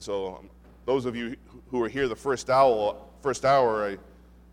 So, 0.00 0.36
um, 0.36 0.50
those 0.86 1.04
of 1.04 1.16
you 1.16 1.36
who 1.70 1.82
are 1.82 1.88
here 1.88 2.08
the 2.08 2.16
first 2.16 2.50
hour, 2.50 2.96
first 3.22 3.44
hour 3.44 3.84
I, 3.84 3.98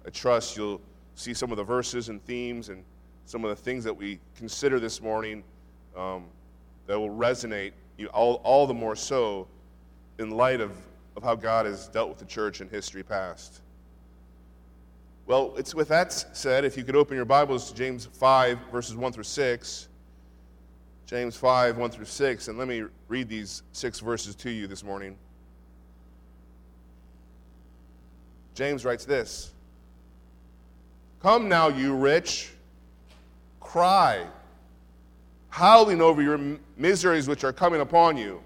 I 0.05 0.09
trust 0.09 0.57
you'll 0.57 0.81
see 1.15 1.33
some 1.33 1.51
of 1.51 1.57
the 1.57 1.63
verses 1.63 2.09
and 2.09 2.23
themes 2.25 2.69
and 2.69 2.83
some 3.25 3.43
of 3.43 3.49
the 3.49 3.55
things 3.55 3.83
that 3.83 3.95
we 3.95 4.19
consider 4.35 4.79
this 4.79 5.01
morning 5.01 5.43
um, 5.95 6.25
that 6.87 6.99
will 6.99 7.09
resonate 7.09 7.71
you 7.97 8.07
all, 8.07 8.41
all 8.43 8.67
the 8.67 8.73
more 8.73 8.95
so 8.95 9.47
in 10.19 10.31
light 10.31 10.61
of, 10.61 10.71
of 11.15 11.23
how 11.23 11.35
God 11.35 11.65
has 11.65 11.87
dealt 11.87 12.09
with 12.09 12.19
the 12.19 12.25
church 12.25 12.61
in 12.61 12.69
history 12.69 13.03
past. 13.03 13.61
Well, 15.25 15.55
it's 15.57 15.73
with 15.73 15.87
that 15.87 16.11
said, 16.11 16.65
if 16.65 16.77
you 16.77 16.83
could 16.83 16.95
open 16.95 17.15
your 17.15 17.25
Bibles 17.25 17.71
to 17.71 17.75
James 17.75 18.05
5, 18.05 18.59
verses 18.71 18.95
1 18.95 19.11
through 19.11 19.23
6. 19.23 19.87
James 21.05 21.35
5, 21.35 21.77
1 21.77 21.91
through 21.91 22.05
6, 22.05 22.47
and 22.47 22.57
let 22.57 22.67
me 22.67 22.83
read 23.09 23.29
these 23.29 23.61
six 23.73 23.99
verses 23.99 24.33
to 24.35 24.49
you 24.49 24.65
this 24.65 24.83
morning. 24.83 25.15
James 28.55 28.85
writes 28.85 29.05
this 29.05 29.51
Come 31.21 31.47
now, 31.47 31.67
you 31.67 31.93
rich, 31.93 32.53
cry, 33.59 34.25
howling 35.49 36.01
over 36.01 36.21
your 36.21 36.39
miseries 36.77 37.27
which 37.27 37.43
are 37.43 37.53
coming 37.53 37.81
upon 37.81 38.17
you. 38.17 38.41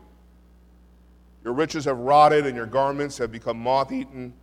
Your 1.44 1.54
riches 1.54 1.86
have 1.86 1.98
rotted, 2.00 2.46
and 2.46 2.56
your 2.56 2.66
garments 2.66 3.18
have 3.18 3.32
become 3.32 3.58
moth 3.58 3.92
eaten. 3.92 4.34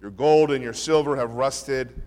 Your 0.00 0.10
gold 0.10 0.50
and 0.50 0.62
your 0.62 0.72
silver 0.72 1.16
have 1.16 1.34
rusted, 1.34 2.02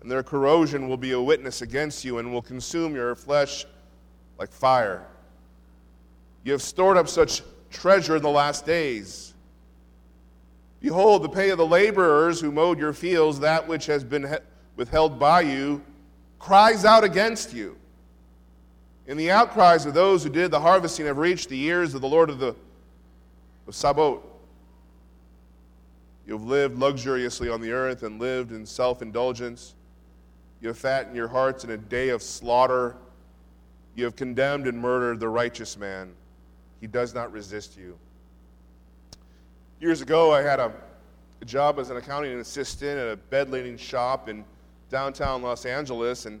and 0.00 0.10
their 0.10 0.22
corrosion 0.22 0.88
will 0.88 0.96
be 0.96 1.12
a 1.12 1.20
witness 1.20 1.62
against 1.62 2.04
you 2.04 2.18
and 2.18 2.32
will 2.32 2.42
consume 2.42 2.94
your 2.94 3.14
flesh 3.14 3.66
like 4.38 4.50
fire. 4.50 5.06
You 6.42 6.52
have 6.52 6.62
stored 6.62 6.96
up 6.96 7.08
such 7.08 7.42
treasure 7.70 8.16
in 8.16 8.22
the 8.22 8.30
last 8.30 8.66
days. 8.66 9.33
Behold, 10.84 11.22
the 11.22 11.30
pay 11.30 11.48
of 11.48 11.56
the 11.56 11.66
laborers 11.66 12.42
who 12.42 12.52
mowed 12.52 12.78
your 12.78 12.92
fields, 12.92 13.40
that 13.40 13.66
which 13.66 13.86
has 13.86 14.04
been 14.04 14.36
withheld 14.76 15.18
by 15.18 15.40
you, 15.40 15.82
cries 16.38 16.84
out 16.84 17.02
against 17.02 17.54
you. 17.54 17.78
And 19.08 19.18
the 19.18 19.30
outcries 19.30 19.86
of 19.86 19.94
those 19.94 20.22
who 20.22 20.28
did 20.28 20.50
the 20.50 20.60
harvesting 20.60 21.06
have 21.06 21.16
reached 21.16 21.48
the 21.48 21.58
ears 21.62 21.94
of 21.94 22.02
the 22.02 22.06
Lord 22.06 22.28
of 22.28 22.38
the 22.38 22.54
of 23.66 23.74
Sabaoth. 23.74 24.20
You 26.26 26.34
have 26.34 26.44
lived 26.44 26.78
luxuriously 26.78 27.48
on 27.48 27.62
the 27.62 27.72
earth 27.72 28.02
and 28.02 28.20
lived 28.20 28.52
in 28.52 28.66
self 28.66 29.00
indulgence. 29.00 29.74
You 30.60 30.68
have 30.68 30.76
fattened 30.76 31.16
your 31.16 31.28
hearts 31.28 31.64
in 31.64 31.70
a 31.70 31.78
day 31.78 32.10
of 32.10 32.22
slaughter. 32.22 32.96
You 33.94 34.04
have 34.04 34.16
condemned 34.16 34.66
and 34.66 34.78
murdered 34.78 35.18
the 35.18 35.30
righteous 35.30 35.78
man. 35.78 36.12
He 36.82 36.86
does 36.86 37.14
not 37.14 37.32
resist 37.32 37.74
you. 37.78 37.98
Years 39.80 40.00
ago, 40.00 40.32
I 40.32 40.40
had 40.40 40.60
a, 40.60 40.72
a 41.40 41.44
job 41.44 41.80
as 41.80 41.90
an 41.90 41.96
accounting 41.96 42.38
assistant 42.38 42.96
at 42.96 43.08
a 43.08 43.16
bed 43.16 43.50
linen 43.50 43.76
shop 43.76 44.28
in 44.28 44.44
downtown 44.88 45.42
Los 45.42 45.66
Angeles. 45.66 46.26
And, 46.26 46.40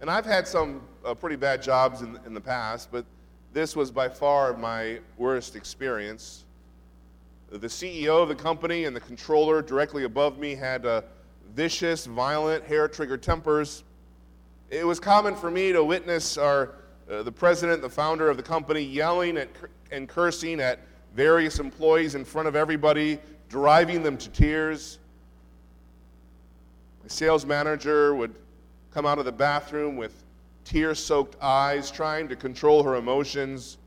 and 0.00 0.08
I've 0.08 0.24
had 0.24 0.46
some 0.46 0.80
uh, 1.04 1.12
pretty 1.12 1.34
bad 1.34 1.60
jobs 1.60 2.02
in, 2.02 2.18
in 2.24 2.34
the 2.34 2.40
past, 2.40 2.90
but 2.92 3.04
this 3.52 3.74
was 3.74 3.90
by 3.90 4.08
far 4.08 4.56
my 4.56 5.00
worst 5.16 5.56
experience. 5.56 6.44
The 7.50 7.66
CEO 7.66 8.22
of 8.22 8.28
the 8.28 8.34
company 8.36 8.84
and 8.84 8.94
the 8.94 9.00
controller 9.00 9.60
directly 9.60 10.04
above 10.04 10.38
me 10.38 10.54
had 10.54 10.86
uh, 10.86 11.02
vicious, 11.54 12.06
violent, 12.06 12.64
hair 12.64 12.86
trigger 12.86 13.16
tempers. 13.16 13.82
It 14.70 14.86
was 14.86 15.00
common 15.00 15.34
for 15.34 15.50
me 15.50 15.72
to 15.72 15.82
witness 15.82 16.38
our, 16.38 16.74
uh, 17.10 17.24
the 17.24 17.32
president, 17.32 17.82
the 17.82 17.90
founder 17.90 18.30
of 18.30 18.36
the 18.36 18.42
company, 18.42 18.82
yelling 18.82 19.36
at, 19.36 19.48
and 19.90 20.08
cursing 20.08 20.60
at 20.60 20.78
various 21.14 21.58
employees 21.58 22.14
in 22.14 22.24
front 22.24 22.48
of 22.48 22.56
everybody, 22.56 23.18
driving 23.48 24.02
them 24.02 24.16
to 24.18 24.28
tears. 24.30 24.98
My 27.02 27.08
sales 27.08 27.46
manager 27.46 28.14
would 28.14 28.34
come 28.92 29.06
out 29.06 29.18
of 29.18 29.24
the 29.24 29.32
bathroom 29.32 29.96
with 29.96 30.24
tear 30.64 30.94
soaked 30.94 31.36
eyes, 31.42 31.90
trying 31.90 32.28
to 32.28 32.36
control 32.36 32.82
her 32.82 32.96
emotions. 32.96 33.78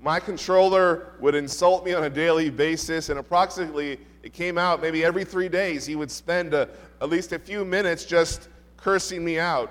My 0.00 0.18
controller 0.18 1.14
would 1.20 1.34
insult 1.34 1.84
me 1.84 1.94
on 1.94 2.04
a 2.04 2.10
daily 2.10 2.50
basis, 2.50 3.08
and 3.08 3.20
approximately, 3.20 4.00
it 4.24 4.32
came 4.32 4.58
out 4.58 4.82
maybe 4.82 5.04
every 5.04 5.24
three 5.24 5.48
days, 5.48 5.86
he 5.86 5.94
would 5.94 6.10
spend 6.10 6.54
a, 6.54 6.68
at 7.00 7.08
least 7.08 7.32
a 7.32 7.38
few 7.38 7.64
minutes 7.64 8.04
just 8.04 8.48
cursing 8.76 9.24
me 9.24 9.38
out. 9.38 9.70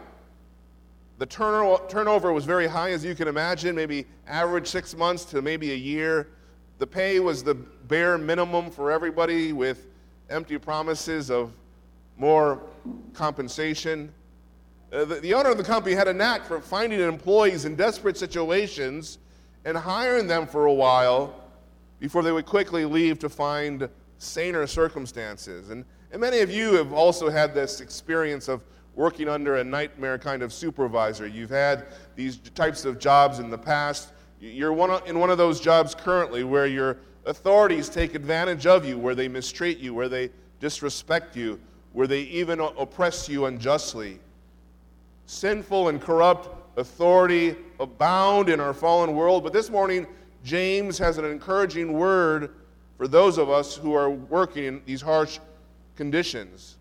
The 1.17 1.25
turnover 1.25 2.33
was 2.33 2.45
very 2.45 2.65
high, 2.65 2.91
as 2.91 3.05
you 3.05 3.13
can 3.13 3.27
imagine, 3.27 3.75
maybe 3.75 4.07
average 4.25 4.67
six 4.67 4.95
months 4.95 5.23
to 5.25 5.41
maybe 5.41 5.71
a 5.71 5.75
year. 5.75 6.29
The 6.81 6.87
pay 6.87 7.19
was 7.19 7.43
the 7.43 7.53
bare 7.53 8.17
minimum 8.17 8.71
for 8.71 8.91
everybody 8.91 9.53
with 9.53 9.85
empty 10.31 10.57
promises 10.57 11.29
of 11.29 11.53
more 12.17 12.59
compensation. 13.13 14.11
Uh, 14.91 15.05
the, 15.05 15.15
the 15.17 15.31
owner 15.35 15.51
of 15.51 15.59
the 15.59 15.63
company 15.63 15.93
had 15.93 16.07
a 16.07 16.13
knack 16.13 16.43
for 16.43 16.59
finding 16.59 16.99
employees 16.99 17.65
in 17.65 17.75
desperate 17.75 18.17
situations 18.17 19.19
and 19.63 19.77
hiring 19.77 20.25
them 20.25 20.47
for 20.47 20.65
a 20.65 20.73
while 20.73 21.35
before 21.99 22.23
they 22.23 22.31
would 22.31 22.47
quickly 22.47 22.83
leave 22.83 23.19
to 23.19 23.29
find 23.29 23.87
saner 24.17 24.65
circumstances. 24.65 25.69
And, 25.69 25.85
and 26.11 26.19
many 26.19 26.39
of 26.39 26.49
you 26.49 26.73
have 26.73 26.93
also 26.93 27.29
had 27.29 27.53
this 27.53 27.79
experience 27.79 28.47
of 28.47 28.63
working 28.95 29.29
under 29.29 29.57
a 29.57 29.63
nightmare 29.63 30.17
kind 30.17 30.41
of 30.41 30.51
supervisor. 30.51 31.27
You've 31.27 31.51
had 31.51 31.89
these 32.15 32.37
types 32.55 32.85
of 32.85 32.97
jobs 32.97 33.37
in 33.37 33.51
the 33.51 33.57
past. 33.59 34.13
You're 34.41 34.73
one 34.73 35.05
in 35.05 35.19
one 35.19 35.29
of 35.29 35.37
those 35.37 35.59
jobs 35.59 35.93
currently 35.93 36.43
where 36.43 36.65
your 36.65 36.97
authorities 37.27 37.87
take 37.89 38.15
advantage 38.15 38.65
of 38.65 38.83
you, 38.83 38.97
where 38.97 39.13
they 39.13 39.27
mistreat 39.27 39.77
you, 39.77 39.93
where 39.93 40.09
they 40.09 40.31
disrespect 40.59 41.35
you, 41.35 41.59
where 41.93 42.07
they 42.07 42.21
even 42.21 42.59
oppress 42.59 43.29
you 43.29 43.45
unjustly. 43.45 44.19
Sinful 45.27 45.89
and 45.89 46.01
corrupt 46.01 46.49
authority 46.75 47.55
abound 47.79 48.49
in 48.49 48.59
our 48.59 48.73
fallen 48.73 49.13
world. 49.13 49.43
But 49.43 49.53
this 49.53 49.69
morning, 49.69 50.07
James 50.43 50.97
has 50.97 51.19
an 51.19 51.25
encouraging 51.25 51.93
word 51.93 52.55
for 52.97 53.07
those 53.07 53.37
of 53.37 53.51
us 53.51 53.75
who 53.75 53.93
are 53.93 54.09
working 54.09 54.63
in 54.65 54.81
these 54.85 55.01
harsh 55.01 55.37
conditions. 55.95 56.77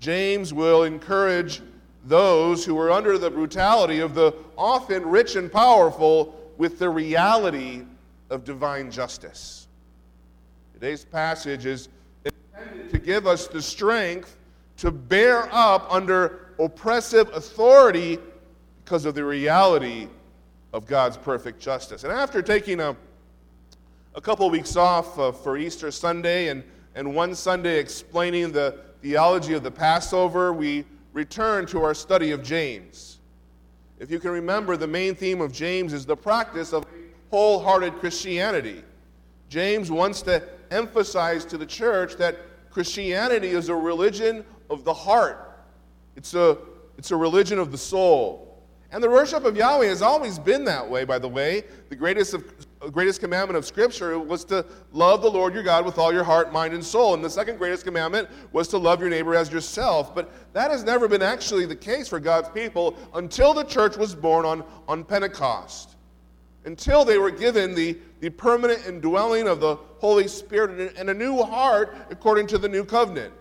James 0.00 0.54
will 0.54 0.84
encourage 0.84 1.60
those 2.04 2.64
who 2.64 2.78
are 2.78 2.90
under 2.90 3.18
the 3.18 3.28
brutality 3.28 4.00
of 4.00 4.14
the 4.14 4.34
often 4.56 5.04
rich 5.04 5.36
and 5.36 5.52
powerful 5.52 6.37
with 6.58 6.78
the 6.78 6.90
reality 6.90 7.82
of 8.28 8.44
divine 8.44 8.90
justice. 8.90 9.68
Today's 10.74 11.04
passage 11.04 11.64
is 11.64 11.88
intended 12.24 12.90
to 12.90 12.98
give 12.98 13.26
us 13.26 13.46
the 13.46 13.62
strength 13.62 14.36
to 14.76 14.90
bear 14.90 15.48
up 15.52 15.86
under 15.90 16.52
oppressive 16.58 17.28
authority 17.34 18.18
because 18.84 19.04
of 19.04 19.14
the 19.14 19.24
reality 19.24 20.08
of 20.72 20.86
God's 20.86 21.16
perfect 21.16 21.60
justice. 21.60 22.04
And 22.04 22.12
after 22.12 22.42
taking 22.42 22.80
a, 22.80 22.96
a 24.14 24.20
couple 24.20 24.50
weeks 24.50 24.76
off 24.76 25.18
uh, 25.18 25.32
for 25.32 25.56
Easter 25.56 25.90
Sunday 25.90 26.48
and, 26.48 26.62
and 26.94 27.14
one 27.14 27.34
Sunday 27.34 27.78
explaining 27.78 28.52
the 28.52 28.78
theology 29.00 29.54
of 29.54 29.62
the 29.62 29.70
Passover, 29.70 30.52
we 30.52 30.84
return 31.12 31.66
to 31.66 31.82
our 31.82 31.94
study 31.94 32.32
of 32.32 32.42
James. 32.42 33.17
If 34.00 34.10
you 34.10 34.18
can 34.20 34.30
remember, 34.30 34.76
the 34.76 34.86
main 34.86 35.14
theme 35.14 35.40
of 35.40 35.52
James 35.52 35.92
is 35.92 36.06
the 36.06 36.16
practice 36.16 36.72
of 36.72 36.86
wholehearted 37.30 37.94
Christianity. 37.94 38.82
James 39.48 39.90
wants 39.90 40.22
to 40.22 40.42
emphasize 40.70 41.44
to 41.46 41.58
the 41.58 41.66
church 41.66 42.16
that 42.16 42.36
Christianity 42.70 43.48
is 43.48 43.68
a 43.68 43.74
religion 43.74 44.44
of 44.70 44.84
the 44.84 44.94
heart. 44.94 45.64
It's 46.16 46.34
a, 46.34 46.58
it's 46.96 47.10
a 47.10 47.16
religion 47.16 47.58
of 47.58 47.72
the 47.72 47.78
soul. 47.78 48.62
And 48.90 49.02
the 49.02 49.10
worship 49.10 49.44
of 49.44 49.56
Yahweh 49.56 49.86
has 49.86 50.00
always 50.00 50.38
been 50.38 50.64
that 50.64 50.88
way, 50.88 51.04
by 51.04 51.18
the 51.18 51.28
way. 51.28 51.64
The 51.88 51.96
greatest, 51.96 52.34
of, 52.34 52.44
greatest 52.90 53.20
commandment 53.20 53.56
of 53.56 53.66
Scripture 53.66 54.18
was 54.18 54.44
to 54.46 54.64
love 54.92 55.22
the 55.22 55.30
Lord 55.30 55.52
your 55.54 55.62
God 55.62 55.84
with 55.84 55.98
all 55.98 56.12
your 56.12 56.24
heart, 56.24 56.52
mind, 56.52 56.74
and 56.74 56.84
soul. 56.84 57.14
And 57.14 57.24
the 57.24 57.30
second 57.30 57.58
greatest 57.58 57.84
commandment 57.84 58.28
was 58.52 58.68
to 58.68 58.78
love 58.78 59.00
your 59.00 59.10
neighbor 59.10 59.34
as 59.34 59.50
yourself. 59.50 60.14
But 60.14 60.32
that 60.52 60.70
has 60.70 60.84
never 60.84 61.08
been 61.08 61.22
actually 61.22 61.66
the 61.66 61.76
case 61.76 62.08
for 62.08 62.20
God's 62.20 62.48
people 62.50 62.96
until 63.14 63.52
the 63.52 63.64
church 63.64 63.96
was 63.96 64.14
born 64.14 64.44
on, 64.44 64.64
on 64.86 65.04
Pentecost. 65.04 65.96
Until 66.64 67.04
they 67.04 67.18
were 67.18 67.30
given 67.30 67.74
the, 67.74 67.98
the 68.20 68.30
permanent 68.30 68.86
indwelling 68.86 69.48
of 69.48 69.60
the 69.60 69.76
Holy 69.98 70.28
Spirit 70.28 70.94
and 70.96 71.10
a 71.10 71.14
new 71.14 71.42
heart 71.42 71.96
according 72.10 72.46
to 72.48 72.58
the 72.58 72.68
new 72.68 72.84
covenant. 72.84 73.32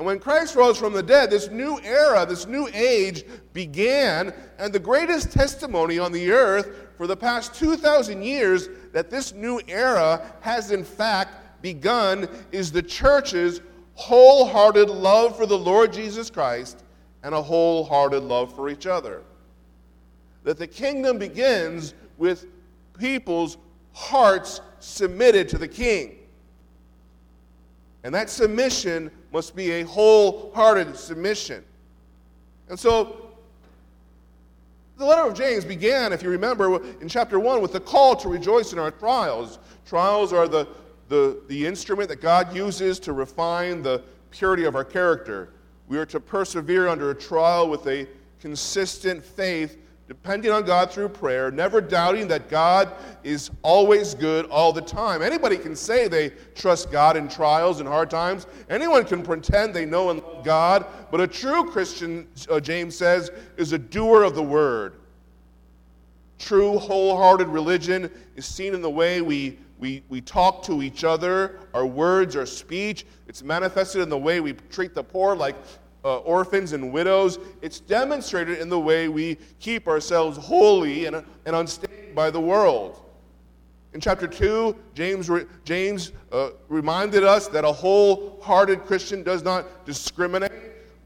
And 0.00 0.06
when 0.06 0.18
Christ 0.18 0.56
rose 0.56 0.78
from 0.78 0.94
the 0.94 1.02
dead, 1.02 1.28
this 1.28 1.50
new 1.50 1.78
era, 1.84 2.24
this 2.24 2.46
new 2.46 2.70
age 2.72 3.22
began, 3.52 4.32
and 4.58 4.72
the 4.72 4.78
greatest 4.78 5.30
testimony 5.30 5.98
on 5.98 6.10
the 6.10 6.32
earth 6.32 6.74
for 6.96 7.06
the 7.06 7.14
past 7.14 7.54
2,000 7.56 8.22
years 8.22 8.70
that 8.94 9.10
this 9.10 9.34
new 9.34 9.60
era 9.68 10.32
has 10.40 10.70
in 10.70 10.84
fact 10.84 11.60
begun 11.60 12.30
is 12.50 12.72
the 12.72 12.82
church's 12.82 13.60
wholehearted 13.92 14.88
love 14.88 15.36
for 15.36 15.44
the 15.44 15.58
Lord 15.58 15.92
Jesus 15.92 16.30
Christ 16.30 16.82
and 17.22 17.34
a 17.34 17.42
wholehearted 17.42 18.22
love 18.22 18.56
for 18.56 18.70
each 18.70 18.86
other. 18.86 19.20
That 20.44 20.56
the 20.56 20.66
kingdom 20.66 21.18
begins 21.18 21.92
with 22.16 22.46
people's 22.98 23.58
hearts 23.92 24.62
submitted 24.78 25.46
to 25.50 25.58
the 25.58 25.68
king. 25.68 26.16
And 28.02 28.14
that 28.14 28.30
submission 28.30 29.10
must 29.32 29.54
be 29.54 29.70
a 29.72 29.82
wholehearted 29.84 30.96
submission. 30.96 31.64
And 32.68 32.78
so 32.78 33.30
the 34.96 35.04
letter 35.04 35.26
of 35.26 35.34
James 35.34 35.64
began, 35.64 36.12
if 36.12 36.22
you 36.22 36.28
remember, 36.28 36.84
in 37.00 37.08
chapter 37.08 37.40
1 37.40 37.62
with 37.62 37.72
the 37.72 37.80
call 37.80 38.14
to 38.16 38.28
rejoice 38.28 38.72
in 38.72 38.78
our 38.78 38.90
trials. 38.90 39.58
Trials 39.86 40.32
are 40.32 40.46
the, 40.46 40.68
the, 41.08 41.40
the 41.48 41.66
instrument 41.66 42.08
that 42.10 42.20
God 42.20 42.54
uses 42.54 42.98
to 43.00 43.12
refine 43.12 43.82
the 43.82 44.02
purity 44.30 44.64
of 44.64 44.74
our 44.74 44.84
character. 44.84 45.48
We 45.88 45.98
are 45.98 46.06
to 46.06 46.20
persevere 46.20 46.86
under 46.86 47.10
a 47.10 47.14
trial 47.14 47.68
with 47.68 47.86
a 47.86 48.06
consistent 48.40 49.24
faith 49.24 49.78
depending 50.10 50.50
on 50.50 50.64
God 50.64 50.90
through 50.90 51.08
prayer, 51.08 51.52
never 51.52 51.80
doubting 51.80 52.26
that 52.26 52.48
God 52.48 52.92
is 53.22 53.48
always 53.62 54.12
good 54.12 54.44
all 54.46 54.72
the 54.72 54.80
time. 54.82 55.22
Anybody 55.22 55.56
can 55.56 55.76
say 55.76 56.08
they 56.08 56.30
trust 56.56 56.90
God 56.90 57.16
in 57.16 57.28
trials 57.28 57.78
and 57.78 57.88
hard 57.88 58.10
times. 58.10 58.48
Anyone 58.68 59.04
can 59.04 59.22
pretend 59.22 59.72
they 59.72 59.86
know 59.86 60.10
and 60.10 60.20
love 60.20 60.44
God, 60.44 60.84
but 61.12 61.20
a 61.20 61.28
true 61.28 61.70
Christian, 61.70 62.26
uh, 62.50 62.58
James 62.58 62.96
says, 62.96 63.30
is 63.56 63.72
a 63.72 63.78
doer 63.78 64.24
of 64.24 64.34
the 64.34 64.42
word. 64.42 64.94
True, 66.40 66.76
wholehearted 66.76 67.46
religion 67.46 68.10
is 68.34 68.46
seen 68.46 68.74
in 68.74 68.82
the 68.82 68.90
way 68.90 69.20
we, 69.20 69.60
we, 69.78 70.02
we 70.08 70.20
talk 70.20 70.64
to 70.64 70.82
each 70.82 71.04
other, 71.04 71.60
our 71.72 71.86
words, 71.86 72.34
our 72.34 72.46
speech. 72.46 73.06
It's 73.28 73.44
manifested 73.44 74.02
in 74.02 74.08
the 74.08 74.18
way 74.18 74.40
we 74.40 74.54
treat 74.72 74.92
the 74.92 75.04
poor 75.04 75.36
like 75.36 75.54
uh, 76.04 76.18
orphans 76.18 76.72
and 76.72 76.92
widows. 76.92 77.38
It's 77.62 77.80
demonstrated 77.80 78.58
in 78.58 78.68
the 78.68 78.78
way 78.78 79.08
we 79.08 79.36
keep 79.58 79.88
ourselves 79.88 80.38
holy 80.38 81.06
and, 81.06 81.16
and 81.16 81.56
unstained 81.56 82.14
by 82.14 82.30
the 82.30 82.40
world. 82.40 83.00
In 83.92 84.00
chapter 84.00 84.28
2, 84.28 84.76
James, 84.94 85.28
re, 85.28 85.46
James 85.64 86.12
uh, 86.30 86.50
reminded 86.68 87.24
us 87.24 87.48
that 87.48 87.64
a 87.64 87.72
wholehearted 87.72 88.84
Christian 88.84 89.22
does 89.22 89.42
not 89.42 89.84
discriminate. 89.84 90.52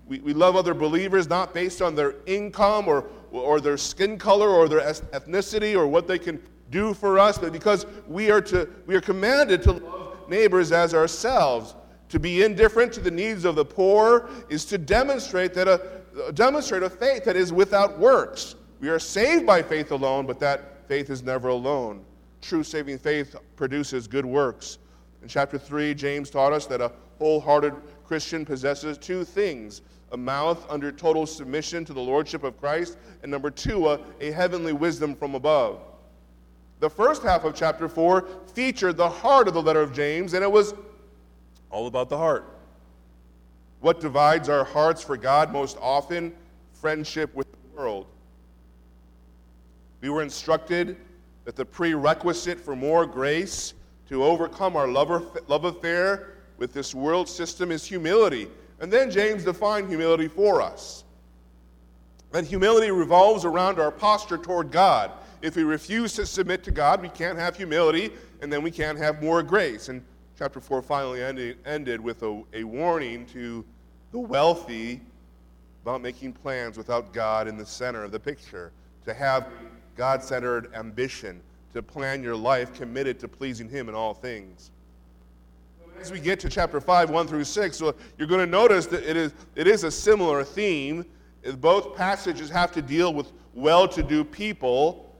We, 0.06 0.20
we 0.20 0.34
love 0.34 0.54
other 0.54 0.74
believers 0.74 1.28
not 1.28 1.54
based 1.54 1.80
on 1.80 1.94
their 1.94 2.16
income 2.26 2.86
or, 2.86 3.06
or 3.32 3.60
their 3.60 3.78
skin 3.78 4.18
color 4.18 4.50
or 4.50 4.68
their 4.68 4.80
ethnicity 4.80 5.74
or 5.74 5.86
what 5.86 6.06
they 6.06 6.18
can 6.18 6.42
do 6.70 6.92
for 6.92 7.18
us, 7.18 7.38
but 7.38 7.52
because 7.52 7.86
we 8.06 8.30
are, 8.30 8.42
to, 8.42 8.68
we 8.86 8.94
are 8.94 9.00
commanded 9.00 9.62
to 9.62 9.72
love 9.72 10.28
neighbors 10.28 10.72
as 10.72 10.94
ourselves. 10.94 11.74
To 12.10 12.18
be 12.20 12.42
indifferent 12.42 12.92
to 12.94 13.00
the 13.00 13.10
needs 13.10 13.44
of 13.44 13.56
the 13.56 13.64
poor 13.64 14.28
is 14.48 14.64
to 14.66 14.78
demonstrate 14.78 15.54
that 15.54 15.68
a 15.68 16.02
uh, 16.14 16.30
demonstrate 16.30 16.82
a 16.82 16.90
faith 16.90 17.24
that 17.24 17.36
is 17.36 17.52
without 17.52 17.98
works. 17.98 18.54
We 18.80 18.88
are 18.88 18.98
saved 18.98 19.46
by 19.46 19.62
faith 19.62 19.90
alone, 19.90 20.26
but 20.26 20.38
that 20.40 20.86
faith 20.86 21.10
is 21.10 21.22
never 21.22 21.48
alone. 21.48 22.04
True 22.40 22.62
saving 22.62 22.98
faith 22.98 23.34
produces 23.56 24.06
good 24.06 24.26
works. 24.26 24.78
In 25.22 25.28
chapter 25.28 25.58
3, 25.58 25.94
James 25.94 26.30
taught 26.30 26.52
us 26.52 26.66
that 26.66 26.80
a 26.80 26.92
wholehearted 27.18 27.74
Christian 28.04 28.44
possesses 28.44 28.98
two 28.98 29.24
things 29.24 29.82
a 30.12 30.16
mouth 30.16 30.64
under 30.70 30.92
total 30.92 31.26
submission 31.26 31.84
to 31.84 31.92
the 31.92 32.00
lordship 32.00 32.44
of 32.44 32.60
Christ, 32.60 32.98
and 33.22 33.32
number 33.32 33.50
two, 33.50 33.88
a, 33.88 33.98
a 34.20 34.30
heavenly 34.30 34.72
wisdom 34.72 35.16
from 35.16 35.34
above. 35.34 35.80
The 36.78 36.90
first 36.90 37.24
half 37.24 37.42
of 37.42 37.56
chapter 37.56 37.88
4 37.88 38.24
featured 38.54 38.96
the 38.96 39.08
heart 39.08 39.48
of 39.48 39.54
the 39.54 39.62
letter 39.62 39.80
of 39.80 39.92
James, 39.92 40.34
and 40.34 40.44
it 40.44 40.52
was 40.52 40.74
all 41.74 41.88
about 41.88 42.08
the 42.08 42.16
heart. 42.16 42.56
What 43.80 44.00
divides 44.00 44.48
our 44.48 44.62
hearts 44.62 45.02
for 45.02 45.16
God 45.16 45.52
most 45.52 45.76
often? 45.80 46.32
Friendship 46.72 47.34
with 47.34 47.50
the 47.50 47.76
world. 47.76 48.06
We 50.00 50.08
were 50.08 50.22
instructed 50.22 50.96
that 51.44 51.56
the 51.56 51.64
prerequisite 51.64 52.60
for 52.60 52.76
more 52.76 53.06
grace 53.06 53.74
to 54.08 54.22
overcome 54.22 54.76
our 54.76 54.86
love 54.86 55.64
affair 55.64 56.34
with 56.58 56.72
this 56.72 56.94
world 56.94 57.28
system 57.28 57.72
is 57.72 57.84
humility. 57.84 58.46
And 58.80 58.92
then 58.92 59.10
James 59.10 59.42
defined 59.42 59.88
humility 59.88 60.28
for 60.28 60.62
us. 60.62 61.02
That 62.30 62.44
humility 62.44 62.92
revolves 62.92 63.44
around 63.44 63.80
our 63.80 63.90
posture 63.90 64.38
toward 64.38 64.70
God. 64.70 65.10
If 65.42 65.56
we 65.56 65.64
refuse 65.64 66.12
to 66.14 66.26
submit 66.26 66.62
to 66.64 66.70
God, 66.70 67.02
we 67.02 67.08
can't 67.08 67.38
have 67.38 67.56
humility, 67.56 68.12
and 68.42 68.52
then 68.52 68.62
we 68.62 68.70
can't 68.70 68.98
have 68.98 69.22
more 69.22 69.42
grace. 69.42 69.88
And 69.88 70.04
chapter 70.38 70.60
4 70.60 70.82
finally 70.82 71.22
ended, 71.22 71.58
ended 71.64 72.00
with 72.00 72.22
a, 72.22 72.42
a 72.52 72.64
warning 72.64 73.24
to 73.26 73.64
the 74.12 74.18
wealthy 74.18 75.00
about 75.82 76.00
making 76.00 76.32
plans 76.32 76.76
without 76.76 77.12
God 77.12 77.46
in 77.46 77.56
the 77.56 77.66
center 77.66 78.02
of 78.02 78.10
the 78.10 78.18
picture, 78.18 78.72
to 79.04 79.12
have 79.12 79.48
God 79.96 80.22
centered 80.22 80.72
ambition, 80.74 81.40
to 81.72 81.82
plan 81.82 82.22
your 82.22 82.36
life 82.36 82.74
committed 82.74 83.20
to 83.20 83.28
pleasing 83.28 83.68
Him 83.68 83.88
in 83.88 83.94
all 83.94 84.14
things. 84.14 84.70
As 86.00 86.10
we 86.10 86.20
get 86.20 86.40
to 86.40 86.48
chapter 86.48 86.80
5, 86.80 87.10
1 87.10 87.28
through 87.28 87.44
6, 87.44 87.76
so 87.76 87.94
you're 88.18 88.26
going 88.26 88.40
to 88.40 88.46
notice 88.46 88.86
that 88.86 89.08
it 89.08 89.16
is, 89.16 89.34
it 89.54 89.66
is 89.66 89.84
a 89.84 89.90
similar 89.90 90.42
theme. 90.42 91.04
Both 91.58 91.94
passages 91.94 92.50
have 92.50 92.72
to 92.72 92.82
deal 92.82 93.12
with 93.12 93.30
well 93.52 93.86
to 93.88 94.02
do 94.02 94.24
people. 94.24 95.14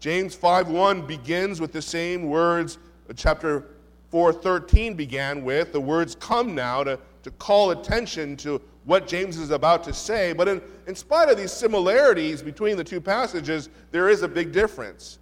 James 0.00 0.34
5 0.34 0.68
1 0.68 1.06
begins 1.06 1.60
with 1.60 1.72
the 1.72 1.82
same 1.82 2.24
words, 2.24 2.78
chapter 3.14 3.73
4.13 4.14 4.96
began 4.96 5.42
with, 5.42 5.72
the 5.72 5.80
words 5.80 6.14
come 6.14 6.54
now 6.54 6.84
to, 6.84 6.96
to 7.24 7.32
call 7.32 7.72
attention 7.72 8.36
to 8.36 8.62
what 8.84 9.08
James 9.08 9.38
is 9.38 9.50
about 9.50 9.82
to 9.82 9.92
say. 9.92 10.32
But 10.32 10.46
in, 10.46 10.62
in 10.86 10.94
spite 10.94 11.28
of 11.30 11.36
these 11.36 11.50
similarities 11.50 12.40
between 12.40 12.76
the 12.76 12.84
two 12.84 13.00
passages, 13.00 13.70
there 13.90 14.08
is 14.08 14.22
a 14.22 14.28
big 14.28 14.52
difference. 14.52 15.18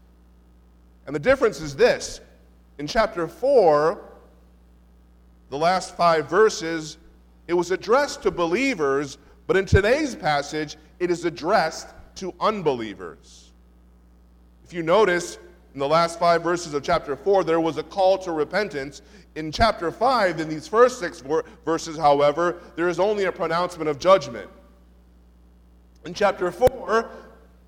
And 1.06 1.17
the 1.17 1.21
difference 1.21 1.62
is 1.62 1.75
this. 1.75 2.21
In 2.77 2.87
chapter 2.87 3.27
4, 3.27 3.99
the 5.49 5.56
last 5.56 5.97
five 5.97 6.29
verses, 6.29 6.99
it 7.49 7.55
was 7.55 7.71
addressed 7.71 8.23
to 8.25 8.31
believers, 8.31 9.17
but 9.47 9.56
in 9.56 9.65
today's 9.65 10.15
passage, 10.15 10.77
it 10.99 11.11
is 11.11 11.25
addressed 11.25 11.88
to 12.17 12.35
unbelievers. 12.41 13.53
If 14.65 14.75
you 14.75 14.83
notice, 14.83 15.38
in 15.75 15.81
the 15.81 15.89
last 15.89 16.19
five 16.19 16.43
verses 16.43 16.75
of 16.75 16.83
chapter 16.83 17.17
4, 17.17 17.45
there 17.45 17.61
was 17.61 17.79
a 17.79 17.83
call 17.83 18.19
to 18.19 18.33
repentance. 18.33 19.03
In 19.37 19.51
chapter 19.51 19.91
5, 19.91 20.41
in 20.41 20.49
these 20.49 20.69
first 20.69 20.99
six 20.99 21.23
verses, 21.65 21.97
however, 21.97 22.61
there 22.77 22.89
is 22.89 23.01
only 23.01 23.25
a 23.25 23.33
pronouncement 23.33 23.89
of 23.89 23.99
judgment. 23.99 24.51
In 26.05 26.13
chapter 26.13 26.53
4, 26.53 27.11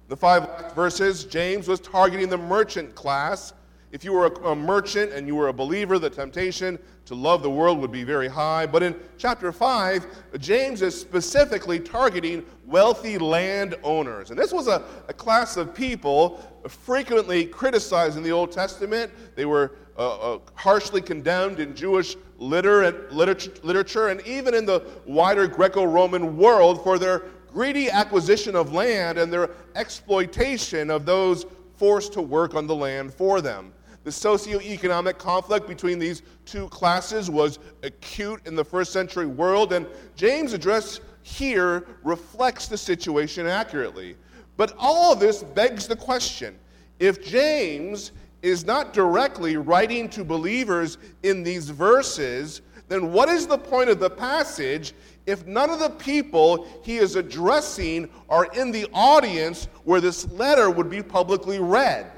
the 0.09 0.17
five 0.17 0.49
last 0.49 0.75
verses, 0.75 1.25
James 1.25 1.67
was 1.67 1.81
targeting 1.81 2.29
the 2.29 2.37
merchant 2.37 2.95
class 2.95 3.55
if 3.95 4.03
you 4.03 4.13
were 4.13 4.27
a, 4.27 4.49
a, 4.49 4.57
merchant 4.57 5.13
and 5.13 5.25
you 5.25 5.37
were 5.37 5.47
a 5.47 5.53
believer, 5.53 6.01
the 6.01 6.11
temptation 6.11 6.81
to 7.05 7.15
love 7.15 7.45
the 7.45 7.51
world 7.51 7.79
would 7.79 7.93
be 7.93 8.03
very 8.03 8.27
high. 8.27 8.67
But 8.67 8.83
in 8.83 8.97
chapter 9.19 9.53
5, 9.53 10.07
James 10.41 10.83
is 10.83 11.01
specifically 11.01 11.79
targeting 11.79 12.45
wealthy 12.67 13.19
landowners. 13.19 14.31
And 14.31 14.39
this 14.39 14.53
was 14.53 14.69
a, 14.69 14.83
a 15.09 15.13
class 15.13 15.57
of 15.57 15.75
people 15.75 16.41
frequently 16.69 17.45
criticized 17.47 18.17
in 18.17 18.23
the 18.23 18.33
Old 18.33 18.53
Testament. 18.53 19.13
They 19.35 19.45
were 19.45 19.73
uh, 19.97 20.35
uh, 20.35 20.39
harshly 20.55 21.01
condemned 21.01 21.61
in 21.61 21.75
Jewish 21.75 22.17
liter- 22.39 23.09
literature, 23.11 23.53
literature 23.63 24.09
and 24.09 24.21
even 24.27 24.55
in 24.55 24.67
the 24.67 24.83
wider 25.07 25.47
Greco 25.47 25.85
Roman 25.85 26.37
world 26.37 26.83
for 26.83 26.99
their 26.99 27.25
greedy 27.53 27.89
acquisition 27.89 28.57
of 28.57 28.73
land 28.73 29.19
and 29.19 29.33
their 29.33 29.51
exploitation 29.77 30.91
of 30.91 31.07
those 31.07 31.47
forced 31.77 32.13
to 32.15 32.23
work 32.23 32.55
on 32.55 32.67
the 32.67 32.75
land 32.75 33.15
for 33.15 33.41
them. 33.41 33.73
The 34.03 34.11
socioeconomic 34.11 35.17
conflict 35.17 35.67
between 35.67 35.99
these 35.99 36.23
two 36.45 36.69
classes 36.69 37.31
was 37.31 37.59
acute 37.83 38.47
in 38.47 38.55
the 38.55 38.65
first 38.65 38.93
century 38.93 39.27
world, 39.27 39.73
and 39.73 39.87
James' 40.15 40.53
address 40.53 41.01
here 41.25 41.87
reflects 42.05 42.69
the 42.69 42.77
situation 42.77 43.47
accurately. 43.47 44.15
But 44.59 44.75
all 44.79 45.13
of 45.13 45.19
this 45.19 45.43
begs 45.43 45.89
the 45.89 45.97
question 45.97 46.57
if 47.01 47.25
James 47.25 48.13
is 48.43 48.65
not 48.67 48.93
directly 48.93 49.57
writing 49.57 50.09
to 50.11 50.23
believers 50.23 50.99
in 51.23 51.43
these 51.43 51.71
verses, 51.71 52.61
then 52.89 53.11
what 53.11 53.31
is 53.31 53.47
the 53.47 53.57
point 53.57 53.89
of 53.89 53.99
the 53.99 54.11
passage 54.11 54.93
if 55.27 55.47
none 55.47 55.71
of 55.71 55.79
the 55.79 55.89
people 55.89 56.69
he 56.85 56.99
is 56.99 57.17
addressing 57.17 58.11
are 58.29 58.45
in 58.55 58.71
the 58.71 58.87
audience 58.93 59.67
where 59.85 60.03
this 60.03 60.31
letter 60.33 60.69
would 60.71 60.91
be 60.91 61.03
publicly 61.03 61.59
read? 61.59 62.13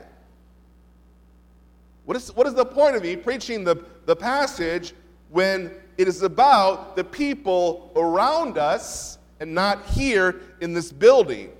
What 2.06 2.16
is, 2.16 2.34
what 2.34 2.48
is 2.48 2.54
the 2.54 2.66
point 2.66 2.96
of 2.96 3.04
me 3.04 3.14
preaching 3.14 3.62
the, 3.62 3.84
the 4.04 4.16
passage 4.16 4.94
when 5.30 5.70
it 5.98 6.08
is 6.08 6.22
about 6.22 6.96
the 6.96 7.04
people 7.04 7.92
around 7.96 8.58
us 8.58 9.18
and 9.40 9.54
not 9.54 9.84
here 9.86 10.40
in 10.60 10.72
this 10.72 10.92
building? 10.92 11.50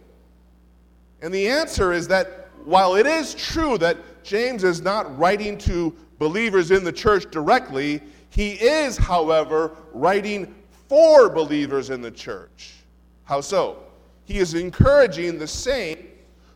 And 1.23 1.33
the 1.33 1.49
answer 1.49 1.93
is 1.93 2.09
that 2.09 2.49
while 2.65 2.97
it 2.97 3.07
is 3.07 3.35
true 3.35 3.79
that 3.79 3.97
James 4.23 4.65
is 4.65 4.83
not 4.83 5.19
writing 5.19 5.57
to 5.59 5.95
believers 6.19 6.71
in 6.71 6.85
the 6.85 6.93
church 6.93 7.31
directly, 7.31 8.01
he 8.31 8.53
is, 8.53 8.97
however, 8.97 9.73
writing 9.93 10.55
for 10.89 11.29
believers 11.29 11.91
in 11.91 12.01
the 12.01 12.11
church. 12.11 12.75
How 13.25 13.41
so? 13.41 13.83
He 14.25 14.39
is 14.39 14.55
encouraging 14.55 15.39
the 15.39 15.47
saints 15.47 16.03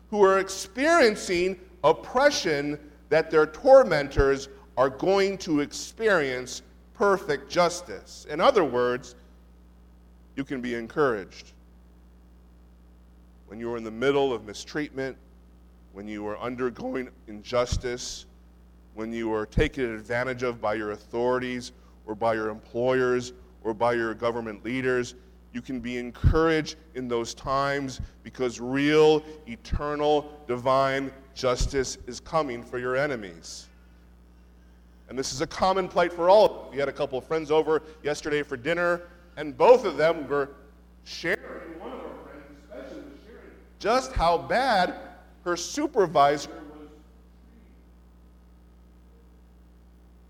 who 0.09 0.21
are 0.23 0.39
experiencing 0.39 1.57
oppression 1.83 2.77
that 3.09 3.31
their 3.31 3.45
tormentors 3.45 4.49
are 4.77 4.89
going 4.89 5.37
to 5.39 5.61
experience 5.61 6.61
perfect 7.01 7.49
justice. 7.49 8.27
In 8.29 8.39
other 8.39 8.63
words, 8.63 9.15
you 10.35 10.43
can 10.43 10.61
be 10.61 10.75
encouraged. 10.75 11.53
When 13.47 13.59
you 13.59 13.73
are 13.73 13.77
in 13.77 13.83
the 13.83 13.89
middle 13.89 14.31
of 14.31 14.45
mistreatment, 14.45 15.17
when 15.93 16.07
you 16.07 16.27
are 16.27 16.37
undergoing 16.37 17.09
injustice, 17.27 18.27
when 18.93 19.11
you 19.11 19.33
are 19.33 19.47
taken 19.47 19.95
advantage 19.95 20.43
of 20.43 20.61
by 20.61 20.75
your 20.75 20.91
authorities 20.91 21.71
or 22.05 22.13
by 22.13 22.35
your 22.35 22.49
employers 22.49 23.33
or 23.63 23.73
by 23.73 23.93
your 23.93 24.13
government 24.13 24.63
leaders, 24.63 25.15
you 25.53 25.61
can 25.63 25.79
be 25.79 25.97
encouraged 25.97 26.75
in 26.93 27.07
those 27.07 27.33
times 27.33 27.99
because 28.21 28.59
real, 28.59 29.23
eternal, 29.47 30.39
divine 30.45 31.11
justice 31.33 31.97
is 32.05 32.19
coming 32.19 32.61
for 32.61 32.77
your 32.77 32.95
enemies. 32.95 33.70
And 35.11 35.19
this 35.19 35.33
is 35.33 35.41
a 35.41 35.47
common 35.47 35.89
plight 35.89 36.13
for 36.13 36.29
all 36.29 36.45
of 36.45 36.51
us. 36.51 36.71
We 36.71 36.77
had 36.77 36.87
a 36.87 36.93
couple 36.93 37.17
of 37.17 37.25
friends 37.25 37.51
over 37.51 37.83
yesterday 38.01 38.43
for 38.43 38.55
dinner, 38.55 39.01
and 39.35 39.57
both 39.57 39.83
of 39.83 39.97
them 39.97 40.25
were 40.25 40.51
sharing, 41.03 41.41
one 41.81 41.91
of 41.91 41.99
our 41.99 42.13
friends 42.23 42.45
especially 42.63 43.01
was 43.01 43.19
sharing, 43.25 43.51
just 43.77 44.13
how 44.13 44.37
bad 44.37 44.95
her 45.43 45.57
supervisor 45.57 46.49
was. 46.49 46.87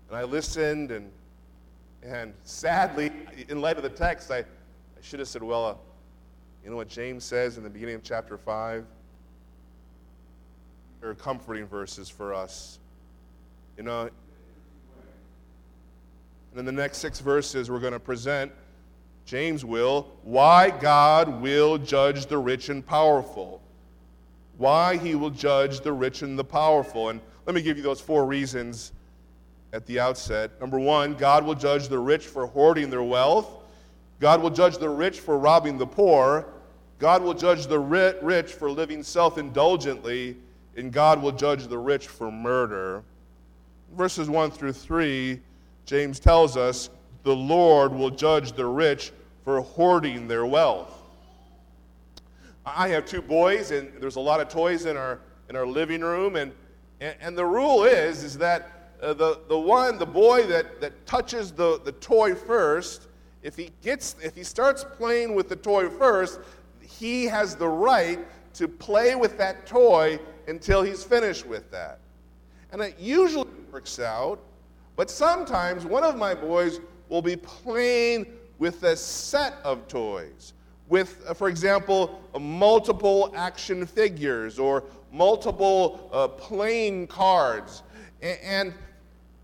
And 0.08 0.16
I 0.16 0.24
listened, 0.24 0.90
and, 0.90 1.12
and 2.02 2.34
sadly, 2.42 3.12
in 3.48 3.60
light 3.60 3.76
of 3.76 3.84
the 3.84 3.88
text, 3.88 4.32
I, 4.32 4.38
I 4.38 4.44
should 5.00 5.20
have 5.20 5.28
said, 5.28 5.44
well, 5.44 5.64
uh, 5.64 5.74
you 6.64 6.70
know 6.70 6.76
what 6.76 6.88
James 6.88 7.22
says 7.22 7.56
in 7.56 7.62
the 7.62 7.70
beginning 7.70 7.94
of 7.94 8.02
chapter 8.02 8.36
5? 8.36 8.84
There 11.00 11.10
are 11.10 11.14
comforting 11.14 11.68
verses 11.68 12.08
for 12.08 12.34
us. 12.34 12.80
You 13.76 13.84
know, 13.84 14.10
and 16.52 16.58
in 16.60 16.66
the 16.66 16.72
next 16.72 16.98
six 16.98 17.18
verses, 17.18 17.70
we're 17.70 17.80
going 17.80 17.94
to 17.94 18.00
present, 18.00 18.52
James 19.24 19.64
will, 19.64 20.06
why 20.22 20.68
God 20.68 21.40
will 21.40 21.78
judge 21.78 22.26
the 22.26 22.36
rich 22.36 22.68
and 22.68 22.84
powerful. 22.84 23.62
Why 24.58 24.98
he 24.98 25.14
will 25.14 25.30
judge 25.30 25.80
the 25.80 25.92
rich 25.92 26.20
and 26.20 26.38
the 26.38 26.44
powerful. 26.44 27.08
And 27.08 27.20
let 27.46 27.54
me 27.54 27.62
give 27.62 27.78
you 27.78 27.82
those 27.82 28.02
four 28.02 28.26
reasons 28.26 28.92
at 29.72 29.86
the 29.86 29.98
outset. 29.98 30.60
Number 30.60 30.78
one, 30.78 31.14
God 31.14 31.46
will 31.46 31.54
judge 31.54 31.88
the 31.88 31.98
rich 31.98 32.26
for 32.26 32.46
hoarding 32.46 32.90
their 32.90 33.02
wealth. 33.02 33.48
God 34.20 34.42
will 34.42 34.50
judge 34.50 34.76
the 34.76 34.90
rich 34.90 35.20
for 35.20 35.38
robbing 35.38 35.78
the 35.78 35.86
poor. 35.86 36.46
God 36.98 37.22
will 37.22 37.34
judge 37.34 37.66
the 37.66 37.78
rich 37.78 38.52
for 38.52 38.70
living 38.70 39.02
self 39.02 39.38
indulgently. 39.38 40.36
And 40.76 40.92
God 40.92 41.22
will 41.22 41.32
judge 41.32 41.66
the 41.66 41.78
rich 41.78 42.08
for 42.08 42.30
murder. 42.30 43.02
Verses 43.96 44.28
1 44.28 44.50
through 44.50 44.74
3 44.74 45.40
James 45.84 46.20
tells 46.20 46.56
us 46.56 46.90
the 47.22 47.34
Lord 47.34 47.92
will 47.92 48.10
judge 48.10 48.52
the 48.52 48.66
rich 48.66 49.12
for 49.44 49.60
hoarding 49.60 50.28
their 50.28 50.46
wealth. 50.46 51.02
I 52.64 52.88
have 52.88 53.06
two 53.06 53.22
boys, 53.22 53.72
and 53.72 53.92
there's 54.00 54.16
a 54.16 54.20
lot 54.20 54.40
of 54.40 54.48
toys 54.48 54.86
in 54.86 54.96
our, 54.96 55.18
in 55.48 55.56
our 55.56 55.66
living 55.66 56.00
room, 56.00 56.36
and, 56.36 56.52
and, 57.00 57.16
and 57.20 57.38
the 57.38 57.44
rule 57.44 57.84
is, 57.84 58.22
is 58.22 58.38
that 58.38 58.92
uh, 59.02 59.12
the, 59.14 59.40
the 59.48 59.58
one, 59.58 59.98
the 59.98 60.06
boy 60.06 60.46
that, 60.46 60.80
that 60.80 61.06
touches 61.06 61.50
the, 61.50 61.80
the 61.84 61.92
toy 61.92 62.34
first, 62.34 63.08
if 63.42 63.56
he, 63.56 63.70
gets, 63.82 64.14
if 64.22 64.36
he 64.36 64.44
starts 64.44 64.84
playing 64.84 65.34
with 65.34 65.48
the 65.48 65.56
toy 65.56 65.88
first, 65.88 66.38
he 66.80 67.24
has 67.24 67.56
the 67.56 67.68
right 67.68 68.20
to 68.54 68.68
play 68.68 69.16
with 69.16 69.36
that 69.38 69.66
toy 69.66 70.20
until 70.46 70.82
he's 70.82 71.02
finished 71.02 71.46
with 71.46 71.68
that. 71.72 71.98
And 72.70 72.80
it 72.80 72.96
usually 72.98 73.48
works 73.72 73.98
out 73.98 74.38
but 74.96 75.10
sometimes 75.10 75.84
one 75.84 76.04
of 76.04 76.16
my 76.16 76.34
boys 76.34 76.80
will 77.08 77.22
be 77.22 77.36
playing 77.36 78.26
with 78.58 78.82
a 78.84 78.96
set 78.96 79.54
of 79.64 79.88
toys, 79.88 80.52
with, 80.88 81.22
uh, 81.26 81.34
for 81.34 81.48
example, 81.48 82.22
multiple 82.38 83.32
action 83.36 83.86
figures 83.86 84.58
or 84.58 84.84
multiple 85.12 86.08
uh, 86.12 86.28
playing 86.28 87.06
cards. 87.06 87.82
And, 88.20 88.72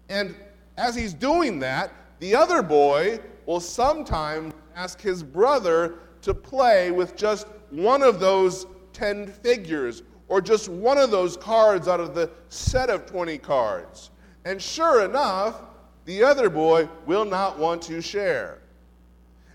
and 0.09 0.35
as 0.77 0.95
he's 0.95 1.13
doing 1.13 1.59
that, 1.61 1.93
the 2.21 2.35
other 2.35 2.63
boy 2.63 3.21
will 3.47 3.61
sometimes 3.61 4.55
ask 4.77 5.01
his 5.01 5.23
brother 5.23 5.95
to 6.23 6.35
play 6.35 6.91
with 6.91 7.17
just 7.17 7.47
one 7.71 8.03
of 8.03 8.21
those 8.21 8.67
10 8.93 9.27
figures 9.27 10.03
or 10.29 10.41
just 10.41 10.69
one 10.69 10.99
of 10.99 11.11
those 11.11 11.37
cards 11.37 11.89
out 11.89 12.01
of 12.01 12.15
the 12.15 12.31
set 12.49 12.91
of 12.91 13.07
20 13.07 13.39
cards. 13.39 14.11
And 14.45 14.61
sure 14.61 15.05
enough, 15.05 15.61
the 16.05 16.23
other 16.23 16.49
boy 16.49 16.89
will 17.07 17.25
not 17.25 17.59
want 17.59 17.83
to 17.83 18.01
share. 18.01 18.59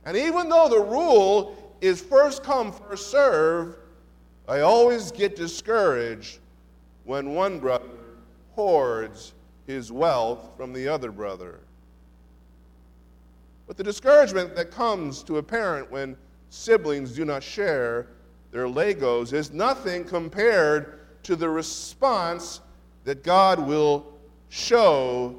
And 0.06 0.16
even 0.18 0.50
though 0.50 0.68
the 0.70 0.80
rule 0.80 1.76
is 1.82 2.02
first 2.02 2.44
come, 2.44 2.72
first 2.72 3.10
serve, 3.10 3.76
I 4.48 4.60
always 4.60 5.12
get 5.12 5.36
discouraged 5.36 6.40
when 7.06 7.34
one 7.34 7.60
brother 7.60 7.86
hoards 8.56 9.34
his 9.66 9.92
wealth 9.92 10.52
from 10.58 10.74
the 10.74 10.88
other 10.88 11.12
brother. 11.12 11.60
But 13.68 13.78
the 13.78 13.84
discouragement 13.84 14.56
that 14.56 14.72
comes 14.72 15.24
to 15.24 15.38
a 15.38 15.44
parent 15.44 15.90
when 15.90 16.18
siblings 16.50 17.14
do 17.14 17.26
not 17.26 17.42
share 17.42 18.08
their 18.52 18.68
Legos 18.68 19.34
is 19.34 19.52
nothing 19.52 20.04
compared 20.04 21.00
to 21.24 21.36
the 21.36 21.50
response 21.50 22.62
that 23.06 23.24
God 23.24 23.60
will 23.60 24.13
show 24.54 25.36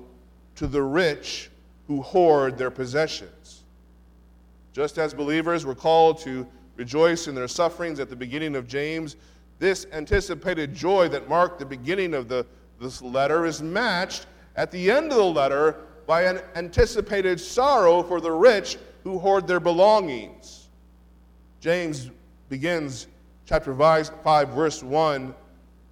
to 0.56 0.66
the 0.66 0.82
rich 0.82 1.48
who 1.86 2.02
hoard 2.02 2.58
their 2.58 2.70
possessions. 2.70 3.62
Just 4.72 4.98
as 4.98 5.14
believers 5.14 5.64
were 5.64 5.74
called 5.74 6.18
to 6.22 6.44
rejoice 6.74 7.28
in 7.28 7.34
their 7.36 7.46
sufferings 7.46 8.00
at 8.00 8.10
the 8.10 8.16
beginning 8.16 8.56
of 8.56 8.66
James, 8.66 9.14
this 9.60 9.86
anticipated 9.92 10.74
joy 10.74 11.06
that 11.08 11.28
marked 11.28 11.60
the 11.60 11.64
beginning 11.64 12.12
of 12.12 12.26
the, 12.26 12.44
this 12.80 13.00
letter 13.00 13.46
is 13.46 13.62
matched 13.62 14.26
at 14.56 14.72
the 14.72 14.90
end 14.90 15.12
of 15.12 15.18
the 15.18 15.24
letter 15.24 15.76
by 16.08 16.22
an 16.22 16.40
anticipated 16.56 17.38
sorrow 17.38 18.02
for 18.02 18.20
the 18.20 18.32
rich 18.32 18.78
who 19.04 19.20
hoard 19.20 19.46
their 19.46 19.60
belongings. 19.60 20.70
James 21.60 22.10
begins 22.48 23.06
chapter 23.46 23.72
5, 23.72 24.48
verse 24.48 24.82
1 24.82 25.32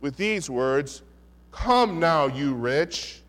with 0.01 0.17
these 0.17 0.51
words 0.51 1.03
Come 1.53 2.01
now, 2.01 2.27
you 2.27 2.55
rich. 2.55 3.21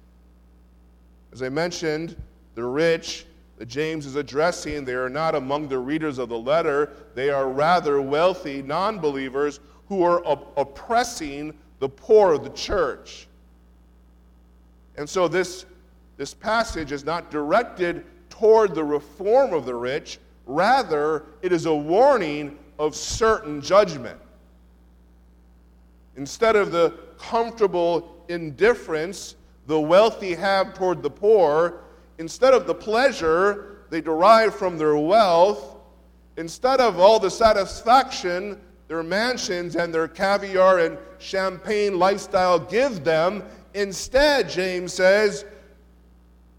As 1.31 1.43
I 1.43 1.49
mentioned, 1.49 2.15
the 2.55 2.63
rich 2.63 3.25
that 3.57 3.67
James 3.67 4.05
is 4.05 4.15
addressing, 4.15 4.85
they 4.85 4.93
are 4.93 5.09
not 5.09 5.35
among 5.35 5.67
the 5.67 5.77
readers 5.77 6.17
of 6.17 6.29
the 6.29 6.37
letter. 6.37 6.93
They 7.13 7.29
are 7.29 7.49
rather 7.49 8.01
wealthy 8.01 8.61
non 8.61 8.99
believers 8.99 9.59
who 9.87 10.03
are 10.03 10.25
op- 10.25 10.57
oppressing 10.57 11.53
the 11.79 11.89
poor 11.89 12.33
of 12.33 12.43
the 12.43 12.49
church. 12.51 13.27
And 14.95 15.09
so 15.09 15.27
this, 15.27 15.65
this 16.17 16.33
passage 16.33 16.91
is 16.91 17.03
not 17.03 17.29
directed 17.29 18.05
toward 18.29 18.73
the 18.73 18.83
reform 18.83 19.53
of 19.53 19.65
the 19.65 19.75
rich, 19.75 20.19
rather, 20.45 21.25
it 21.41 21.51
is 21.51 21.65
a 21.65 21.75
warning 21.75 22.57
of 22.79 22.95
certain 22.95 23.61
judgment. 23.61 24.19
Instead 26.15 26.55
of 26.55 26.71
the 26.71 26.93
comfortable 27.17 28.12
indifference 28.29 29.35
the 29.67 29.79
wealthy 29.79 30.33
have 30.33 30.73
toward 30.73 31.01
the 31.01 31.09
poor, 31.09 31.81
instead 32.17 32.53
of 32.53 32.67
the 32.67 32.75
pleasure 32.75 33.85
they 33.89 34.01
derive 34.01 34.55
from 34.55 34.77
their 34.77 34.97
wealth, 34.97 35.77
instead 36.37 36.79
of 36.79 36.99
all 36.99 37.19
the 37.19 37.31
satisfaction 37.31 38.59
their 38.87 39.03
mansions 39.03 39.75
and 39.75 39.93
their 39.93 40.07
caviar 40.07 40.79
and 40.79 40.97
champagne 41.17 41.97
lifestyle 41.97 42.59
give 42.59 43.03
them, 43.03 43.43
instead, 43.73 44.49
James 44.49 44.93
says, 44.93 45.45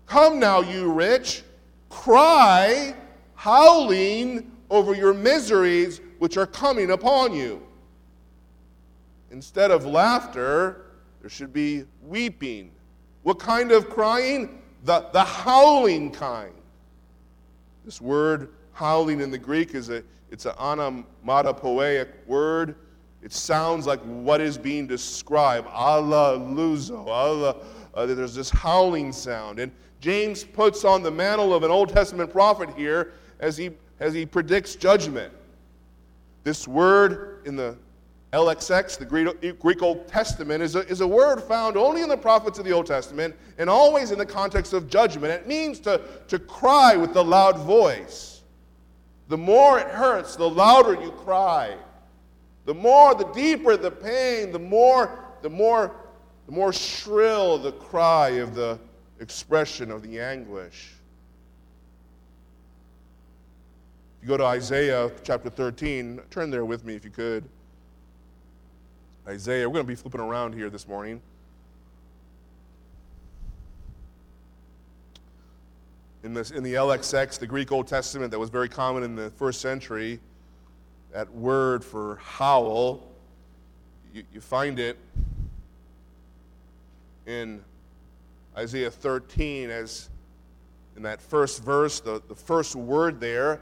Come 0.06 0.38
now, 0.38 0.60
you 0.60 0.92
rich, 0.92 1.42
cry, 1.90 2.94
howling 3.34 4.50
over 4.70 4.94
your 4.94 5.14
miseries 5.14 6.00
which 6.18 6.36
are 6.36 6.46
coming 6.46 6.90
upon 6.90 7.32
you. 7.34 7.62
Instead 9.30 9.70
of 9.70 9.84
laughter, 9.86 10.83
there 11.24 11.30
should 11.30 11.54
be 11.54 11.84
weeping. 12.02 12.70
What 13.22 13.38
kind 13.38 13.72
of 13.72 13.88
crying? 13.88 14.60
The, 14.82 15.08
the 15.14 15.24
howling 15.24 16.10
kind. 16.10 16.52
This 17.86 17.98
word 17.98 18.50
howling 18.74 19.22
in 19.22 19.30
the 19.30 19.38
Greek 19.38 19.74
is 19.74 19.88
a 19.88 20.02
it's 20.30 20.44
an 20.44 20.52
onomatopoeic 20.58 22.10
word. 22.26 22.74
It 23.22 23.32
sounds 23.32 23.86
like 23.86 24.00
what 24.00 24.42
is 24.42 24.58
being 24.58 24.86
described. 24.86 25.66
ololuzo. 25.68 27.06
Allah. 27.06 27.56
Uh, 27.94 28.04
there's 28.04 28.34
this 28.34 28.50
howling 28.50 29.10
sound. 29.10 29.60
And 29.60 29.72
James 30.00 30.44
puts 30.44 30.84
on 30.84 31.02
the 31.02 31.10
mantle 31.10 31.54
of 31.54 31.62
an 31.62 31.70
Old 31.70 31.88
Testament 31.88 32.30
prophet 32.30 32.68
here 32.76 33.14
as 33.40 33.56
he, 33.56 33.70
as 33.98 34.12
he 34.12 34.26
predicts 34.26 34.76
judgment. 34.76 35.32
This 36.42 36.68
word 36.68 37.40
in 37.46 37.56
the 37.56 37.78
LXX, 38.34 38.98
the 38.98 39.54
Greek 39.60 39.80
Old 39.80 40.08
Testament, 40.08 40.60
is 40.60 40.74
a, 40.74 40.80
is 40.88 41.00
a 41.00 41.06
word 41.06 41.40
found 41.40 41.76
only 41.76 42.02
in 42.02 42.08
the 42.08 42.16
prophets 42.16 42.58
of 42.58 42.64
the 42.64 42.72
Old 42.72 42.86
Testament 42.86 43.34
and 43.58 43.70
always 43.70 44.10
in 44.10 44.18
the 44.18 44.26
context 44.26 44.72
of 44.72 44.90
judgment. 44.90 45.32
It 45.32 45.46
means 45.46 45.78
to, 45.80 46.00
to 46.26 46.40
cry 46.40 46.96
with 46.96 47.14
a 47.14 47.22
loud 47.22 47.58
voice. 47.58 48.42
The 49.28 49.38
more 49.38 49.78
it 49.78 49.86
hurts, 49.86 50.34
the 50.34 50.48
louder 50.48 51.00
you 51.00 51.12
cry. 51.12 51.76
The 52.64 52.74
more, 52.74 53.14
the 53.14 53.30
deeper 53.32 53.76
the 53.76 53.90
pain, 53.90 54.50
the 54.50 54.58
more, 54.58 55.24
the 55.42 55.50
more, 55.50 55.94
the 56.46 56.52
more 56.52 56.72
shrill 56.72 57.58
the 57.58 57.72
cry 57.72 58.30
of 58.30 58.56
the 58.56 58.80
expression 59.20 59.92
of 59.92 60.02
the 60.02 60.18
anguish. 60.18 60.92
If 64.18 64.22
you 64.22 64.28
go 64.28 64.36
to 64.36 64.44
Isaiah 64.44 65.12
chapter 65.22 65.50
13, 65.50 66.20
turn 66.30 66.50
there 66.50 66.64
with 66.64 66.84
me 66.84 66.96
if 66.96 67.04
you 67.04 67.10
could. 67.10 67.44
Isaiah, 69.26 69.68
we're 69.68 69.74
going 69.74 69.86
to 69.86 69.88
be 69.88 69.94
flipping 69.94 70.20
around 70.20 70.54
here 70.54 70.68
this 70.68 70.86
morning. 70.86 71.20
In, 76.22 76.34
this, 76.34 76.50
in 76.50 76.62
the 76.62 76.74
LXX, 76.74 77.38
the 77.38 77.46
Greek 77.46 77.72
Old 77.72 77.86
Testament 77.86 78.30
that 78.30 78.38
was 78.38 78.50
very 78.50 78.68
common 78.68 79.02
in 79.02 79.14
the 79.16 79.30
first 79.30 79.60
century, 79.60 80.20
that 81.12 81.32
word 81.34 81.84
for 81.84 82.16
howl, 82.16 83.02
you, 84.12 84.24
you 84.32 84.40
find 84.40 84.78
it 84.78 84.98
in 87.26 87.62
Isaiah 88.56 88.90
13 88.90 89.70
as 89.70 90.08
in 90.96 91.02
that 91.02 91.20
first 91.20 91.62
verse, 91.62 92.00
the, 92.00 92.22
the 92.28 92.34
first 92.34 92.76
word 92.76 93.20
there 93.20 93.60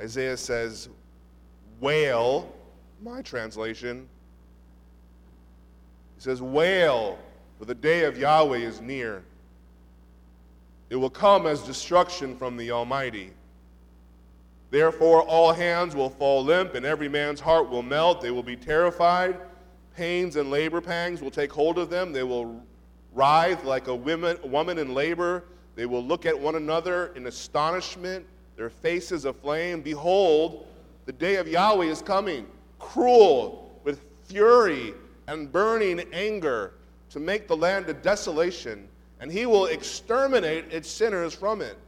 Isaiah 0.00 0.36
says, 0.36 0.88
wail, 1.80 2.52
my 3.02 3.22
translation. 3.22 4.08
He 6.16 6.22
says, 6.22 6.40
wail, 6.40 7.18
for 7.58 7.64
the 7.64 7.74
day 7.74 8.04
of 8.04 8.18
Yahweh 8.18 8.58
is 8.58 8.80
near. 8.80 9.22
It 10.88 10.96
will 10.96 11.10
come 11.10 11.46
as 11.46 11.62
destruction 11.62 12.36
from 12.36 12.56
the 12.56 12.70
Almighty. 12.70 13.32
Therefore, 14.70 15.22
all 15.22 15.52
hands 15.52 15.94
will 15.94 16.10
fall 16.10 16.44
limp, 16.44 16.74
and 16.74 16.84
every 16.84 17.08
man's 17.08 17.40
heart 17.40 17.68
will 17.68 17.82
melt. 17.82 18.20
They 18.20 18.30
will 18.30 18.42
be 18.42 18.56
terrified. 18.56 19.38
Pains 19.96 20.36
and 20.36 20.50
labor 20.50 20.80
pangs 20.80 21.22
will 21.22 21.30
take 21.30 21.52
hold 21.52 21.78
of 21.78 21.90
them. 21.90 22.12
They 22.12 22.22
will 22.22 22.62
writhe 23.14 23.64
like 23.64 23.88
a 23.88 23.94
woman, 23.94 24.38
woman 24.44 24.78
in 24.78 24.94
labor. 24.94 25.44
They 25.74 25.86
will 25.86 26.04
look 26.04 26.26
at 26.26 26.38
one 26.38 26.56
another 26.56 27.12
in 27.14 27.26
astonishment 27.26 28.26
their 28.56 28.70
faces 28.70 29.26
aflame. 29.26 29.82
Behold, 29.82 30.66
the 31.04 31.12
day 31.12 31.36
of 31.36 31.46
Yahweh 31.46 31.86
is 31.86 32.02
coming, 32.02 32.46
cruel, 32.78 33.80
with 33.84 34.00
fury 34.24 34.94
and 35.28 35.50
burning 35.50 36.00
anger, 36.12 36.74
to 37.10 37.20
make 37.20 37.48
the 37.48 37.56
land 37.56 37.88
a 37.88 37.94
desolation, 37.94 38.88
and 39.20 39.30
he 39.30 39.46
will 39.46 39.66
exterminate 39.66 40.72
its 40.72 40.90
sinners 40.90 41.34
from 41.34 41.62
it. 41.62 41.78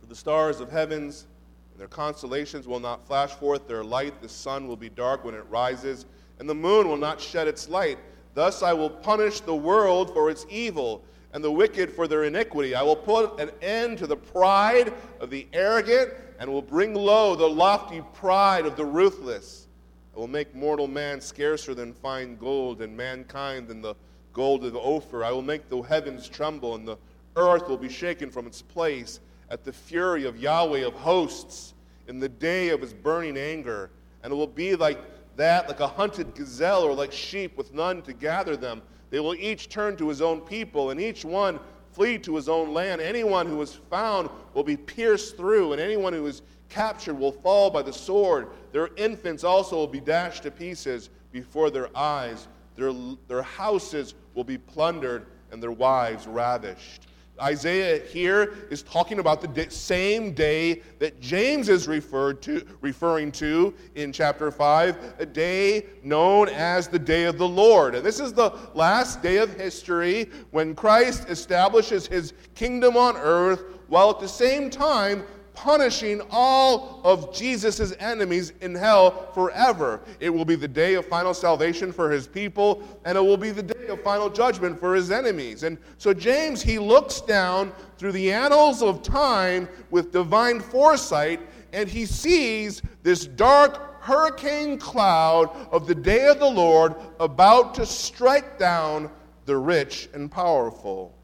For 0.00 0.06
the 0.06 0.14
stars 0.14 0.60
of 0.60 0.70
heavens 0.70 1.26
and 1.72 1.80
their 1.80 1.88
constellations 1.88 2.66
will 2.66 2.80
not 2.80 3.06
flash 3.06 3.30
forth 3.30 3.68
their 3.68 3.84
light, 3.84 4.20
the 4.20 4.28
sun 4.28 4.66
will 4.66 4.76
be 4.76 4.88
dark 4.88 5.24
when 5.24 5.34
it 5.34 5.44
rises, 5.48 6.06
and 6.38 6.48
the 6.48 6.54
moon 6.54 6.88
will 6.88 6.96
not 6.96 7.20
shed 7.20 7.46
its 7.46 7.68
light. 7.68 7.98
Thus 8.34 8.62
I 8.62 8.72
will 8.72 8.90
punish 8.90 9.40
the 9.40 9.54
world 9.54 10.12
for 10.12 10.30
its 10.30 10.46
evil 10.48 11.02
and 11.32 11.44
the 11.44 11.50
wicked 11.50 11.90
for 11.90 12.08
their 12.08 12.24
iniquity. 12.24 12.74
I 12.74 12.82
will 12.82 12.96
put 12.96 13.38
an 13.40 13.50
end 13.62 13.98
to 13.98 14.06
the 14.06 14.16
pride 14.16 14.92
of 15.20 15.30
the 15.30 15.46
arrogant 15.52 16.10
and 16.40 16.50
will 16.50 16.62
bring 16.62 16.94
low 16.94 17.36
the 17.36 17.46
lofty 17.46 18.02
pride 18.14 18.64
of 18.64 18.74
the 18.74 18.84
ruthless. 18.84 19.68
I 20.16 20.18
will 20.18 20.26
make 20.26 20.54
mortal 20.54 20.88
man 20.88 21.20
scarcer 21.20 21.74
than 21.74 21.92
fine 21.92 22.36
gold, 22.36 22.80
and 22.80 22.96
mankind 22.96 23.68
than 23.68 23.82
the 23.82 23.94
gold 24.32 24.64
of 24.64 24.72
the 24.72 24.80
Ophir. 24.80 25.22
I 25.22 25.30
will 25.30 25.42
make 25.42 25.68
the 25.68 25.82
heavens 25.82 26.28
tremble, 26.28 26.74
and 26.74 26.88
the 26.88 26.96
earth 27.36 27.68
will 27.68 27.76
be 27.76 27.90
shaken 27.90 28.30
from 28.30 28.46
its 28.46 28.62
place 28.62 29.20
at 29.50 29.64
the 29.64 29.72
fury 29.72 30.24
of 30.24 30.38
Yahweh 30.38 30.86
of 30.86 30.94
hosts 30.94 31.74
in 32.08 32.18
the 32.18 32.28
day 32.28 32.70
of 32.70 32.80
his 32.80 32.94
burning 32.94 33.36
anger. 33.36 33.90
And 34.22 34.32
it 34.32 34.36
will 34.36 34.46
be 34.46 34.74
like 34.76 34.98
that, 35.36 35.68
like 35.68 35.80
a 35.80 35.86
hunted 35.86 36.34
gazelle, 36.34 36.82
or 36.82 36.94
like 36.94 37.12
sheep 37.12 37.56
with 37.58 37.74
none 37.74 38.00
to 38.02 38.14
gather 38.14 38.56
them. 38.56 38.80
They 39.10 39.20
will 39.20 39.34
each 39.34 39.68
turn 39.68 39.96
to 39.98 40.08
his 40.08 40.22
own 40.22 40.40
people, 40.40 40.90
and 40.90 41.00
each 41.00 41.22
one 41.22 41.60
flee 41.92 42.18
to 42.18 42.36
his 42.36 42.48
own 42.48 42.72
land. 42.72 43.00
Anyone 43.00 43.46
who 43.46 43.60
is 43.62 43.74
found 43.90 44.30
will 44.54 44.64
be 44.64 44.76
pierced 44.76 45.36
through, 45.36 45.72
and 45.72 45.80
anyone 45.80 46.12
who 46.12 46.26
is 46.26 46.42
captured 46.68 47.14
will 47.14 47.32
fall 47.32 47.70
by 47.70 47.82
the 47.82 47.92
sword. 47.92 48.48
Their 48.72 48.90
infants 48.96 49.44
also 49.44 49.76
will 49.76 49.86
be 49.86 50.00
dashed 50.00 50.44
to 50.44 50.50
pieces 50.50 51.10
before 51.32 51.70
their 51.70 51.94
eyes. 51.96 52.48
Their, 52.76 52.92
their 53.28 53.42
houses 53.42 54.14
will 54.34 54.44
be 54.44 54.58
plundered, 54.58 55.26
and 55.50 55.62
their 55.62 55.72
wives 55.72 56.26
ravished. 56.26 57.06
Isaiah 57.40 58.04
here 58.06 58.54
is 58.70 58.82
talking 58.82 59.18
about 59.18 59.40
the 59.40 59.70
same 59.70 60.32
day 60.32 60.82
that 60.98 61.20
James 61.20 61.68
is 61.68 61.88
referred 61.88 62.42
to, 62.42 62.66
referring 62.80 63.32
to 63.32 63.74
in 63.94 64.12
chapter 64.12 64.50
5, 64.50 65.14
a 65.18 65.26
day 65.26 65.86
known 66.02 66.48
as 66.48 66.88
the 66.88 66.98
day 66.98 67.24
of 67.24 67.38
the 67.38 67.48
Lord. 67.48 67.94
And 67.94 68.04
this 68.04 68.20
is 68.20 68.32
the 68.32 68.52
last 68.74 69.22
day 69.22 69.38
of 69.38 69.54
history 69.54 70.28
when 70.50 70.74
Christ 70.74 71.28
establishes 71.28 72.06
his 72.06 72.32
kingdom 72.54 72.96
on 72.96 73.16
earth 73.16 73.64
while 73.88 74.10
at 74.10 74.20
the 74.20 74.28
same 74.28 74.70
time 74.70 75.24
punishing 75.54 76.20
all 76.30 77.00
of 77.04 77.34
Jesus' 77.34 77.92
enemies 77.98 78.52
in 78.60 78.74
hell 78.74 79.30
forever. 79.32 80.00
It 80.20 80.30
will 80.30 80.44
be 80.44 80.56
the 80.56 80.68
day 80.68 80.94
of 80.94 81.06
final 81.06 81.34
salvation 81.34 81.92
for 81.92 82.10
his 82.10 82.26
people, 82.26 82.82
and 83.04 83.16
it 83.16 83.20
will 83.20 83.36
be 83.36 83.50
the 83.50 83.62
day 83.62 83.88
of 83.88 84.02
final 84.02 84.30
judgment 84.30 84.78
for 84.78 84.94
his 84.94 85.10
enemies. 85.10 85.62
And 85.62 85.78
so, 85.98 86.12
James, 86.14 86.62
he 86.62 86.78
looks 86.78 87.20
down 87.20 87.72
through 87.98 88.12
the 88.12 88.32
annals 88.32 88.82
of 88.82 89.02
time 89.02 89.68
with 89.90 90.12
divine 90.12 90.60
foresight, 90.60 91.40
and 91.72 91.88
he 91.88 92.06
sees 92.06 92.82
this 93.02 93.26
dark 93.26 94.02
hurricane 94.02 94.78
cloud 94.78 95.54
of 95.70 95.86
the 95.86 95.94
day 95.94 96.28
of 96.28 96.38
the 96.38 96.50
Lord 96.50 96.94
about 97.18 97.74
to 97.74 97.86
strike 97.86 98.58
down 98.58 99.10
the 99.44 99.56
rich 99.56 100.08
and 100.14 100.30
powerful. 100.30 101.14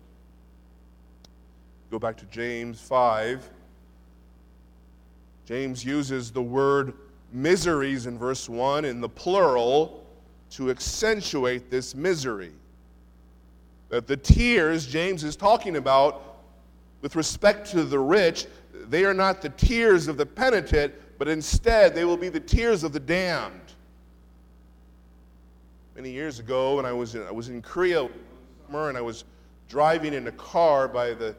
Go 1.91 1.99
back 1.99 2.17
to 2.19 2.27
James 2.27 2.81
5 2.81 3.51
James 5.47 5.85
uses 5.85 6.33
the 6.33 6.43
word 6.43 6.93
miseries 7.33 8.07
in 8.07 8.19
verse 8.19 8.49
1 8.49 8.85
in 8.85 9.01
the 9.01 9.09
plural 9.09 10.05
to 10.51 10.71
accentuate 10.71 11.71
this 11.71 11.95
misery. 11.95 12.53
That 13.89 14.09
the 14.09 14.17
tears 14.17 14.87
James 14.87 15.23
is 15.23 15.37
talking 15.37 15.77
about 15.77 16.39
with 17.01 17.15
respect 17.15 17.71
to 17.71 17.85
the 17.85 17.99
rich, 17.99 18.47
they 18.89 19.05
are 19.05 19.15
not 19.15 19.41
the 19.41 19.51
tears 19.51 20.09
of 20.09 20.17
the 20.17 20.27
penitent, 20.27 20.93
but 21.19 21.29
instead 21.29 21.95
they 21.95 22.05
will 22.05 22.17
be 22.17 22.29
the 22.29 22.41
tears 22.41 22.83
of 22.83 22.93
the 22.93 23.01
damned. 23.01 23.61
Many 25.95 26.11
years 26.11 26.41
ago, 26.41 26.77
when 26.77 26.85
I 26.85 26.93
was 26.93 27.15
in, 27.15 27.23
I 27.23 27.31
was 27.31 27.49
in 27.49 27.63
Korea 27.63 28.09
and 28.69 28.97
I 28.97 29.01
was 29.01 29.25
driving 29.69 30.13
in 30.15 30.27
a 30.27 30.33
car 30.33 30.89
by 30.89 31.15
the, 31.15 31.37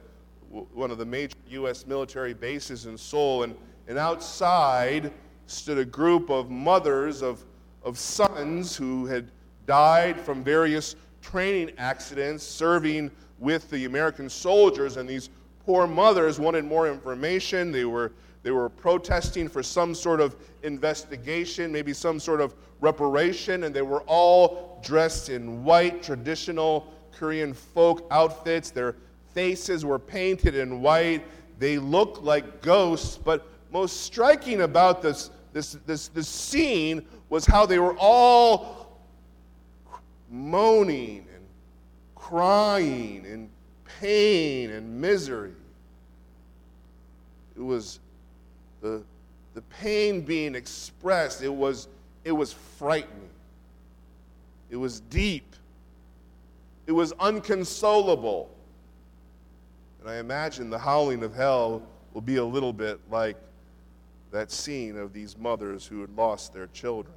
one 0.50 0.90
of 0.90 0.98
the 0.98 1.06
major 1.06 1.36
U.S. 1.50 1.86
military 1.86 2.34
bases 2.34 2.86
in 2.86 2.98
Seoul, 2.98 3.44
and 3.44 3.56
and 3.88 3.98
outside 3.98 5.12
stood 5.46 5.78
a 5.78 5.86
group 5.86 6.30
of 6.30 6.50
mothers 6.50 7.22
of, 7.22 7.46
of 7.84 7.98
sons 7.98 8.76
who 8.76 9.06
had 9.06 9.32
died 9.66 10.20
from 10.20 10.44
various 10.44 10.96
training 11.22 11.72
accidents 11.78 12.44
serving 12.44 13.12
with 13.40 13.70
the 13.70 13.86
American 13.86 14.30
soldiers. 14.30 14.98
And 14.98 15.08
these 15.08 15.30
poor 15.66 15.88
mothers 15.88 16.40
wanted 16.40 16.66
more 16.66 16.88
information. 16.88 17.72
They 17.72 17.86
were, 17.86 18.12
they 18.44 18.52
were 18.52 18.70
protesting 18.70 19.48
for 19.48 19.64
some 19.64 19.94
sort 19.96 20.20
of 20.20 20.36
investigation, 20.64 21.72
maybe 21.72 21.94
some 21.94 22.20
sort 22.20 22.42
of 22.42 22.56
reparation. 22.82 23.64
And 23.64 23.76
they 23.76 23.82
were 23.82 24.02
all 24.02 24.80
dressed 24.84 25.30
in 25.30 25.64
white, 25.64 26.04
traditional 26.04 26.94
Korean 27.12 27.54
folk 27.54 28.06
outfits. 28.12 28.70
Their 28.70 28.96
faces 29.34 29.86
were 29.86 30.00
painted 30.00 30.56
in 30.56 30.82
white. 30.82 31.24
They 31.60 31.78
looked 31.78 32.24
like 32.24 32.62
ghosts, 32.62 33.18
but 33.18 33.48
most 33.78 34.02
striking 34.02 34.62
about 34.62 35.04
this, 35.04 35.30
this, 35.54 35.78
this, 35.86 36.08
this 36.08 36.28
scene 36.28 37.06
was 37.30 37.46
how 37.46 37.64
they 37.64 37.78
were 37.78 37.96
all 38.00 38.98
moaning 40.32 41.28
and 41.32 41.46
crying 42.16 43.24
in 43.24 43.48
pain 44.00 44.72
and 44.72 45.00
misery. 45.00 45.54
It 47.56 47.62
was 47.62 48.00
the, 48.82 49.04
the 49.54 49.62
pain 49.62 50.22
being 50.22 50.56
expressed, 50.56 51.44
it 51.44 51.54
was, 51.54 51.88
it 52.24 52.32
was 52.32 52.54
frightening. 52.54 53.30
It 54.72 54.78
was 54.78 55.02
deep. 55.02 55.56
It 56.88 56.94
was 56.94 57.14
unconsolable. 57.20 58.50
And 60.02 60.10
I 60.10 60.18
imagine 60.18 60.72
the 60.72 60.80
howling 60.80 61.22
of 61.22 61.36
hell 61.36 61.84
will 62.14 62.22
be 62.22 62.38
a 62.38 62.44
little 62.44 62.74
bit 62.74 63.00
like 63.12 63.38
that 64.32 64.52
scene 64.52 64.98
of 64.98 65.14
these 65.14 65.38
mothers 65.38 65.86
who 65.86 66.02
had 66.02 66.16
lost 66.16 66.54
their 66.54 66.68
children. 66.68 67.14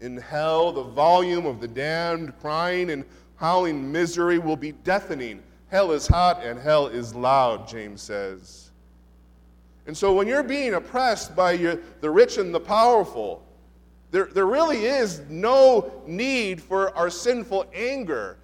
In 0.00 0.16
hell, 0.16 0.72
the 0.72 0.82
volume 0.82 1.46
of 1.46 1.60
the 1.60 1.68
damned 1.68 2.38
crying 2.40 2.90
and 2.90 3.04
howling 3.36 3.90
misery 3.90 4.38
will 4.38 4.56
be 4.56 4.72
deafening. 4.72 5.42
Hell 5.68 5.92
is 5.92 6.06
hot 6.06 6.44
and 6.44 6.58
hell 6.58 6.86
is 6.88 7.14
loud, 7.14 7.68
James 7.68 8.02
says. 8.02 8.70
And 9.86 9.96
so 9.96 10.12
when 10.14 10.26
you're 10.26 10.42
being 10.42 10.74
oppressed 10.74 11.34
by 11.34 11.52
your, 11.52 11.78
the 12.00 12.10
rich 12.10 12.38
and 12.38 12.54
the 12.54 12.60
powerful, 12.60 13.42
there, 14.10 14.26
there 14.26 14.46
really 14.46 14.84
is 14.84 15.22
no 15.28 15.92
need 16.06 16.60
for 16.60 16.96
our 16.96 17.10
sinful 17.10 17.66
anger. 17.72 18.36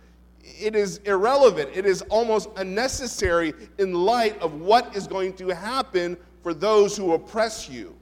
It 0.43 0.77
is 0.77 0.99
irrelevant. 0.99 1.71
It 1.75 1.87
is 1.87 2.03
almost 2.03 2.49
unnecessary 2.57 3.53
in 3.79 3.93
light 3.93 4.39
of 4.41 4.61
what 4.61 4.95
is 4.95 5.07
going 5.07 5.35
to 5.35 5.49
happen 5.49 6.17
for 6.47 6.55
those 6.55 6.97
who 6.97 7.13
oppress 7.13 7.69
you. 7.69 7.93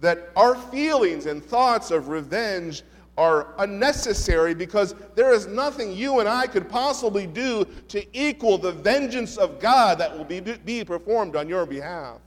That 0.00 0.30
our 0.36 0.54
feelings 0.54 1.26
and 1.26 1.44
thoughts 1.44 1.90
of 1.90 2.06
revenge 2.06 2.84
are 3.18 3.48
unnecessary 3.58 4.54
because 4.54 4.94
there 5.16 5.32
is 5.32 5.48
nothing 5.48 5.92
you 5.92 6.20
and 6.20 6.28
I 6.28 6.46
could 6.46 6.68
possibly 6.68 7.26
do 7.26 7.64
to 7.88 8.06
equal 8.16 8.58
the 8.58 8.70
vengeance 8.70 9.38
of 9.38 9.58
God 9.58 9.98
that 9.98 10.16
will 10.16 10.24
be, 10.24 10.38
be 10.38 10.84
performed 10.84 11.34
on 11.34 11.48
your 11.48 11.66
behalf. 11.66 12.18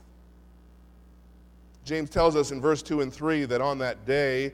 James 1.86 2.10
tells 2.10 2.36
us 2.36 2.50
in 2.50 2.60
verse 2.60 2.82
2 2.82 3.00
and 3.00 3.10
3 3.10 3.46
that 3.46 3.62
on 3.62 3.78
that 3.78 4.04
day, 4.04 4.52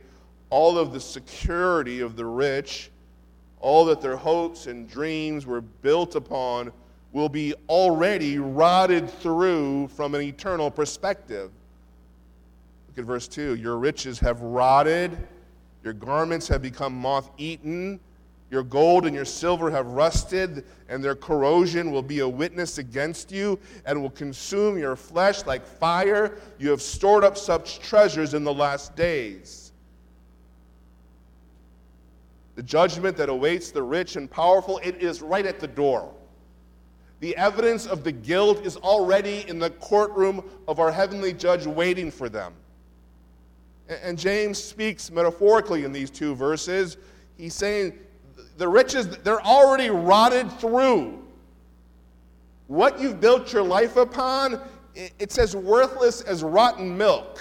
all 0.48 0.78
of 0.78 0.92
the 0.92 1.00
security 1.00 1.98
of 1.98 2.14
the 2.14 2.24
rich, 2.24 2.92
all 3.58 3.84
that 3.86 4.00
their 4.00 4.16
hopes 4.16 4.68
and 4.68 4.88
dreams 4.88 5.44
were 5.44 5.60
built 5.60 6.14
upon, 6.14 6.70
will 7.12 7.28
be 7.28 7.54
already 7.68 8.38
rotted 8.38 9.08
through 9.08 9.88
from 9.88 10.14
an 10.14 10.22
eternal 10.22 10.70
perspective. 10.70 11.50
Look 12.88 12.98
at 12.98 13.04
verse 13.04 13.28
2. 13.28 13.56
Your 13.56 13.78
riches 13.78 14.18
have 14.20 14.40
rotted, 14.40 15.16
your 15.84 15.92
garments 15.92 16.48
have 16.48 16.62
become 16.62 16.94
moth 16.94 17.30
eaten, 17.36 18.00
your 18.50 18.62
gold 18.62 19.06
and 19.06 19.14
your 19.14 19.24
silver 19.24 19.70
have 19.70 19.86
rusted, 19.86 20.64
and 20.90 21.02
their 21.02 21.14
corrosion 21.14 21.90
will 21.90 22.02
be 22.02 22.18
a 22.18 22.28
witness 22.28 22.76
against 22.76 23.32
you 23.32 23.58
and 23.86 24.00
will 24.00 24.10
consume 24.10 24.76
your 24.76 24.94
flesh 24.94 25.46
like 25.46 25.66
fire. 25.66 26.36
You 26.58 26.68
have 26.68 26.82
stored 26.82 27.24
up 27.24 27.38
such 27.38 27.78
treasures 27.78 28.34
in 28.34 28.44
the 28.44 28.52
last 28.52 28.94
days. 28.94 29.72
The 32.56 32.62
judgment 32.62 33.16
that 33.16 33.30
awaits 33.30 33.70
the 33.70 33.82
rich 33.82 34.16
and 34.16 34.30
powerful, 34.30 34.78
it 34.84 35.02
is 35.02 35.22
right 35.22 35.46
at 35.46 35.58
the 35.58 35.68
door. 35.68 36.12
The 37.22 37.36
evidence 37.36 37.86
of 37.86 38.02
the 38.02 38.10
guilt 38.10 38.66
is 38.66 38.76
already 38.78 39.48
in 39.48 39.60
the 39.60 39.70
courtroom 39.70 40.42
of 40.66 40.80
our 40.80 40.90
heavenly 40.90 41.32
judge 41.32 41.66
waiting 41.66 42.10
for 42.10 42.28
them. 42.28 42.52
And 43.88 44.18
James 44.18 44.60
speaks 44.60 45.08
metaphorically 45.08 45.84
in 45.84 45.92
these 45.92 46.10
two 46.10 46.34
verses. 46.34 46.96
He's 47.38 47.54
saying 47.54 47.96
the 48.58 48.66
riches, 48.66 49.06
they're 49.18 49.40
already 49.40 49.88
rotted 49.88 50.50
through. 50.58 51.24
What 52.66 53.00
you've 53.00 53.20
built 53.20 53.52
your 53.52 53.62
life 53.62 53.96
upon, 53.96 54.60
it's 54.96 55.38
as 55.38 55.54
worthless 55.54 56.22
as 56.22 56.42
rotten 56.42 56.98
milk. 56.98 57.40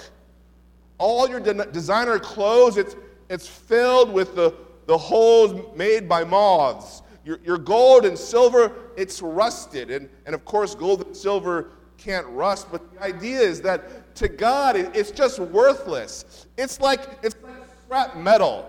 All 0.98 1.28
your 1.28 1.40
designer 1.40 2.20
clothes, 2.20 2.76
it's, 2.76 2.94
it's 3.28 3.48
filled 3.48 4.12
with 4.12 4.36
the, 4.36 4.54
the 4.86 4.96
holes 4.96 5.76
made 5.76 6.08
by 6.08 6.22
moths. 6.22 7.01
Your, 7.24 7.38
your 7.44 7.58
gold 7.58 8.04
and 8.04 8.18
silver, 8.18 8.72
it's 8.96 9.22
rusted. 9.22 9.90
And, 9.90 10.08
and 10.26 10.34
of 10.34 10.44
course, 10.44 10.74
gold 10.74 11.06
and 11.06 11.16
silver 11.16 11.70
can't 11.96 12.26
rust, 12.28 12.66
but 12.72 12.92
the 12.94 13.02
idea 13.02 13.38
is 13.38 13.60
that 13.62 14.14
to 14.16 14.28
God, 14.28 14.76
it, 14.76 14.90
it's 14.94 15.12
just 15.12 15.38
worthless. 15.38 16.46
It's 16.58 16.80
like, 16.80 17.00
it's 17.22 17.36
like 17.42 17.54
scrap 17.84 18.16
metal. 18.16 18.68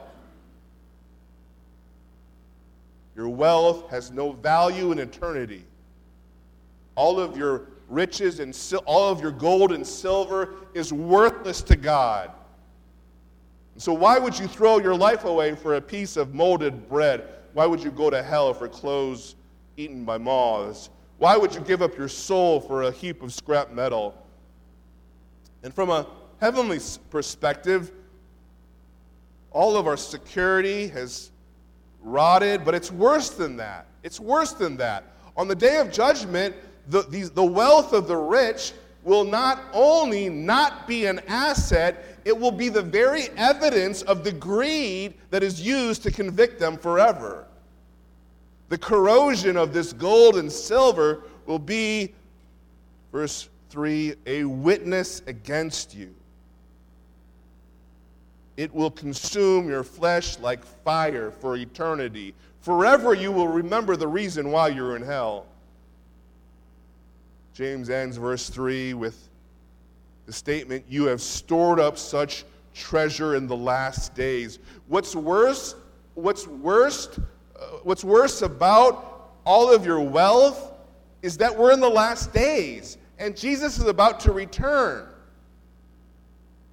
Your 3.16 3.30
wealth 3.30 3.90
has 3.90 4.12
no 4.12 4.34
value 4.34 4.92
in 4.92 5.00
eternity. 5.00 5.64
All 6.96 7.20
of 7.20 7.38
your 7.38 7.68
riches 7.90 8.40
and 8.40 8.54
sil- 8.54 8.84
all 8.86 9.12
of 9.12 9.22
your 9.22 9.32
gold 9.32 9.72
and 9.72 9.86
silver 9.86 10.56
is 10.74 10.92
worthless 10.92 11.62
to 11.64 11.76
God. 11.76 12.32
So, 13.78 13.94
why 13.94 14.20
would 14.20 14.38
you 14.38 14.48
throw 14.48 14.80
your 14.80 14.96
life 14.96 15.26
away 15.26 15.56
for 15.56 15.76
a 15.76 15.82
piece 15.82 16.18
of 16.18 16.34
molded 16.34 16.88
bread? 16.88 17.28
Why 17.54 17.66
would 17.66 17.84
you 17.84 17.92
go 17.92 18.10
to 18.10 18.22
hell 18.22 18.54
for 18.54 18.68
clothes 18.68 19.36
eaten 19.78 20.04
by 20.06 20.18
moths? 20.18 20.90
Why 21.18 21.38
would 21.38 21.54
you 21.54 21.62
give 21.62 21.82
up 21.82 21.98
your 21.98 22.08
soul 22.08 22.60
for 22.60 22.84
a 22.84 22.92
heap 22.92 23.22
of 23.22 23.34
scrap 23.34 23.72
metal? 23.72 24.16
And 25.64 25.74
from 25.74 25.90
a 25.90 26.08
heavenly 26.42 26.80
perspective, 27.10 27.92
all 29.52 29.78
of 29.78 29.88
our 29.88 29.98
security 29.98 30.88
has 30.88 31.32
rotted, 32.02 32.66
but 32.66 32.74
it's 32.74 32.92
worse 32.92 33.30
than 33.30 33.56
that. 33.58 33.86
It's 34.02 34.20
worse 34.20 34.54
than 34.54 34.76
that. 34.78 35.06
On 35.38 35.48
the 35.48 35.56
day 35.56 35.78
of 35.80 35.92
judgment, 35.92 36.56
the, 36.90 37.04
the, 37.04 37.24
the 37.30 37.46
wealth 37.46 37.94
of 37.94 38.08
the 38.08 38.18
rich 38.18 38.74
will 39.04 39.24
not 39.24 39.64
only 39.74 40.30
not 40.30 40.88
be 40.88 41.06
an 41.06 41.20
asset, 41.28 42.06
it 42.26 42.38
will 42.38 42.52
be 42.52 42.70
the 42.70 42.82
very 42.82 43.30
evidence 43.36 44.02
of 44.04 44.24
the 44.24 44.32
greed 44.32 45.14
that 45.30 45.44
is 45.44 45.62
used 45.62 46.04
to 46.04 46.12
convict 46.12 46.60
them 46.60 46.78
forever. 46.78 47.46
The 48.70 48.78
corrosion 48.78 49.58
of 49.58 49.74
this 49.74 49.94
gold 49.94 50.38
and 50.38 50.52
silver 50.52 51.24
will 51.46 51.60
be, 51.60 52.14
verse 53.12 53.50
3, 53.70 54.16
a 54.26 54.46
witness 54.46 55.22
against 55.28 55.94
you. 55.94 56.14
It 58.56 58.74
will 58.74 58.92
consume 58.92 59.68
your 59.68 59.84
flesh 59.84 60.40
like 60.40 60.64
fire 60.64 61.32
for 61.32 61.58
eternity. 61.58 62.34
Forever 62.62 63.14
you 63.14 63.32
will 63.32 63.48
remember 63.48 63.96
the 63.96 64.08
reason 64.08 64.52
why 64.52 64.70
you're 64.70 64.96
in 64.96 65.02
hell. 65.02 65.48
James 67.54 67.90
ends 67.90 68.18
verse 68.18 68.50
3 68.50 68.94
with 68.94 69.30
the 70.26 70.34
statement, 70.34 70.84
You 70.88 71.06
have 71.06 71.22
stored 71.22 71.80
up 71.80 71.98
such 71.98 72.46
treasure 72.74 73.36
in 73.36 73.48
the 73.48 73.56
last 73.56 74.16
days. 74.16 74.60
What's 74.88 75.16
worse, 75.16 75.76
what's 76.16 76.48
worst, 76.48 77.20
uh, 77.60 77.66
what's 77.84 78.04
worse 78.04 78.42
about 78.42 79.32
all 79.46 79.74
of 79.74 79.86
your 79.86 80.00
wealth 80.00 80.72
is 81.22 81.38
that 81.38 81.56
we're 81.56 81.72
in 81.72 81.80
the 81.80 81.90
last 81.90 82.34
days 82.34 82.98
and 83.20 83.38
Jesus 83.38 83.78
is 83.78 83.86
about 83.86 84.20
to 84.22 84.32
return. 84.32 85.08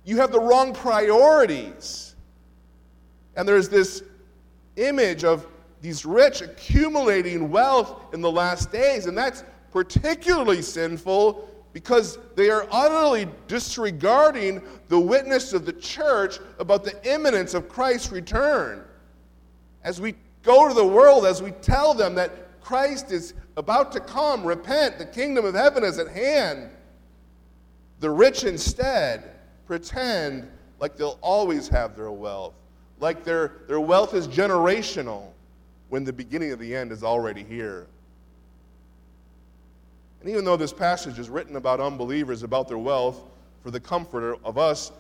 You 0.05 0.16
have 0.16 0.33
the 0.33 0.40
wrong 0.40 0.75
priorities. 0.75 2.16
And 3.37 3.47
there's 3.47 3.69
this 3.69 4.03
image 4.77 5.25
of 5.25 5.47
these 5.81 6.05
rich 6.05 6.40
accumulating 6.43 7.51
wealth 7.51 8.12
in 8.12 8.21
the 8.21 8.31
last 8.31 8.73
days, 8.73 9.07
and 9.07 9.16
that's 9.16 9.45
particularly 9.72 10.62
sinful 10.62 11.48
because 11.72 12.18
they 12.35 12.50
are 12.50 12.66
utterly 12.70 13.28
disregarding 13.46 14.61
the 14.88 14.98
witness 14.98 15.52
of 15.52 15.64
the 15.64 15.72
church 15.72 16.38
about 16.59 16.85
the 16.85 17.12
imminence 17.12 17.54
of 17.54 17.68
Christ's 17.68 18.11
return. 18.11 18.85
As 19.85 20.00
we 20.00 20.14
go 20.42 20.68
to 20.68 20.74
the 20.74 20.87
world, 20.87 21.24
as 21.26 21.42
we 21.42 21.52
tell 21.52 21.94
them 21.94 22.14
that 22.16 22.61
Christ 22.61 23.12
is 23.12 23.35
about 23.56 23.92
to 23.92 24.00
come, 24.00 24.44
repent, 24.44 24.98
the 24.98 25.06
kingdom 25.06 25.44
of 25.44 25.54
heaven 25.54 25.85
is 25.85 25.98
at 25.98 26.09
hand, 26.09 26.70
the 28.00 28.11
rich 28.11 28.44
instead 28.44 29.30
pretend 29.66 30.48
like 30.80 30.96
they'll 30.96 31.18
always 31.20 31.68
have 31.68 31.94
their 31.94 32.11
wealth, 32.11 32.54
like 32.98 33.22
their, 33.22 33.52
their 33.68 33.80
wealth 33.80 34.14
is 34.14 34.26
generational 34.26 35.28
when 35.90 36.04
the 36.04 36.12
beginning 36.12 36.52
of 36.52 36.59
the 36.59 36.74
end 36.74 36.90
is 36.90 37.04
already 37.04 37.44
here. 37.44 37.87
And 40.20 40.28
even 40.28 40.44
though 40.44 40.56
this 40.56 40.72
passage 40.72 41.18
is 41.18 41.30
written 41.30 41.56
about 41.56 41.80
unbelievers, 41.80 42.42
about 42.42 42.68
their 42.68 42.78
wealth, 42.78 43.22
for 43.62 43.70
the 43.70 43.80
comfort 43.80 44.38
of 44.44 44.59
us, 44.59 44.92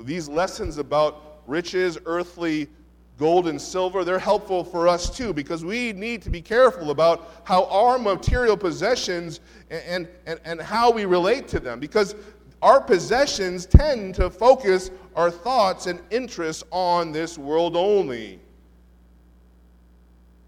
these 0.00 0.28
lessons 0.28 0.78
about 0.78 1.42
riches, 1.46 1.98
earthly 2.06 2.68
gold 3.18 3.48
and 3.48 3.60
silver, 3.60 4.04
they're 4.04 4.18
helpful 4.18 4.64
for 4.64 4.88
us 4.88 5.14
too, 5.14 5.32
because 5.32 5.64
we 5.64 5.92
need 5.92 6.22
to 6.22 6.30
be 6.30 6.40
careful 6.40 6.90
about 6.90 7.42
how 7.44 7.64
our 7.66 7.98
material 7.98 8.56
possessions 8.56 9.40
and, 9.70 10.08
and, 10.26 10.40
and 10.44 10.60
how 10.60 10.90
we 10.90 11.04
relate 11.04 11.46
to 11.48 11.60
them. 11.60 11.78
Because 11.80 12.14
our 12.62 12.80
possessions 12.80 13.66
tend 13.66 14.14
to 14.14 14.30
focus 14.30 14.90
our 15.16 15.30
thoughts 15.30 15.86
and 15.86 16.00
interests 16.10 16.62
on 16.70 17.12
this 17.12 17.36
world 17.36 17.76
only. 17.76 18.40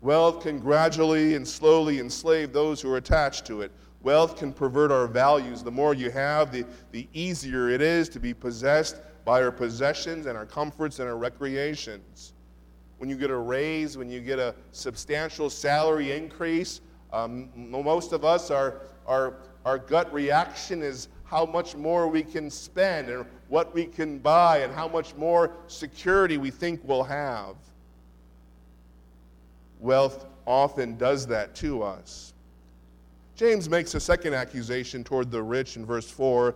Wealth 0.00 0.42
can 0.42 0.58
gradually 0.58 1.34
and 1.36 1.46
slowly 1.46 2.00
enslave 2.00 2.52
those 2.52 2.80
who 2.80 2.92
are 2.92 2.96
attached 2.96 3.44
to 3.46 3.60
it. 3.60 3.70
Wealth 4.02 4.36
can 4.36 4.52
pervert 4.52 4.90
our 4.90 5.06
values. 5.06 5.62
The 5.62 5.70
more 5.70 5.94
you 5.94 6.10
have, 6.10 6.50
the, 6.50 6.64
the 6.90 7.06
easier 7.12 7.68
it 7.68 7.80
is 7.80 8.08
to 8.10 8.20
be 8.20 8.34
possessed 8.34 8.96
by 9.24 9.42
our 9.42 9.52
possessions 9.52 10.26
and 10.26 10.36
our 10.36 10.46
comforts 10.46 10.98
and 10.98 11.08
our 11.08 11.16
recreations. 11.16 12.32
When 12.98 13.08
you 13.08 13.16
get 13.16 13.30
a 13.30 13.36
raise, 13.36 13.96
when 13.96 14.10
you 14.10 14.20
get 14.20 14.38
a 14.38 14.54
substantial 14.72 15.50
salary 15.50 16.12
increase, 16.12 16.80
um, 17.12 17.50
most 17.54 18.12
of 18.12 18.24
us, 18.24 18.50
our, 18.50 18.82
our, 19.06 19.34
our 19.64 19.78
gut 19.78 20.12
reaction 20.12 20.82
is, 20.82 21.08
how 21.32 21.46
much 21.46 21.74
more 21.74 22.08
we 22.08 22.22
can 22.22 22.50
spend 22.50 23.08
and 23.08 23.24
what 23.48 23.72
we 23.72 23.86
can 23.86 24.18
buy 24.18 24.58
and 24.58 24.70
how 24.70 24.86
much 24.86 25.14
more 25.16 25.54
security 25.66 26.36
we 26.36 26.50
think 26.50 26.78
we'll 26.84 27.02
have. 27.02 27.56
Wealth 29.80 30.26
often 30.46 30.98
does 30.98 31.26
that 31.28 31.54
to 31.54 31.82
us. 31.82 32.31
James 33.36 33.68
makes 33.68 33.94
a 33.94 34.00
second 34.00 34.34
accusation 34.34 35.02
toward 35.02 35.30
the 35.30 35.42
rich 35.42 35.76
in 35.76 35.86
verse 35.86 36.10
4, 36.10 36.54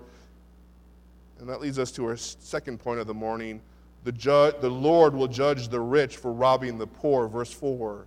and 1.41 1.49
that 1.49 1.61
leads 1.61 1.79
us 1.79 1.91
to 1.93 2.05
our 2.07 2.17
second 2.17 2.79
point 2.79 3.01
of 3.01 3.07
the 3.07 3.15
morning. 3.15 3.61
The, 4.05 4.13
ju- 4.13 4.53
the 4.61 4.71
Lord 4.71 5.15
will 5.15 5.29
judge 5.29 5.69
the 5.69 5.81
rich 5.81 6.17
for 6.17 6.33
robbing 6.33 6.79
the 6.79 6.87
poor, 6.87 7.29
verse 7.29 7.53
4. 7.53 8.07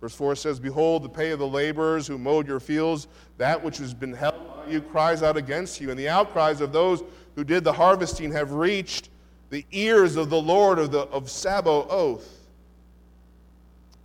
Verse 0.00 0.14
4 0.14 0.34
says, 0.34 0.58
Behold, 0.58 1.02
the 1.02 1.08
pay 1.08 1.30
of 1.30 1.38
the 1.38 1.46
laborers 1.46 2.06
who 2.06 2.18
mowed 2.18 2.48
your 2.48 2.60
fields, 2.60 3.06
that 3.36 3.62
which 3.62 3.78
has 3.78 3.92
been 3.92 4.12
held 4.12 4.34
by 4.48 4.70
you 4.70 4.80
cries 4.80 5.22
out 5.22 5.36
against 5.36 5.80
you. 5.80 5.90
And 5.90 5.98
the 5.98 6.08
outcries 6.08 6.60
of 6.60 6.72
those 6.72 7.02
who 7.34 7.44
did 7.44 7.64
the 7.64 7.72
harvesting 7.72 8.32
have 8.32 8.52
reached 8.52 9.10
the 9.50 9.64
ears 9.72 10.16
of 10.16 10.30
the 10.30 10.40
Lord 10.40 10.78
of, 10.78 10.90
the, 10.90 11.00
of 11.00 11.30
Sabaoth. 11.30 12.39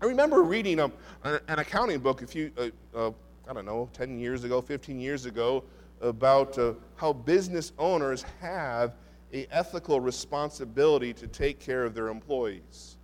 I 0.02 0.06
remember 0.06 0.44
reading 0.44 0.80
a, 0.80 0.92
an 1.24 1.60
accounting 1.60 2.00
book 2.00 2.22
a 2.22 2.28
few, 2.28 2.52
uh, 2.58 2.70
uh, 2.96 3.12
I 3.50 3.54
don't 3.54 3.66
know, 3.66 3.90
10 3.94 4.20
years 4.20 4.44
ago, 4.44 4.62
15 4.62 5.00
years 5.00 5.26
ago, 5.26 5.64
about 6.02 6.58
uh, 6.60 6.74
how 6.96 7.14
business 7.14 7.72
owners 7.80 8.26
have 8.42 8.96
a 9.34 9.48
ethical 9.52 10.00
responsibility 10.02 11.14
to 11.14 11.28
take 11.28 11.60
care 11.60 11.86
of 11.86 11.94
their 11.94 12.10
employees. 12.10 12.98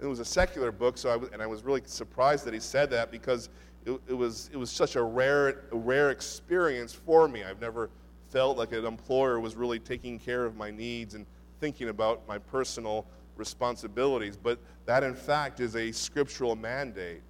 It 0.00 0.06
was 0.06 0.18
a 0.18 0.24
secular 0.24 0.72
book, 0.72 0.98
so 0.98 1.08
I 1.08 1.16
was, 1.16 1.30
and 1.30 1.40
I 1.40 1.46
was 1.46 1.62
really 1.62 1.82
surprised 1.86 2.44
that 2.46 2.52
he 2.52 2.60
said 2.60 2.90
that 2.90 3.10
because 3.10 3.48
it, 3.86 3.98
it, 4.08 4.12
was, 4.12 4.50
it 4.52 4.56
was 4.56 4.70
such 4.70 4.96
a 4.96 5.02
rare, 5.02 5.64
a 5.70 5.76
rare 5.76 6.10
experience 6.10 6.92
for 6.92 7.28
me. 7.28 7.44
I've 7.44 7.60
never 7.60 7.90
felt 8.30 8.58
like 8.58 8.72
an 8.72 8.84
employer 8.84 9.38
was 9.38 9.54
really 9.54 9.78
taking 9.78 10.18
care 10.18 10.44
of 10.44 10.56
my 10.56 10.70
needs 10.70 11.14
and 11.14 11.24
thinking 11.60 11.88
about 11.88 12.26
my 12.26 12.38
personal 12.38 13.06
responsibilities. 13.36 14.36
But 14.36 14.58
that, 14.86 15.02
in 15.02 15.14
fact, 15.14 15.60
is 15.60 15.76
a 15.76 15.92
scriptural 15.92 16.56
mandate 16.56 17.22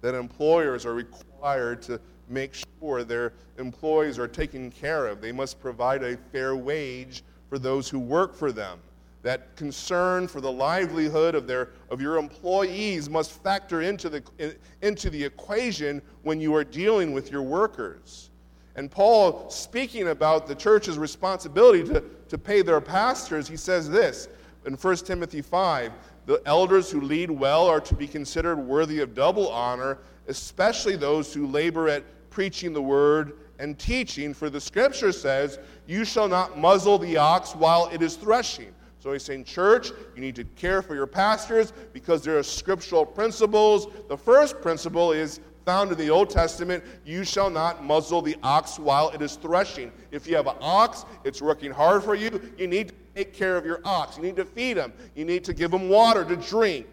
that 0.00 0.14
employers 0.14 0.84
are 0.84 0.94
required 0.94 1.82
to 1.82 2.00
make 2.28 2.54
sure 2.80 3.04
their 3.04 3.32
employees 3.58 4.18
are 4.18 4.28
taken 4.28 4.70
care 4.70 5.06
of. 5.06 5.20
They 5.20 5.32
must 5.32 5.60
provide 5.60 6.02
a 6.02 6.16
fair 6.16 6.56
wage 6.56 7.22
for 7.48 7.58
those 7.58 7.88
who 7.88 7.98
work 7.98 8.34
for 8.34 8.52
them 8.52 8.80
that 9.22 9.54
concern 9.56 10.26
for 10.26 10.40
the 10.40 10.50
livelihood 10.50 11.34
of, 11.34 11.46
their, 11.46 11.70
of 11.90 12.00
your 12.00 12.16
employees 12.16 13.08
must 13.08 13.30
factor 13.42 13.82
into 13.82 14.08
the, 14.08 14.56
into 14.82 15.10
the 15.10 15.22
equation 15.22 16.02
when 16.22 16.40
you 16.40 16.54
are 16.54 16.64
dealing 16.64 17.12
with 17.12 17.30
your 17.30 17.42
workers. 17.42 18.30
And 18.74 18.90
Paul, 18.90 19.48
speaking 19.48 20.08
about 20.08 20.46
the 20.46 20.54
church's 20.54 20.98
responsibility 20.98 21.84
to, 21.84 22.02
to 22.28 22.38
pay 22.38 22.62
their 22.62 22.80
pastors, 22.80 23.46
he 23.46 23.56
says 23.56 23.88
this 23.88 24.28
in 24.66 24.74
1 24.74 24.96
Timothy 24.96 25.42
5 25.42 25.92
The 26.26 26.42
elders 26.46 26.90
who 26.90 27.00
lead 27.00 27.30
well 27.30 27.66
are 27.66 27.80
to 27.80 27.94
be 27.94 28.06
considered 28.06 28.56
worthy 28.56 29.00
of 29.00 29.14
double 29.14 29.50
honor, 29.50 29.98
especially 30.28 30.96
those 30.96 31.32
who 31.34 31.46
labor 31.46 31.88
at 31.88 32.04
preaching 32.30 32.72
the 32.72 32.82
word 32.82 33.38
and 33.58 33.78
teaching. 33.78 34.32
For 34.34 34.50
the 34.50 34.60
scripture 34.60 35.12
says, 35.12 35.58
You 35.86 36.04
shall 36.04 36.28
not 36.28 36.58
muzzle 36.58 36.98
the 36.98 37.16
ox 37.16 37.54
while 37.54 37.88
it 37.92 38.02
is 38.02 38.16
threshing 38.16 38.74
so 39.02 39.12
he's 39.12 39.24
saying, 39.24 39.42
church, 39.42 39.90
you 40.14 40.20
need 40.20 40.36
to 40.36 40.44
care 40.44 40.80
for 40.80 40.94
your 40.94 41.08
pastors 41.08 41.72
because 41.92 42.22
there 42.22 42.38
are 42.38 42.42
scriptural 42.44 43.04
principles. 43.04 43.88
The 44.08 44.16
first 44.16 44.60
principle 44.60 45.10
is 45.10 45.40
found 45.66 45.90
in 45.90 45.98
the 45.98 46.08
Old 46.08 46.30
Testament 46.30 46.84
you 47.04 47.24
shall 47.24 47.50
not 47.50 47.82
muzzle 47.82 48.22
the 48.22 48.36
ox 48.44 48.78
while 48.78 49.08
it 49.08 49.20
is 49.20 49.34
threshing. 49.34 49.90
If 50.12 50.28
you 50.28 50.36
have 50.36 50.46
an 50.46 50.54
ox, 50.60 51.04
it's 51.24 51.42
working 51.42 51.72
hard 51.72 52.04
for 52.04 52.14
you, 52.14 52.40
you 52.56 52.68
need 52.68 52.90
to 52.90 52.94
take 53.14 53.32
care 53.32 53.56
of 53.56 53.64
your 53.64 53.80
ox. 53.84 54.16
You 54.16 54.22
need 54.22 54.36
to 54.36 54.44
feed 54.44 54.76
him, 54.76 54.92
you 55.14 55.24
need 55.24 55.44
to 55.44 55.54
give 55.54 55.72
him 55.72 55.88
water 55.88 56.24
to 56.24 56.36
drink. 56.36 56.86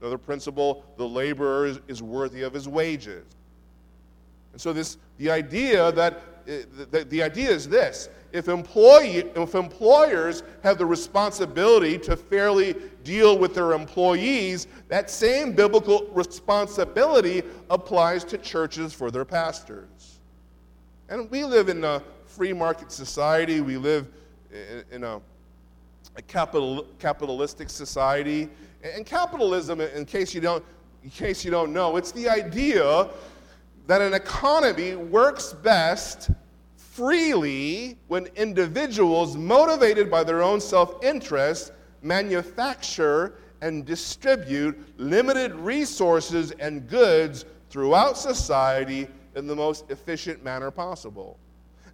Another 0.00 0.18
principle 0.18 0.84
the 0.96 1.06
laborer 1.06 1.66
is, 1.66 1.80
is 1.86 2.02
worthy 2.02 2.42
of 2.42 2.52
his 2.52 2.68
wages. 2.68 3.24
And 4.52 4.60
so, 4.60 4.72
this, 4.72 4.98
the 5.18 5.30
idea 5.30 5.92
that 5.92 6.14
uh, 6.14 6.52
the, 6.90 7.04
the 7.08 7.22
idea 7.22 7.50
is 7.50 7.68
this 7.68 8.08
if, 8.32 8.48
employee, 8.48 9.24
if 9.36 9.54
employers 9.54 10.42
have 10.62 10.78
the 10.78 10.86
responsibility 10.86 11.98
to 11.98 12.16
fairly 12.16 12.74
deal 13.04 13.38
with 13.38 13.54
their 13.54 13.72
employees, 13.72 14.66
that 14.88 15.10
same 15.10 15.52
biblical 15.52 16.08
responsibility 16.12 17.42
applies 17.70 18.24
to 18.24 18.38
churches 18.38 18.92
for 18.92 19.10
their 19.10 19.24
pastors. 19.24 20.20
And 21.08 21.30
we 21.30 21.44
live 21.44 21.68
in 21.68 21.84
a 21.84 22.02
free 22.24 22.52
market 22.52 22.90
society, 22.90 23.60
we 23.60 23.76
live 23.76 24.08
in 24.90 25.04
a, 25.04 25.20
a 26.16 26.22
capital, 26.22 26.86
capitalistic 26.98 27.70
society. 27.70 28.48
And 28.82 29.06
capitalism, 29.06 29.80
in 29.80 30.04
case 30.04 30.34
you 30.34 30.40
don't, 30.40 30.64
in 31.02 31.10
case 31.10 31.44
you 31.44 31.50
don't 31.50 31.72
know, 31.72 31.96
it's 31.96 32.12
the 32.12 32.28
idea 32.28 33.08
that 33.86 34.00
an 34.00 34.14
economy 34.14 34.94
works 34.94 35.52
best 35.52 36.30
freely 36.76 37.98
when 38.08 38.26
individuals, 38.36 39.36
motivated 39.36 40.10
by 40.10 40.22
their 40.22 40.42
own 40.42 40.60
self 40.60 41.02
interest, 41.02 41.72
manufacture 42.02 43.34
and 43.62 43.86
distribute 43.86 44.76
limited 44.98 45.54
resources 45.54 46.50
and 46.52 46.88
goods 46.88 47.44
throughout 47.70 48.18
society 48.18 49.06
in 49.36 49.46
the 49.46 49.54
most 49.56 49.90
efficient 49.90 50.44
manner 50.44 50.70
possible. 50.70 51.38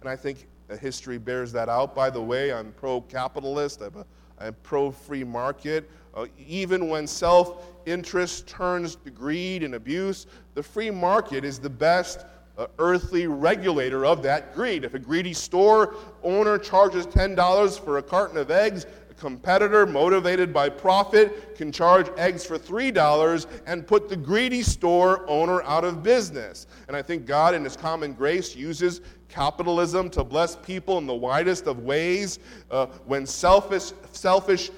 And 0.01 0.09
I 0.09 0.15
think 0.15 0.47
history 0.77 1.17
bears 1.17 1.51
that 1.51 1.69
out. 1.69 1.95
By 1.95 2.09
the 2.09 2.21
way, 2.21 2.53
I'm 2.53 2.71
pro 2.73 3.01
capitalist, 3.01 3.81
I'm, 3.81 4.03
I'm 4.39 4.55
pro 4.63 4.91
free 4.91 5.23
market. 5.23 5.89
Uh, 6.13 6.25
even 6.37 6.89
when 6.89 7.05
self 7.05 7.65
interest 7.85 8.47
turns 8.47 8.95
to 8.95 9.09
greed 9.09 9.63
and 9.63 9.75
abuse, 9.75 10.27
the 10.53 10.63
free 10.63 10.91
market 10.91 11.45
is 11.45 11.59
the 11.59 11.69
best 11.69 12.25
uh, 12.59 12.67
earthly 12.77 13.25
regulator 13.25 14.05
of 14.05 14.21
that 14.21 14.53
greed. 14.53 14.83
If 14.83 14.93
a 14.93 14.99
greedy 14.99 15.33
store 15.33 15.95
owner 16.23 16.57
charges 16.57 17.07
$10 17.07 17.79
for 17.79 17.99
a 17.99 18.03
carton 18.03 18.37
of 18.37 18.51
eggs, 18.51 18.85
a 19.09 19.13
competitor 19.13 19.85
motivated 19.85 20.53
by 20.53 20.67
profit 20.67 21.55
can 21.55 21.71
charge 21.71 22.09
eggs 22.17 22.45
for 22.45 22.59
$3 22.59 23.45
and 23.65 23.87
put 23.87 24.09
the 24.09 24.17
greedy 24.17 24.61
store 24.61 25.25
owner 25.29 25.63
out 25.63 25.85
of 25.85 26.03
business. 26.03 26.67
And 26.87 26.97
I 26.97 27.01
think 27.01 27.25
God, 27.25 27.55
in 27.55 27.63
His 27.63 27.77
common 27.77 28.11
grace, 28.13 28.55
uses 28.55 28.99
capitalism 29.29 30.09
to 30.11 30.23
bless 30.23 30.55
people 30.55 30.97
in 30.97 31.05
the 31.05 31.13
widest 31.13 31.67
of 31.67 31.79
ways. 31.79 32.39
Uh, 32.69 32.87
when 33.05 33.25
selfish, 33.25 33.91
selfish 34.11 34.71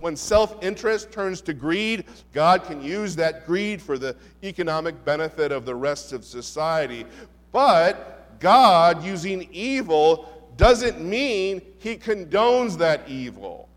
when 0.00 0.16
self 0.16 0.62
interest 0.62 1.10
turns 1.10 1.40
to 1.42 1.54
greed, 1.54 2.04
God 2.32 2.64
can 2.64 2.82
use 2.82 3.16
that 3.16 3.46
greed 3.46 3.80
for 3.80 3.96
the 3.96 4.14
economic 4.42 5.04
benefit 5.04 5.52
of 5.52 5.64
the 5.64 5.74
rest 5.74 6.12
of 6.12 6.24
society. 6.24 7.06
But 7.52 8.38
God 8.40 9.02
using 9.02 9.48
evil 9.52 10.52
doesn't 10.56 11.00
mean 11.00 11.62
he 11.78 11.96
condones 11.96 12.76
that 12.78 13.08
evil. 13.08 13.68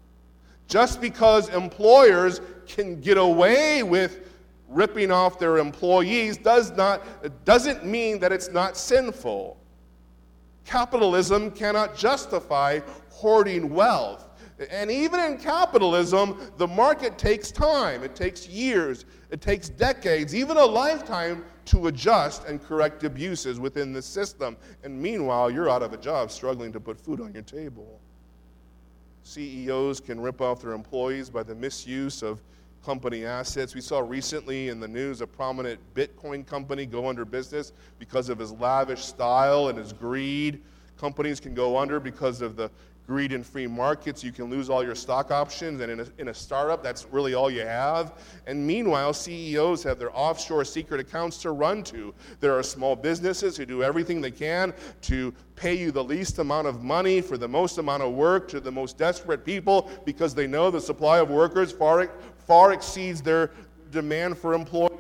Just 0.68 1.00
because 1.00 1.48
employers 1.50 2.42
can 2.68 3.00
get 3.00 3.18
away 3.18 3.84
with 3.84 4.20
ripping 4.68 5.12
off 5.12 5.40
their 5.40 5.58
employees 5.58 6.38
does 6.38 6.72
not, 6.72 7.02
doesn't 7.46 7.86
mean 7.86 8.20
that 8.20 8.34
it's 8.34 8.50
not 8.50 8.76
sinful. 8.76 9.58
Capitalism 10.68 11.50
cannot 11.50 11.96
justify 11.96 12.82
hoarding 13.10 13.74
wealth. 13.74 14.26
And 14.70 14.92
even 14.92 15.20
in 15.22 15.38
capitalism, 15.38 16.52
the 16.58 16.68
market 16.68 17.18
takes 17.18 17.52
time. 17.52 18.04
It 18.04 18.16
takes 18.16 18.50
years, 18.50 19.06
it 19.32 19.40
takes 19.40 19.70
decades, 19.70 20.36
even 20.36 20.58
a 20.58 20.66
lifetime 20.66 21.46
to 21.66 21.88
adjust 21.88 22.44
and 22.46 22.62
correct 22.62 23.06
abuses 23.06 23.62
within 23.62 23.94
the 23.94 24.02
system. 24.02 24.58
And 24.84 25.02
meanwhile, 25.02 25.50
you're 25.50 25.70
out 25.70 25.84
of 25.84 25.94
a 25.94 25.98
job 25.98 26.32
struggling 26.32 26.74
to 26.74 26.82
put 26.82 27.00
food 27.00 27.22
on 27.22 27.34
your 27.34 27.44
table. 27.44 28.02
CEOs 29.24 30.02
can 30.02 30.20
rip 30.20 30.42
off 30.42 30.62
their 30.62 30.74
employees 30.74 31.30
by 31.30 31.44
the 31.44 31.56
misuse 31.56 32.24
of 32.24 32.42
company 32.84 33.26
assets. 33.26 33.76
We 33.76 33.82
saw 33.82 34.00
recently 34.00 34.70
in 34.70 34.80
the 34.80 34.88
news 34.88 35.22
a 35.22 35.28
prominent 35.28 35.80
Bitcoin 35.94 36.46
company 36.46 36.86
go 36.86 37.08
under 37.08 37.26
business 37.26 37.74
because 38.00 38.30
of 38.30 38.40
his 38.40 38.52
lavish 38.52 39.04
style 39.04 39.68
and 39.68 39.78
his 39.78 39.94
greed. 39.94 40.62
Companies 40.98 41.40
can 41.40 41.54
go 41.54 41.78
under 41.78 42.00
because 42.00 42.42
of 42.42 42.56
the 42.56 42.72
greed 43.08 43.32
in 43.32 43.42
free 43.42 43.68
markets, 43.68 44.22
you 44.22 44.34
can 44.34 44.50
lose 44.50 44.70
all 44.70 44.84
your 44.84 44.94
stock 44.94 45.32
options. 45.32 45.80
And 45.80 45.90
in 45.90 46.02
a, 46.02 46.08
in 46.18 46.28
a 46.28 46.34
startup, 46.34 46.84
that's 46.84 47.06
really 47.06 47.34
all 47.34 47.50
you 47.50 47.62
have. 47.62 48.22
And 48.46 48.68
meanwhile, 48.68 49.14
CEOs 49.14 49.82
have 49.84 49.98
their 49.98 50.16
offshore 50.16 50.66
secret 50.66 51.00
accounts 51.00 51.38
to 51.44 51.52
run 51.52 51.84
to. 51.84 52.14
There 52.42 52.58
are 52.58 52.62
small 52.62 52.98
businesses 52.98 53.56
who 53.56 53.66
do 53.66 53.82
everything 53.82 54.20
they 54.20 54.32
can 54.32 54.74
to 55.04 55.34
pay 55.56 55.74
you 55.74 55.92
the 55.92 56.04
least 56.04 56.38
amount 56.40 56.68
of 56.68 56.84
money 56.84 57.22
for 57.22 57.38
the 57.38 57.48
most 57.48 57.78
amount 57.78 58.04
of 58.04 58.14
work 58.14 58.50
to 58.50 58.60
the 58.60 58.72
most 58.72 58.98
desperate 58.98 59.46
people 59.46 59.90
because 60.04 60.36
they 60.36 60.46
know 60.46 60.70
the 60.70 60.82
supply 60.82 61.20
of 61.20 61.30
workers 61.30 61.72
far, 61.72 62.10
far 62.48 62.72
exceeds 62.72 63.22
their 63.22 63.52
demand 63.92 64.38
for 64.38 64.54
employees. 64.54 64.92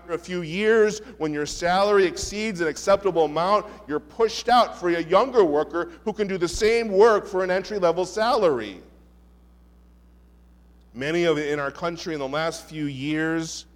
after 0.00 0.14
a 0.14 0.18
few 0.18 0.40
years, 0.40 1.00
when 1.18 1.34
your 1.34 1.44
salary 1.44 2.06
exceeds 2.06 2.62
an 2.62 2.66
acceptable 2.66 3.26
amount, 3.26 3.66
you're 3.86 4.00
pushed 4.00 4.48
out 4.48 4.78
for 4.80 4.88
a 4.88 5.02
younger 5.02 5.44
worker 5.44 5.90
who 6.04 6.14
can 6.14 6.26
do 6.26 6.38
the 6.38 6.48
same 6.48 6.88
work 6.88 7.26
for 7.26 7.44
an 7.44 7.50
entry 7.50 7.78
level 7.78 8.06
salary. 8.06 8.80
Many 10.94 11.24
of 11.24 11.36
in 11.36 11.60
our 11.60 11.70
country 11.70 12.14
in 12.14 12.20
the 12.20 12.26
last 12.26 12.64
few 12.64 12.86
years 12.86 13.66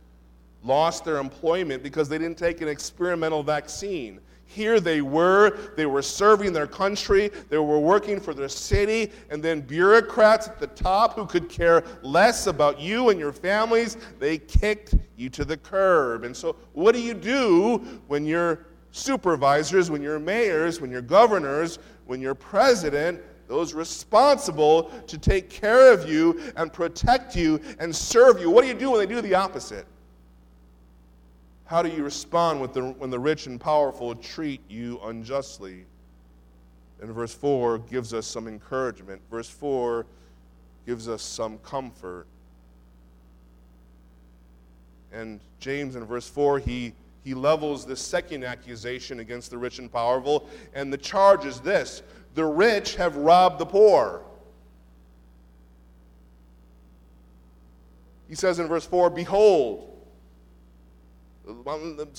lost 0.65 1.05
their 1.05 1.19
employment 1.19 1.83
because 1.83 2.09
they 2.09 2.19
didn't 2.19 2.39
take 2.39 2.63
an 2.63 2.69
experimental 2.69 3.43
vaccine. 3.43 4.19
Here 4.55 4.81
they 4.81 5.01
were, 5.01 5.57
they 5.77 5.87
were 5.87 6.03
serving 6.03 6.53
their 6.53 6.67
country, 6.67 7.31
they 7.49 7.57
were 7.57 7.81
working 7.81 8.21
for 8.21 8.35
their 8.35 8.51
city, 8.51 9.11
and 9.31 9.43
then 9.43 9.63
bureaucrats 9.63 10.47
at 10.47 10.61
the 10.61 10.67
top 10.67 11.15
who 11.15 11.25
could 11.25 11.49
care 11.49 11.83
less 12.03 12.47
about 12.47 12.79
you 12.79 13.09
and 13.09 13.19
your 13.19 13.33
families, 13.33 13.97
they 14.19 14.37
kicked 14.37 14.95
you 15.17 15.31
to 15.31 15.47
the 15.47 15.57
curb. 15.57 16.25
And 16.25 16.37
so, 16.37 16.57
what 16.75 16.95
do 16.95 17.01
you 17.01 17.15
do 17.15 17.79
when 18.09 18.27
your 18.27 18.67
supervisors, 18.91 19.91
when 19.91 20.03
your 20.03 20.19
mayors, 20.19 20.83
when 20.83 20.91
your 20.91 21.01
governors, 21.01 21.79
when 22.05 22.21
your 22.21 22.35
president, 22.35 23.23
those 23.49 23.73
responsible 23.73 24.91
to 25.07 25.17
take 25.17 25.49
care 25.49 25.95
of 25.95 26.07
you 26.07 26.53
and 26.57 26.71
protect 26.71 27.35
you 27.35 27.59
and 27.79 27.95
serve 27.97 28.39
you, 28.39 28.51
what 28.51 28.63
do 28.63 28.69
you 28.69 28.75
do 28.75 28.91
when 28.91 29.01
they 29.01 29.07
do 29.07 29.23
the 29.23 29.35
opposite? 29.35 29.87
How 31.73 31.81
do 31.81 31.89
you 31.89 32.05
respond 32.05 32.63
the, 32.75 32.83
when 32.83 33.09
the 33.09 33.19
rich 33.19 33.47
and 33.47 33.59
powerful 33.59 34.15
treat 34.15 34.61
you 34.69 35.01
unjustly? 35.05 35.87
And 37.01 37.11
verse 37.15 37.33
4 37.33 37.79
gives 37.79 38.13
us 38.13 38.27
some 38.27 38.47
encouragement. 38.47 39.23
Verse 39.31 39.49
4 39.49 40.05
gives 40.85 41.09
us 41.09 41.23
some 41.23 41.57
comfort. 41.61 42.27
And 45.15 45.41
James 45.61 45.97
in 45.97 46.05
verse 46.05 46.29
4, 46.29 46.59
he, 46.59 46.93
he 47.25 47.33
levels 47.33 47.87
this 47.87 48.03
second 48.03 48.45
accusation 48.45 49.21
against 49.21 49.51
the 49.51 49.57
rich 49.57 49.79
and 49.79 49.91
powerful. 49.91 50.51
And 50.75 50.93
the 50.93 50.99
charge 50.99 51.47
is 51.47 51.59
this 51.61 52.03
the 52.35 52.45
rich 52.45 52.97
have 52.97 53.17
robbed 53.17 53.59
the 53.59 53.65
poor. 53.65 54.21
He 58.29 58.35
says 58.35 58.59
in 58.59 58.69
verse 58.69 58.85
4 58.85 59.09
Behold, 59.09 59.89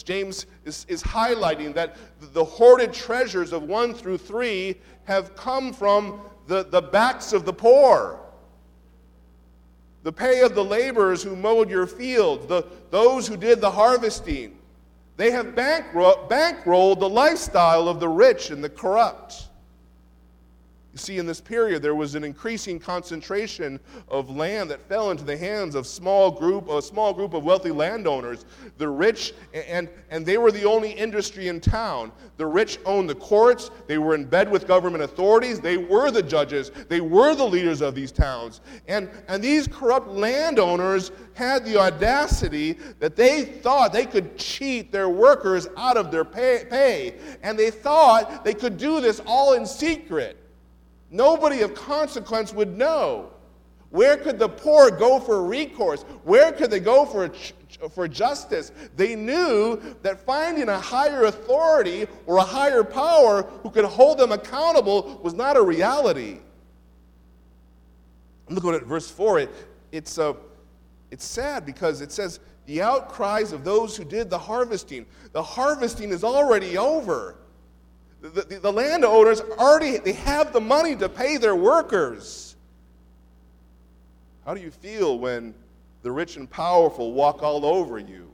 James 0.04 0.46
is, 0.66 0.86
is 0.90 1.02
highlighting 1.02 1.74
that 1.74 1.98
the 2.20 2.44
hoarded 2.44 2.94
treasures 2.94 3.54
of 3.54 3.64
1 3.64 3.94
through 3.94 4.18
3 4.18 4.76
have 5.06 5.36
come 5.36 5.74
from 5.74 6.22
the, 6.48 6.64
the 6.64 6.82
backs 6.82 7.34
of 7.34 7.46
the 7.46 7.54
poor. 7.54 8.20
The 10.04 10.12
pay 10.12 10.42
of 10.42 10.54
the 10.54 10.64
laborers 10.64 11.24
who 11.24 11.36
mowed 11.36 11.70
your 11.70 11.88
fields, 11.88 12.46
the, 12.48 12.66
those 12.92 13.28
who 13.28 13.38
did 13.38 13.62
the 13.62 13.72
harvesting. 13.72 14.58
They 15.16 15.32
have 15.32 15.48
bankro- 15.48 16.30
bankrolled 16.30 17.00
the 17.00 17.10
lifestyle 17.10 17.88
of 17.88 18.00
the 18.00 18.10
rich 18.10 18.50
and 18.50 18.64
the 18.64 18.70
corrupt. 18.70 19.48
You 20.94 21.00
see, 21.00 21.18
in 21.18 21.26
this 21.26 21.42
period, 21.42 21.82
there 21.82 21.96
was 21.96 22.14
an 22.14 22.24
increasing 22.24 22.78
concentration 22.78 23.80
of 24.10 24.30
land 24.30 24.70
that 24.70 24.88
fell 24.88 25.10
into 25.10 25.24
the 25.24 25.36
hands 25.36 25.74
of 25.74 25.88
small 25.88 26.30
group, 26.30 26.70
a 26.70 26.84
small 26.84 27.16
group 27.16 27.34
of 27.34 27.44
wealthy 27.44 27.72
landowners. 27.72 28.46
The 28.78 28.88
rich, 28.88 29.34
and, 29.56 29.90
and 30.12 30.24
they 30.24 30.38
were 30.38 30.52
the 30.52 30.66
only 30.66 30.92
industry 30.92 31.48
in 31.48 31.62
town. 31.62 32.12
The 32.38 32.46
rich 32.46 32.78
owned 32.86 33.10
the 33.10 33.16
courts. 33.16 33.72
They 33.88 33.98
were 33.98 34.14
in 34.14 34.26
bed 34.26 34.52
with 34.52 34.68
government 34.68 35.04
authorities. 35.04 35.60
They 35.60 35.78
were 35.78 36.12
the 36.12 36.22
judges. 36.22 36.70
They 36.90 37.02
were 37.02 37.34
the 37.34 37.44
leaders 37.44 37.82
of 37.82 37.96
these 37.96 38.12
towns. 38.12 38.62
And, 38.88 39.10
and 39.28 39.44
these 39.44 39.68
corrupt 39.68 40.10
landowners 40.10 41.12
had 41.34 41.66
the 41.66 41.76
audacity 41.76 42.74
that 43.00 43.16
they 43.16 43.46
thought 43.46 43.94
they 43.94 44.06
could 44.06 44.38
cheat 44.38 44.92
their 44.92 45.10
workers 45.10 45.68
out 45.76 45.98
of 45.98 46.12
their 46.12 46.24
pay, 46.24 46.66
pay. 46.70 47.16
And 47.42 47.58
they 47.58 47.72
thought 47.72 48.46
they 48.46 48.54
could 48.54 48.78
do 48.78 49.02
this 49.02 49.20
all 49.26 49.54
in 49.54 49.66
secret. 49.66 50.38
Nobody 51.14 51.62
of 51.62 51.76
consequence 51.76 52.54
would 52.54 52.76
know. 52.76 53.30
Where 53.92 54.18
could 54.18 54.40
the 54.40 54.50
poor 54.50 54.90
go 54.90 55.20
for 55.20 55.44
recourse? 55.44 56.02
Where 56.24 56.52
could 56.52 56.72
they 56.72 56.80
go 56.80 57.06
for, 57.06 57.32
for 57.90 58.08
justice? 58.08 58.72
They 58.96 59.16
knew 59.16 59.80
that 60.02 60.26
finding 60.26 60.70
a 60.70 60.80
higher 60.80 61.26
authority 61.26 62.08
or 62.26 62.38
a 62.38 62.44
higher 62.44 62.84
power 62.84 63.44
who 63.62 63.70
could 63.70 63.86
hold 63.86 64.18
them 64.18 64.32
accountable 64.32 65.22
was 65.24 65.36
not 65.36 65.56
a 65.56 65.62
reality. 65.62 66.40
Look 68.50 68.66
at 68.66 68.84
verse 68.88 69.12
4. 69.12 69.42
It, 69.42 69.52
it's, 69.92 70.18
uh, 70.18 70.34
it's 71.12 71.26
sad 71.26 71.64
because 71.64 72.02
it 72.02 72.12
says, 72.12 72.40
the 72.66 72.82
outcries 72.82 73.52
of 73.52 73.64
those 73.64 73.96
who 73.96 74.04
did 74.04 74.32
the 74.32 74.40
harvesting. 74.40 75.06
The 75.32 75.44
harvesting 75.44 76.10
is 76.10 76.24
already 76.24 76.76
over. 76.76 77.36
The, 78.24 78.30
the, 78.30 78.60
the 78.60 78.72
landowners 78.72 79.42
already 79.42 79.98
they 79.98 80.14
have 80.14 80.54
the 80.54 80.62
money 80.62 80.96
to 80.96 81.10
pay 81.10 81.36
their 81.36 81.58
workers. 81.58 82.56
How 84.46 84.54
do 84.54 84.62
you 84.62 84.72
feel 84.72 85.20
when 85.20 85.54
the 86.04 86.12
rich 86.12 86.38
and 86.38 86.50
powerful 86.50 87.12
walk 87.12 87.44
all 87.44 87.66
over 87.66 88.00
you? 88.00 88.32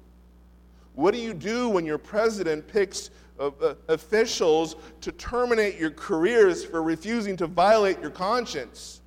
What 0.93 1.15
do 1.15 1.19
you 1.19 1.33
do 1.33 1.69
when 1.69 1.87
your 1.87 1.97
president 1.97 2.67
picks 2.67 3.09
uh, 3.39 3.49
uh, 3.63 3.73
officials 3.87 4.75
to 5.01 5.11
terminate 5.13 5.79
your 5.79 5.91
careers 5.91 6.63
for 6.63 6.83
refusing 6.83 7.35
to 7.37 7.47
violate 7.47 7.99
your 7.99 8.11
conscience? 8.11 9.01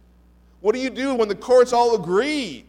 What 0.62 0.74
do 0.74 0.80
you 0.80 0.90
do 0.90 1.14
when 1.14 1.28
the 1.28 1.36
courts 1.36 1.72
all 1.72 1.94
agree? 1.94 2.64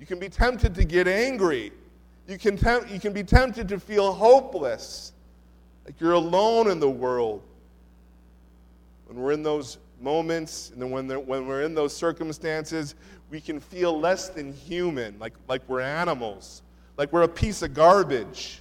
You 0.00 0.06
can 0.06 0.18
be 0.18 0.28
tempted 0.28 0.74
to 0.74 0.84
get 0.84 1.06
angry. 1.06 1.72
You 2.26 2.36
can, 2.36 2.56
tempt, 2.56 2.90
you 2.90 2.98
can 2.98 3.12
be 3.12 3.22
tempted 3.22 3.68
to 3.68 3.78
feel 3.78 4.12
hopeless. 4.12 5.12
Like 5.88 6.02
you're 6.02 6.12
alone 6.12 6.70
in 6.70 6.80
the 6.80 6.90
world. 6.90 7.42
When 9.06 9.16
we're 9.16 9.32
in 9.32 9.42
those 9.42 9.78
moments, 10.02 10.68
and 10.70 10.82
then 10.82 10.90
when, 10.90 11.08
when 11.26 11.46
we're 11.46 11.62
in 11.62 11.74
those 11.74 11.96
circumstances, 11.96 12.94
we 13.30 13.40
can 13.40 13.58
feel 13.58 13.98
less 13.98 14.28
than 14.28 14.52
human, 14.52 15.18
like, 15.18 15.32
like 15.48 15.62
we're 15.66 15.80
animals, 15.80 16.60
like 16.98 17.10
we're 17.10 17.22
a 17.22 17.28
piece 17.28 17.62
of 17.62 17.72
garbage. 17.72 18.60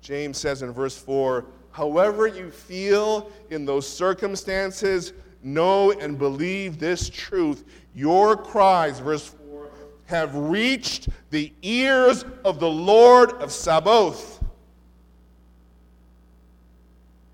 James 0.00 0.38
says 0.38 0.62
in 0.62 0.70
verse 0.70 0.96
4 0.96 1.44
however 1.72 2.28
you 2.28 2.52
feel 2.52 3.32
in 3.50 3.66
those 3.66 3.88
circumstances, 3.88 5.12
know 5.42 5.90
and 5.90 6.16
believe 6.20 6.78
this 6.78 7.10
truth. 7.10 7.64
Your 7.96 8.36
cries, 8.36 9.00
verse 9.00 9.26
4, 9.26 9.70
have 10.06 10.36
reached 10.36 11.08
the 11.30 11.52
ears 11.62 12.24
of 12.44 12.60
the 12.60 12.70
Lord 12.70 13.32
of 13.42 13.50
Sabaoth. 13.50 14.43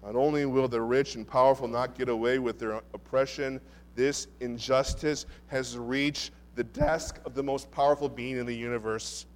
Not 0.02 0.16
only 0.16 0.46
will 0.46 0.68
the 0.68 0.80
rich 0.80 1.14
and 1.14 1.26
powerful 1.26 1.68
not 1.68 1.96
get 1.96 2.08
away 2.08 2.38
with 2.38 2.58
their 2.58 2.80
oppression, 2.94 3.60
this 3.94 4.28
injustice 4.40 5.26
has 5.48 5.76
reached 5.76 6.30
the 6.54 6.64
desk 6.64 7.20
of 7.24 7.34
the 7.34 7.42
most 7.42 7.70
powerful 7.70 8.08
being 8.08 8.38
in 8.38 8.46
the 8.46 8.56
universe. 8.56 9.26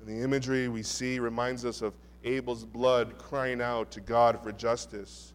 And 0.00 0.08
the 0.08 0.22
imagery 0.22 0.68
we 0.68 0.82
see 0.82 1.18
reminds 1.18 1.64
us 1.64 1.82
of 1.82 1.94
Abel's 2.24 2.64
blood 2.64 3.18
crying 3.18 3.60
out 3.60 3.90
to 3.92 4.00
God 4.00 4.42
for 4.42 4.52
justice. 4.52 5.32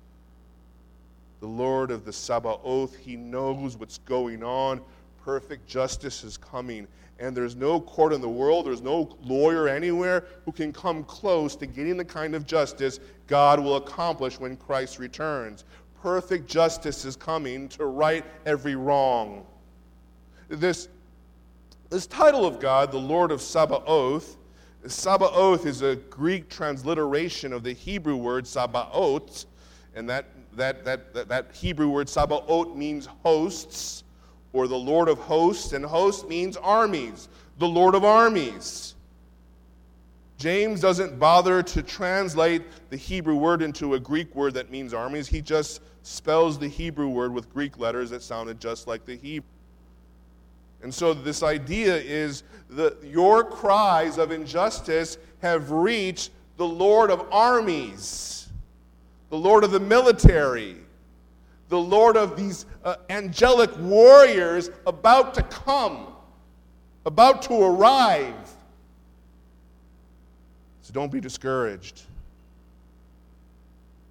The 1.40 1.48
Lord 1.48 1.90
of 1.90 2.06
the 2.06 2.14
Sabaoth, 2.14 2.96
he 2.96 3.16
knows 3.16 3.76
what's 3.76 3.98
going 4.00 4.44
on. 4.44 4.82
Perfect 5.24 5.68
justice 5.68 6.24
is 6.24 6.38
coming. 6.38 6.88
And 7.20 7.38
there's 7.38 7.56
no 7.56 7.80
court 7.80 8.14
in 8.14 8.22
the 8.22 8.30
world, 8.30 8.66
there's 8.66 8.82
no 8.82 9.16
lawyer 9.24 9.68
anywhere 9.68 10.26
who 10.44 10.52
can 10.52 10.74
come 10.74 11.04
close 11.04 11.56
to 11.58 11.68
getting 11.68 11.98
the 11.98 12.06
kind 12.06 12.34
of 12.34 12.48
justice 12.48 13.00
God 13.28 13.60
will 13.60 13.76
accomplish 13.76 14.40
when 14.40 14.58
Christ 14.58 14.98
returns. 14.98 15.64
Perfect 16.02 16.50
justice 16.50 17.06
is 17.06 17.16
coming 17.16 17.70
to 17.70 17.86
right 17.86 18.26
every 18.48 18.76
wrong. 18.76 19.46
This, 20.50 20.90
this 21.90 22.08
title 22.08 22.46
of 22.46 22.60
God, 22.60 22.92
the 22.92 22.98
Lord 22.98 23.32
of 23.32 23.40
Sabaoth, 23.40 24.38
Sabaoth 24.88 25.68
is 25.68 25.84
a 25.84 25.96
Greek 25.96 26.50
transliteration 26.50 27.54
of 27.54 27.64
the 27.64 27.74
Hebrew 27.74 28.16
word 28.16 28.48
Sabaoth, 28.48 29.46
and 29.94 30.10
that, 30.10 30.26
that, 30.54 30.84
that, 30.86 31.14
that, 31.14 31.30
that 31.30 31.52
Hebrew 31.54 31.90
word 31.90 32.10
Sabaoth 32.10 32.76
means 32.76 33.06
hosts 33.06 34.04
or 34.54 34.68
the 34.68 34.78
Lord 34.78 35.08
of 35.08 35.18
hosts, 35.20 35.74
and 35.74 35.86
host 35.86 36.28
means 36.28 36.58
armies, 36.58 37.30
the 37.58 37.68
Lord 37.68 37.96
of 37.96 38.04
armies. 38.04 38.96
James 40.38 40.82
doesn't 40.82 41.20
bother 41.20 41.62
to 41.62 41.84
translate 41.84 42.64
the 42.90 42.98
Hebrew 42.98 43.36
word 43.36 43.62
into 43.62 43.94
a 43.94 44.00
Greek 44.00 44.34
word 44.36 44.56
that 44.56 44.72
means 44.72 44.94
armies. 44.94 45.28
He 45.28 45.40
just 45.40 45.82
spells 46.02 46.58
the 46.58 46.68
Hebrew 46.68 47.10
word 47.10 47.32
with 47.32 47.54
Greek 47.54 47.78
letters 47.78 48.10
that 48.10 48.24
sounded 48.24 48.60
just 48.60 48.88
like 48.88 49.06
the 49.06 49.16
Hebrew. 49.16 49.48
And 50.82 50.92
so 50.92 51.14
this 51.14 51.44
idea 51.44 51.96
is 51.96 52.42
that 52.72 53.04
your 53.04 53.44
cries 53.44 54.18
of 54.18 54.32
injustice 54.32 55.18
have 55.44 55.70
reached 55.70 56.32
the 56.58 56.66
Lord 56.66 57.12
of 57.12 57.28
armies, 57.32 58.50
the 59.30 59.38
Lord 59.38 59.64
of 59.64 59.72
the 59.72 59.80
military, 59.80 60.78
the 61.72 61.80
Lord 61.80 62.18
of 62.18 62.36
these 62.36 62.66
uh, 62.84 62.98
angelic 63.10 63.72
warriors 63.80 64.70
about 64.86 65.34
to 65.36 65.42
come, 65.44 66.08
about 67.06 67.42
to 67.44 67.54
arrive. 67.54 68.36
So 70.82 70.92
don't 70.92 71.12
be 71.12 71.22
discouraged. 71.22 72.02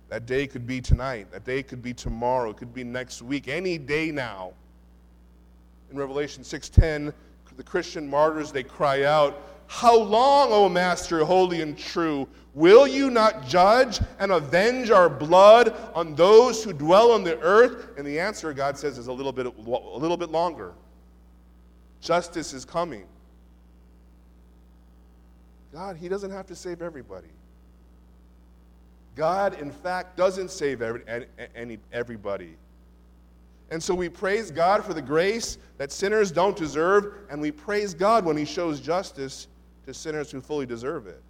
That 0.09 0.25
day 0.25 0.47
could 0.47 0.67
be 0.67 0.81
tonight. 0.81 1.31
That 1.33 1.45
day 1.45 1.63
could 1.63 1.83
be 1.83 1.93
tomorrow. 1.93 2.49
It 2.51 2.57
could 2.57 2.73
be 2.73 2.83
next 2.83 3.21
week. 3.21 3.47
Any 3.47 3.77
day 3.77 4.11
now. 4.11 4.55
In 5.91 5.99
Revelation 5.99 6.43
6:10, 6.43 7.13
the 7.59 7.63
Christian 7.63 8.09
martyrs 8.09 8.53
they 8.53 8.63
cry 8.63 9.03
out, 9.05 9.43
"How 9.71 9.97
long, 9.97 10.51
O 10.51 10.69
master, 10.69 11.25
holy 11.25 11.63
and 11.63 11.79
true, 11.79 12.27
will 12.55 12.89
you 12.89 13.09
not 13.09 13.47
judge 13.47 14.01
and 14.19 14.33
avenge 14.33 14.91
our 14.91 15.09
blood 15.09 15.77
on 15.95 16.17
those 16.17 16.65
who 16.65 16.73
dwell 16.73 17.13
on 17.13 17.23
the 17.23 17.39
earth?" 17.39 17.97
And 17.97 18.05
the 18.05 18.19
answer 18.19 18.53
God 18.53 18.77
says 18.77 18.99
is 18.99 19.07
a 19.07 19.13
little 19.13 19.31
bit 19.31 19.47
a 19.47 19.51
little 19.51 20.17
bit 20.17 20.31
longer. 20.31 20.73
Justice 22.01 22.53
is 22.53 22.65
coming. 22.65 23.07
God, 25.73 25.97
he 25.97 26.09
doesn't 26.09 26.33
have 26.33 26.47
to 26.49 26.57
save 26.57 26.83
everybody. 26.83 27.31
God, 29.15 29.61
in 29.61 29.71
fact, 29.71 30.17
doesn't 30.17 30.51
save 30.51 30.83
every, 30.83 31.03
any, 31.55 31.79
everybody. 31.93 32.57
And 33.71 33.81
so 33.81 33.95
we 33.95 34.09
praise 34.09 34.51
God 34.51 34.85
for 34.85 34.95
the 34.95 35.03
grace 35.03 35.59
that 35.79 35.93
sinners 35.93 36.33
don't 36.33 36.57
deserve, 36.57 37.15
and 37.31 37.41
we 37.41 37.53
praise 37.53 37.95
God 37.95 38.25
when 38.25 38.37
He 38.37 38.45
shows 38.45 38.81
justice 38.81 39.47
to 39.91 39.99
sinners 39.99 40.31
who 40.31 40.41
fully 40.41 40.67
deserve 40.67 41.07
it. 41.07 41.21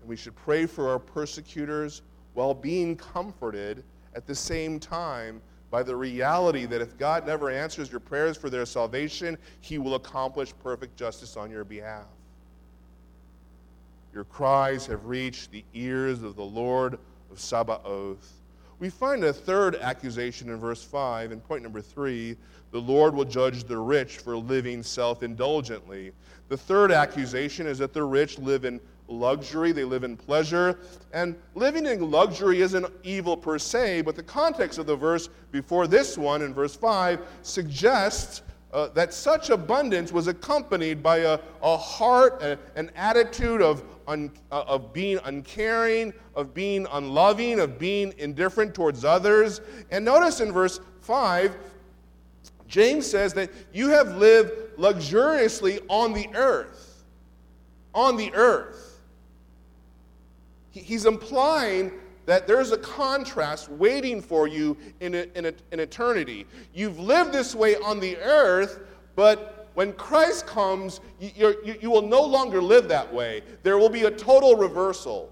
And 0.00 0.08
we 0.08 0.16
should 0.16 0.36
pray 0.36 0.66
for 0.66 0.90
our 0.90 0.98
persecutors 0.98 2.02
while 2.34 2.52
being 2.52 2.96
comforted 2.96 3.82
at 4.14 4.26
the 4.26 4.34
same 4.34 4.78
time 4.78 5.40
by 5.70 5.82
the 5.82 5.96
reality 5.96 6.66
that 6.66 6.82
if 6.82 6.96
God 6.98 7.26
never 7.26 7.50
answers 7.50 7.90
your 7.90 8.00
prayers 8.00 8.36
for 8.36 8.50
their 8.50 8.66
salvation, 8.66 9.38
He 9.60 9.78
will 9.78 9.94
accomplish 9.94 10.52
perfect 10.62 10.96
justice 10.96 11.36
on 11.36 11.50
your 11.50 11.64
behalf. 11.64 12.06
Your 14.12 14.24
cries 14.24 14.86
have 14.86 15.06
reached 15.06 15.50
the 15.50 15.64
ears 15.72 16.22
of 16.22 16.36
the 16.36 16.44
Lord 16.44 16.98
of 17.30 17.40
Sabaoth. 17.40 18.34
We 18.78 18.90
find 18.90 19.24
a 19.24 19.32
third 19.32 19.76
accusation 19.76 20.50
in 20.50 20.58
verse 20.58 20.84
5. 20.84 21.32
In 21.32 21.40
point 21.40 21.62
number 21.62 21.80
3, 21.80 22.36
the 22.70 22.80
Lord 22.80 23.14
will 23.14 23.24
judge 23.24 23.64
the 23.64 23.78
rich 23.78 24.18
for 24.18 24.36
living 24.36 24.82
self 24.82 25.22
indulgently. 25.22 26.12
The 26.48 26.56
third 26.56 26.92
accusation 26.92 27.66
is 27.66 27.78
that 27.78 27.92
the 27.92 28.02
rich 28.02 28.38
live 28.38 28.64
in 28.64 28.80
luxury, 29.08 29.72
they 29.72 29.84
live 29.84 30.04
in 30.04 30.16
pleasure. 30.16 30.78
And 31.12 31.36
living 31.54 31.86
in 31.86 32.10
luxury 32.10 32.60
isn't 32.60 32.86
evil 33.02 33.36
per 33.36 33.58
se, 33.58 34.02
but 34.02 34.16
the 34.16 34.22
context 34.22 34.78
of 34.78 34.86
the 34.86 34.96
verse 34.96 35.28
before 35.50 35.86
this 35.86 36.16
one, 36.18 36.42
in 36.42 36.54
verse 36.54 36.74
5, 36.74 37.20
suggests 37.42 38.42
uh, 38.72 38.88
that 38.88 39.14
such 39.14 39.50
abundance 39.50 40.10
was 40.10 40.26
accompanied 40.26 41.00
by 41.00 41.18
a, 41.18 41.38
a 41.62 41.76
heart, 41.76 42.42
a, 42.42 42.58
an 42.74 42.90
attitude 42.96 43.62
of, 43.62 43.84
un, 44.08 44.32
uh, 44.50 44.64
of 44.66 44.92
being 44.92 45.18
uncaring, 45.24 46.12
of 46.34 46.52
being 46.52 46.84
unloving, 46.92 47.60
of 47.60 47.78
being 47.78 48.12
indifferent 48.18 48.74
towards 48.74 49.04
others. 49.04 49.60
And 49.92 50.04
notice 50.04 50.40
in 50.40 50.50
verse 50.50 50.80
5, 51.02 51.56
James 52.74 53.08
says 53.08 53.32
that 53.34 53.52
you 53.72 53.90
have 53.90 54.16
lived 54.16 54.50
luxuriously 54.76 55.78
on 55.86 56.12
the 56.12 56.28
earth. 56.34 57.04
On 57.94 58.16
the 58.16 58.34
earth. 58.34 58.98
He's 60.72 61.06
implying 61.06 61.92
that 62.26 62.48
there's 62.48 62.72
a 62.72 62.78
contrast 62.78 63.68
waiting 63.68 64.20
for 64.20 64.48
you 64.48 64.76
in, 64.98 65.14
a, 65.14 65.26
in, 65.36 65.46
a, 65.46 65.52
in 65.70 65.78
eternity. 65.78 66.46
You've 66.74 66.98
lived 66.98 67.30
this 67.30 67.54
way 67.54 67.76
on 67.76 68.00
the 68.00 68.16
earth, 68.16 68.80
but 69.14 69.68
when 69.74 69.92
Christ 69.92 70.44
comes, 70.44 71.00
you, 71.20 71.54
you, 71.64 71.76
you 71.80 71.90
will 71.92 72.02
no 72.02 72.22
longer 72.22 72.60
live 72.60 72.88
that 72.88 73.14
way. 73.14 73.42
There 73.62 73.78
will 73.78 73.88
be 73.88 74.02
a 74.02 74.10
total 74.10 74.56
reversal. 74.56 75.30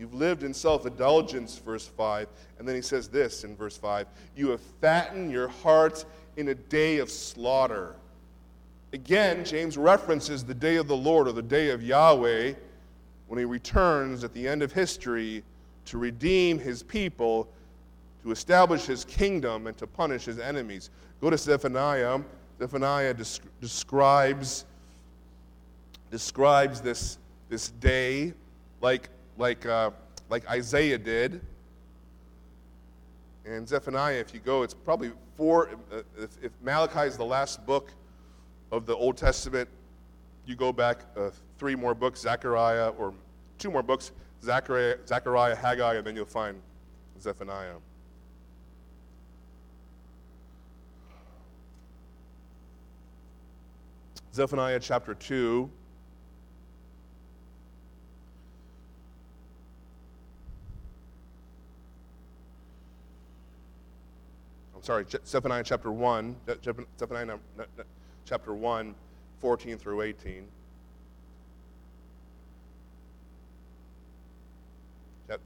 You've 0.00 0.14
lived 0.14 0.44
in 0.44 0.54
self 0.54 0.86
indulgence, 0.86 1.58
verse 1.58 1.86
5. 1.86 2.26
And 2.58 2.66
then 2.66 2.74
he 2.74 2.80
says 2.80 3.06
this 3.06 3.44
in 3.44 3.54
verse 3.54 3.76
5 3.76 4.06
You 4.34 4.48
have 4.48 4.62
fattened 4.80 5.30
your 5.30 5.48
hearts 5.48 6.06
in 6.38 6.48
a 6.48 6.54
day 6.54 6.98
of 6.98 7.10
slaughter. 7.10 7.94
Again, 8.94 9.44
James 9.44 9.76
references 9.76 10.42
the 10.42 10.54
day 10.54 10.76
of 10.76 10.88
the 10.88 10.96
Lord 10.96 11.28
or 11.28 11.32
the 11.32 11.42
day 11.42 11.68
of 11.68 11.82
Yahweh 11.82 12.54
when 13.28 13.38
he 13.38 13.44
returns 13.44 14.24
at 14.24 14.32
the 14.32 14.48
end 14.48 14.62
of 14.62 14.72
history 14.72 15.44
to 15.84 15.98
redeem 15.98 16.58
his 16.58 16.82
people, 16.82 17.46
to 18.22 18.30
establish 18.30 18.86
his 18.86 19.04
kingdom, 19.04 19.66
and 19.66 19.76
to 19.76 19.86
punish 19.86 20.24
his 20.24 20.38
enemies. 20.38 20.88
Go 21.20 21.28
to 21.28 21.36
Zephaniah. 21.36 22.20
Zephaniah 22.58 23.14
describes, 23.60 24.64
describes 26.10 26.80
this, 26.80 27.18
this 27.50 27.68
day 27.68 28.32
like, 28.80 29.10
like, 29.40 29.64
uh, 29.64 29.90
like 30.28 30.48
Isaiah 30.48 30.98
did. 30.98 31.40
And 33.46 33.66
Zephaniah, 33.66 34.16
if 34.16 34.34
you 34.34 34.40
go, 34.40 34.62
it's 34.62 34.74
probably 34.74 35.12
four, 35.34 35.70
uh, 35.90 36.02
if, 36.18 36.30
if 36.42 36.52
Malachi 36.62 37.08
is 37.08 37.16
the 37.16 37.24
last 37.24 37.64
book 37.66 37.90
of 38.70 38.84
the 38.84 38.94
Old 38.94 39.16
Testament, 39.16 39.68
you 40.46 40.54
go 40.54 40.72
back 40.72 40.98
uh, 41.16 41.30
three 41.58 41.74
more 41.74 41.94
books, 41.94 42.20
Zechariah, 42.20 42.90
or 42.90 43.14
two 43.58 43.70
more 43.70 43.82
books, 43.82 44.12
Zechariah, 44.44 44.98
Zechariah, 45.06 45.56
Haggai, 45.56 45.94
and 45.94 46.06
then 46.06 46.14
you'll 46.14 46.26
find 46.26 46.60
Zephaniah. 47.20 47.76
Zephaniah 54.34 54.78
chapter 54.78 55.14
2. 55.14 55.68
I'm 64.80 64.84
sorry, 64.84 65.04
Zephaniah 65.26 65.62
chapter 65.62 65.92
1, 65.92 66.36
uh, 66.48 66.54
Zephaniah 66.98 67.36
chapter 68.24 68.54
1, 68.54 68.94
14 69.38 69.76
through 69.76 70.00
18. 70.00 70.46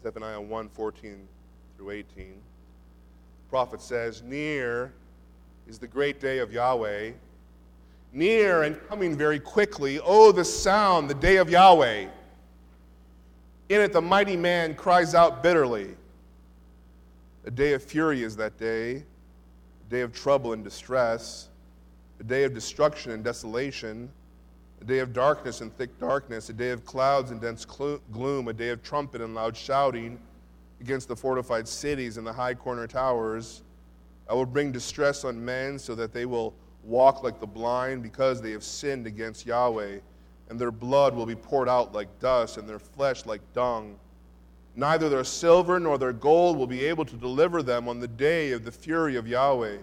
Zephaniah 0.05 0.41
1 0.41 0.69
14 0.69 1.29
through 1.77 1.91
18. 1.91 2.05
The 2.17 2.35
prophet 3.51 3.83
says, 3.83 4.23
Near 4.23 4.93
is 5.67 5.81
the 5.81 5.89
great 5.89 6.21
day 6.21 6.39
of 6.39 6.53
Yahweh. 6.53 7.11
Near 8.13 8.63
and 8.63 8.81
coming 8.89 9.17
very 9.17 9.41
quickly. 9.41 9.99
Oh, 9.99 10.31
the 10.31 10.45
sound, 10.45 11.11
the 11.11 11.15
day 11.15 11.39
of 11.39 11.51
Yahweh. 11.51 12.07
In 13.69 13.81
it, 13.81 13.93
the 13.93 14.01
mighty 14.01 14.37
man 14.37 14.77
cries 14.77 15.13
out 15.13 15.43
bitterly. 15.43 15.97
A 17.47 17.51
day 17.51 17.73
of 17.73 17.83
fury 17.83 18.23
is 18.23 18.37
that 18.37 18.57
day, 18.59 19.03
a 19.87 19.91
day 19.91 20.01
of 20.01 20.13
trouble 20.13 20.53
and 20.53 20.65
distress, 20.65 21.49
a 22.21 22.25
day 22.25 22.45
of 22.45 22.55
destruction 22.55 23.13
and 23.13 23.25
desolation 23.25 24.11
a 24.85 24.87
day 24.87 24.99
of 24.99 25.15
darkness 25.15 25.63
and 25.63 25.75
thick 25.79 25.99
darkness, 25.99 26.51
a 26.51 26.53
day 26.53 26.71
of 26.71 26.85
clouds 26.85 27.31
and 27.31 27.41
dense 27.41 27.65
gloom, 27.65 28.49
a 28.49 28.53
day 28.53 28.69
of 28.69 28.83
trumpet 28.83 29.23
and 29.23 29.35
loud 29.35 29.57
shouting 29.57 30.19
against 30.81 31.09
the 31.09 31.17
fortified 31.17 31.67
cities 31.67 32.19
and 32.19 32.27
the 32.27 32.33
high 32.33 32.53
corner 32.53 32.87
towers. 32.87 33.63
I 34.29 34.35
will 34.35 34.45
bring 34.45 34.73
distress 34.73 35.25
on 35.25 35.43
men 35.43 35.79
so 35.79 35.95
that 35.95 36.13
they 36.13 36.27
will 36.27 36.55
walk 36.83 37.23
like 37.23 37.41
the 37.41 37.47
blind 37.47 38.03
because 38.03 38.43
they 38.43 38.51
have 38.51 38.63
sinned 38.63 39.07
against 39.07 39.47
Yahweh, 39.47 40.01
and 40.51 40.61
their 40.61 40.71
blood 40.71 41.15
will 41.15 41.25
be 41.25 41.35
poured 41.35 41.69
out 41.69 41.95
like 41.95 42.19
dust 42.21 42.59
and 42.59 42.69
their 42.69 42.79
flesh 42.79 43.25
like 43.25 43.41
dung. 43.55 43.99
Neither 44.77 45.09
their 45.09 45.25
silver 45.25 45.79
nor 45.79 45.99
their 45.99 46.13
gold 46.13 46.59
will 46.59 46.67
be 46.67 46.85
able 46.85 47.05
to 47.05 47.17
deliver 47.17 47.63
them 47.63 47.89
on 47.89 48.01
the 48.01 48.09
day 48.09 48.53
of 48.53 48.65
the 48.65 48.73
fury 48.73 49.17
of 49.17 49.29
Yahweh 49.29 49.79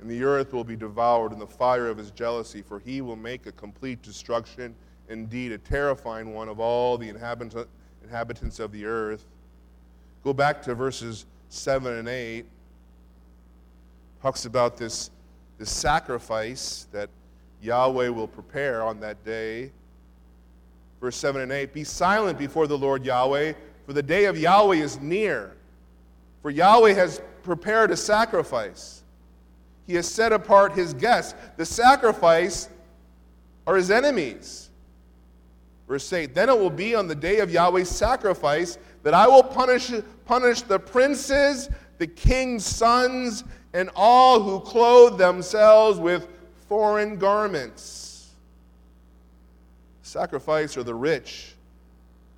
and 0.00 0.10
the 0.10 0.24
earth 0.24 0.52
will 0.52 0.64
be 0.64 0.76
devoured 0.76 1.32
in 1.32 1.38
the 1.38 1.46
fire 1.46 1.88
of 1.88 1.98
his 1.98 2.10
jealousy, 2.10 2.62
for 2.62 2.78
he 2.78 3.00
will 3.00 3.16
make 3.16 3.46
a 3.46 3.52
complete 3.52 4.02
destruction, 4.02 4.74
indeed, 5.08 5.52
a 5.52 5.58
terrifying 5.58 6.32
one 6.34 6.48
of 6.48 6.58
all 6.58 6.96
the 6.96 7.08
inhabitants 7.08 8.58
of 8.58 8.72
the 8.72 8.86
earth. 8.86 9.26
Go 10.24 10.32
back 10.32 10.62
to 10.62 10.74
verses 10.74 11.26
7 11.50 11.98
and 11.98 12.08
8. 12.08 12.46
Talks 14.22 14.46
about 14.46 14.76
this, 14.76 15.10
this 15.58 15.70
sacrifice 15.70 16.86
that 16.92 17.10
Yahweh 17.62 18.08
will 18.08 18.28
prepare 18.28 18.82
on 18.82 19.00
that 19.00 19.22
day. 19.24 19.70
Verse 21.00 21.16
7 21.16 21.42
and 21.42 21.52
8 21.52 21.74
Be 21.74 21.84
silent 21.84 22.38
before 22.38 22.66
the 22.66 22.76
Lord 22.76 23.04
Yahweh, 23.04 23.52
for 23.86 23.92
the 23.92 24.02
day 24.02 24.26
of 24.26 24.38
Yahweh 24.38 24.76
is 24.76 25.00
near. 25.00 25.56
For 26.42 26.50
Yahweh 26.50 26.94
has 26.94 27.20
prepared 27.42 27.90
a 27.90 27.96
sacrifice 27.96 29.00
he 29.90 29.96
has 29.96 30.06
set 30.06 30.32
apart 30.32 30.74
his 30.74 30.94
guests. 30.94 31.34
The 31.56 31.66
sacrifice 31.66 32.68
are 33.66 33.74
his 33.74 33.90
enemies. 33.90 34.70
Verse 35.88 36.12
8 36.12 36.32
Then 36.32 36.48
it 36.48 36.56
will 36.56 36.70
be 36.70 36.94
on 36.94 37.08
the 37.08 37.14
day 37.16 37.40
of 37.40 37.50
Yahweh's 37.50 37.88
sacrifice 37.88 38.78
that 39.02 39.14
I 39.14 39.26
will 39.26 39.42
punish, 39.42 39.90
punish 40.26 40.62
the 40.62 40.78
princes, 40.78 41.70
the 41.98 42.06
king's 42.06 42.64
sons, 42.64 43.42
and 43.72 43.90
all 43.96 44.40
who 44.40 44.60
clothe 44.60 45.18
themselves 45.18 45.98
with 45.98 46.28
foreign 46.68 47.16
garments. 47.16 48.28
Sacrifice 50.02 50.76
are 50.76 50.84
the 50.84 50.94
rich. 50.94 51.54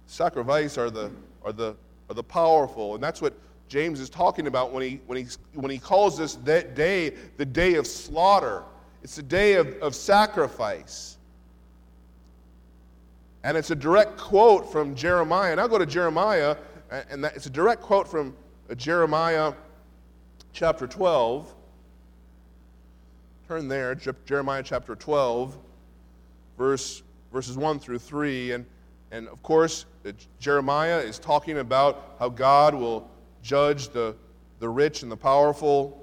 Sacrifice 0.07 0.79
are 0.79 0.89
the, 0.89 1.11
are 1.45 1.53
the, 1.53 1.77
are 2.09 2.15
the 2.15 2.23
powerful. 2.23 2.95
And 2.95 3.03
that's 3.03 3.21
what 3.21 3.35
James 3.69 4.01
is 4.01 4.11
talking 4.11 4.47
about 4.47 4.73
when 4.73 4.83
he, 4.83 5.01
when 5.07 5.19
he, 5.19 5.27
when 5.55 5.71
he 5.71 5.79
calls 5.79 6.19
this 6.19 6.35
that 6.45 6.75
day 6.75 7.15
the 7.37 7.47
day 7.47 7.75
of 7.75 7.87
slaughter. 7.87 8.65
It's 9.03 9.19
a 9.19 9.23
day 9.23 9.55
of, 9.55 9.69
of 9.81 9.95
sacrifice. 9.95 11.17
And 13.45 13.57
it's 13.57 13.71
a 13.71 13.75
direct 13.75 14.17
quote 14.17 14.71
from 14.71 14.95
Jeremiah. 14.95 15.53
And 15.53 15.61
I'll 15.61 15.69
go 15.69 15.79
to 15.79 15.87
Jeremiah, 15.87 16.57
and 17.11 17.25
that, 17.25 17.35
it's 17.35 17.47
a 17.47 17.51
direct 17.51 17.83
quote 17.83 18.07
from 18.07 18.37
Jeremiah 18.77 19.55
chapter 20.53 20.87
12. 20.87 21.53
Turn 23.49 23.69
there, 23.69 23.95
Jeremiah 23.95 24.63
chapter 24.63 24.95
12, 24.95 25.57
verse, 26.57 27.03
verses 27.33 27.57
1 27.57 27.81
through 27.81 27.99
3. 27.99 28.53
And, 28.53 28.67
and 29.13 29.29
of 29.29 29.43
course, 29.43 29.85
uh, 30.07 30.13
Jeremiah 30.41 30.99
is 30.99 31.19
talking 31.19 31.59
about 31.59 32.17
how 32.19 32.31
God 32.31 32.75
will 32.75 33.09
judge 33.43 33.91
the, 33.91 34.17
the 34.59 34.69
rich 34.69 35.03
and 35.03 35.13
the 35.13 35.17
powerful. 35.17 35.99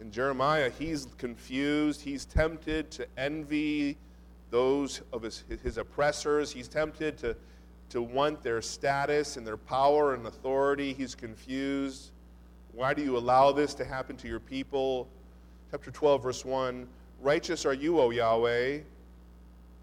In 0.00 0.10
Jeremiah, 0.10 0.70
he's 0.78 1.06
confused. 1.18 2.00
He's 2.00 2.24
tempted 2.24 2.90
to 2.92 3.06
envy 3.18 3.98
those 4.50 5.02
of 5.12 5.20
his, 5.20 5.44
his 5.62 5.76
oppressors. 5.76 6.50
He's 6.50 6.68
tempted 6.68 7.18
to, 7.18 7.36
to 7.90 8.00
want 8.00 8.42
their 8.42 8.62
status 8.62 9.36
and 9.36 9.46
their 9.46 9.58
power 9.58 10.14
and 10.14 10.26
authority. 10.26 10.94
He's 10.94 11.14
confused. 11.14 12.12
Why 12.72 12.94
do 12.94 13.02
you 13.02 13.16
allow 13.16 13.52
this 13.52 13.74
to 13.74 13.84
happen 13.84 14.16
to 14.18 14.28
your 14.28 14.40
people? 14.40 15.08
Chapter 15.70 15.90
12, 15.90 16.22
verse 16.22 16.44
1 16.44 16.86
Righteous 17.20 17.66
are 17.66 17.74
you, 17.74 17.98
O 18.00 18.10
Yahweh. 18.10 18.80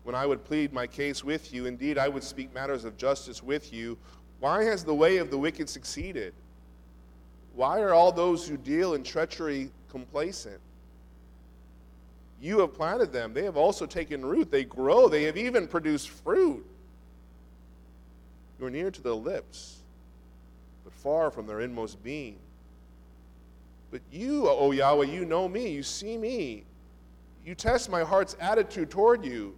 When 0.03 0.15
I 0.15 0.25
would 0.25 0.45
plead 0.45 0.71
my 0.71 0.87
case 0.87 1.23
with 1.23 1.53
you, 1.53 1.65
indeed 1.65 1.97
I 1.97 2.07
would 2.07 2.23
speak 2.23 2.53
matters 2.53 2.85
of 2.85 2.95
justice 2.95 3.41
with 3.41 3.73
you. 3.73 3.97
Why 4.39 4.63
has 4.63 4.83
the 4.83 4.93
way 4.93 5.17
of 5.17 5.31
the 5.31 5.37
wicked 5.37 5.69
succeeded? 5.69 6.33
Why 7.55 7.81
are 7.81 7.93
all 7.93 8.11
those 8.11 8.47
who 8.47 8.57
deal 8.57 8.93
in 8.93 9.03
treachery 9.03 9.71
complacent? 9.89 10.59
You 12.41 12.59
have 12.59 12.73
planted 12.73 13.11
them. 13.11 13.33
They 13.33 13.43
have 13.43 13.57
also 13.57 13.85
taken 13.85 14.23
root. 14.23 14.51
They 14.51 14.65
grow. 14.65 15.07
They 15.07 15.23
have 15.23 15.37
even 15.37 15.67
produced 15.67 16.09
fruit. 16.09 16.65
You 18.59 18.65
are 18.67 18.69
near 18.69 18.91
to 18.91 19.01
their 19.01 19.13
lips, 19.13 19.79
but 20.83 20.93
far 20.93 21.31
from 21.31 21.47
their 21.47 21.61
inmost 21.61 22.01
being. 22.03 22.37
But 23.91 24.01
you, 24.11 24.47
O 24.49 24.71
Yahweh, 24.71 25.05
you 25.05 25.25
know 25.25 25.47
me. 25.47 25.69
You 25.69 25.83
see 25.83 26.17
me. 26.17 26.65
You 27.45 27.55
test 27.55 27.89
my 27.89 28.03
heart's 28.03 28.35
attitude 28.39 28.89
toward 28.89 29.23
you. 29.23 29.55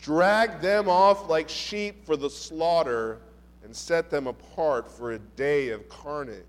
Drag 0.00 0.60
them 0.60 0.88
off 0.88 1.28
like 1.28 1.48
sheep 1.48 2.04
for 2.04 2.16
the 2.16 2.30
slaughter 2.30 3.20
and 3.64 3.74
set 3.74 4.10
them 4.10 4.26
apart 4.26 4.90
for 4.90 5.12
a 5.12 5.18
day 5.18 5.70
of 5.70 5.88
carnage. 5.88 6.44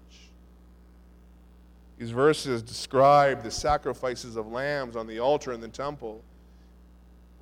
These 1.97 2.11
verses 2.11 2.61
describe 2.61 3.43
the 3.43 3.51
sacrifices 3.51 4.35
of 4.35 4.47
lambs 4.47 4.95
on 4.95 5.07
the 5.07 5.19
altar 5.19 5.51
in 5.51 5.61
the 5.61 5.67
temple. 5.67 6.21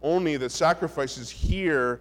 Only 0.02 0.38
the 0.38 0.50
sacrifices 0.50 1.30
here 1.30 2.00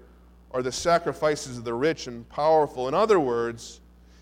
are 0.52 0.62
the 0.62 0.70
sacrifices 0.70 1.58
of 1.58 1.64
the 1.64 1.74
rich 1.74 2.06
and 2.06 2.28
powerful. 2.28 2.86
In 2.86 2.94
other 2.94 3.18
words, 3.18 3.80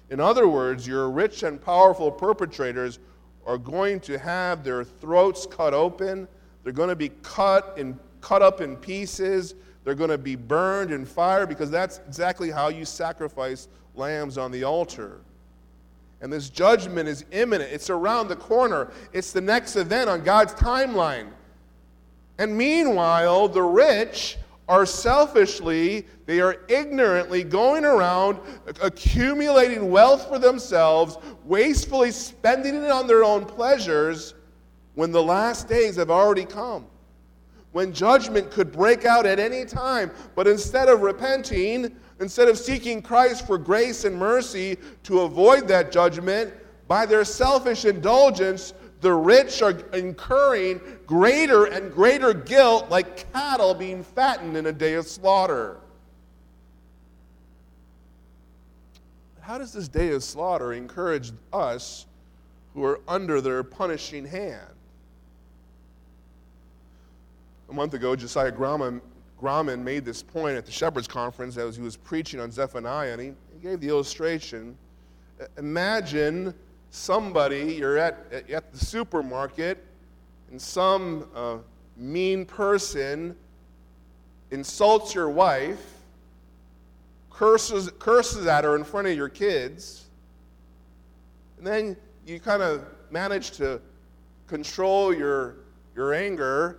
in 0.09 0.19
other 0.19 0.49
words, 0.49 0.87
your 0.87 1.11
rich 1.11 1.43
and 1.43 1.63
powerful 1.63 2.11
perpetrators 2.11 2.99
are 3.47 3.59
going 3.59 4.01
to 4.01 4.19
have 4.19 4.65
their 4.65 4.85
throats 4.85 5.47
cut 5.47 5.75
open 5.75 6.29
they're 6.65 6.73
going 6.73 6.89
to 6.89 6.97
be 6.97 7.11
cut 7.23 7.77
and 7.79 7.99
cut 8.21 8.43
up 8.43 8.61
in 8.61 8.77
pieces. 8.77 9.55
They're 9.85 9.95
going 9.95 10.11
to 10.11 10.19
be 10.19 10.37
burned 10.37 10.93
in 10.93 11.05
fire 11.05 11.47
because 11.47 11.71
that's 11.71 12.01
exactly 12.07 12.51
how 12.51 12.69
you 12.69 12.85
sacrifice 12.85 13.69
lambs 13.95 14.39
on 14.39 14.53
the 14.53 14.65
altar. 14.65 15.21
And 16.21 16.33
this 16.33 16.51
judgment 16.51 17.09
is 17.09 17.25
imminent. 17.33 17.73
It's 17.73 17.91
around 17.91 18.29
the 18.29 18.37
corner. 18.37 18.93
It's 19.13 19.33
the 19.33 19.41
next 19.41 19.75
event 19.75 20.09
on 20.09 20.23
God's 20.23 20.55
timeline. 20.55 21.31
And 22.39 22.57
meanwhile, 22.57 23.49
the 23.49 23.63
rich 23.63 24.39
are 24.69 24.87
selfishly, 24.87 26.07
they 26.33 26.41
are 26.41 26.63
ignorantly 26.69 27.45
going 27.45 27.85
around 27.85 28.41
accumulating 28.81 29.91
wealth 29.91 30.29
for 30.29 30.39
themselves, 30.39 31.19
wastefully 31.45 32.11
spending 32.11 32.75
it 32.75 32.91
on 32.91 33.07
their 33.07 33.23
own 33.23 33.45
pleasures 33.45 34.33
when 34.95 35.13
the 35.13 35.23
last 35.23 35.69
days 35.69 35.97
have 35.97 36.11
already 36.11 36.47
come, 36.47 36.87
when 37.73 37.93
judgment 37.93 38.51
could 38.51 38.73
break 38.73 39.05
out 39.05 39.27
at 39.27 39.39
any 39.39 39.67
time, 39.67 40.11
but 40.35 40.49
instead 40.49 40.89
of 40.89 41.03
repenting, 41.03 41.95
instead 42.19 42.49
of 42.49 42.57
seeking 42.57 43.03
Christ 43.03 43.47
for 43.47 43.59
grace 43.59 44.07
and 44.07 44.17
mercy 44.17 44.79
to 45.03 45.21
avoid 45.21 45.69
that 45.69 45.93
judgment, 45.93 46.55
by 46.89 47.05
their 47.05 47.27
selfish 47.27 47.85
indulgence, 47.85 48.73
the 49.03 49.13
rich 49.13 49.61
are 49.61 49.79
incurring 49.93 50.81
greater 51.07 51.67
and 51.67 51.93
greater 51.93 52.33
guilt 52.33 52.89
like 52.89 53.31
cattle 53.35 53.75
being 53.75 54.03
fattened 54.03 54.57
in 54.57 54.65
a 54.65 54.73
day 54.73 54.95
of 54.95 55.07
slaughter. 55.07 55.82
How 59.43 59.59
does 59.59 59.73
this 59.73 59.89
day 59.89 60.13
of 60.13 60.25
slaughter 60.25 60.73
encourage 60.73 61.33
us 61.53 62.07
who 62.75 62.85
are 62.85 63.01
under 63.07 63.41
their 63.41 63.63
punishing 63.63 64.25
hand? 64.25 64.73
a 67.73 67.75
month 67.75 67.95
ago, 67.95 68.15
Josiah 68.15 68.53
Grauman, 68.53 69.01
Grauman 69.41 69.83
made 69.83 70.05
this 70.05 70.23
point 70.23 70.59
at 70.59 70.67
the 70.67 70.71
Shepherds 70.71 71.09
Conference 71.09 71.57
as 71.57 71.75
he 71.75 71.83
was 71.83 71.97
preaching 71.97 72.39
on 72.39 72.53
Zephaniah, 72.53 73.13
and 73.13 73.21
he, 73.21 73.27
he 73.29 73.59
gave 73.63 73.81
the 73.81 73.89
illustration. 73.89 74.77
Imagine 75.57 76.53
somebody, 76.91 77.75
you're 77.75 77.97
at, 77.97 78.27
at 78.51 78.71
the 78.73 78.79
supermarket, 78.79 79.83
and 80.51 80.61
some 80.61 81.27
uh, 81.35 81.57
mean 81.97 82.45
person 82.45 83.35
insults 84.51 85.15
your 85.15 85.31
wife, 85.31 86.02
curses, 87.33 87.91
curses 87.99 88.47
at 88.47 88.65
her 88.65 88.77
in 88.77 88.85
front 88.85 89.09
of 89.09 89.17
your 89.17 89.29
kids, 89.29 90.07
and 91.59 91.67
then 91.67 91.97
you 92.27 92.39
kind 92.41 92.63
of 92.63 92.85
manage 93.11 93.53
to 93.53 93.81
control 94.47 95.15
your, 95.15 95.57
your 95.95 96.15
anger 96.15 96.79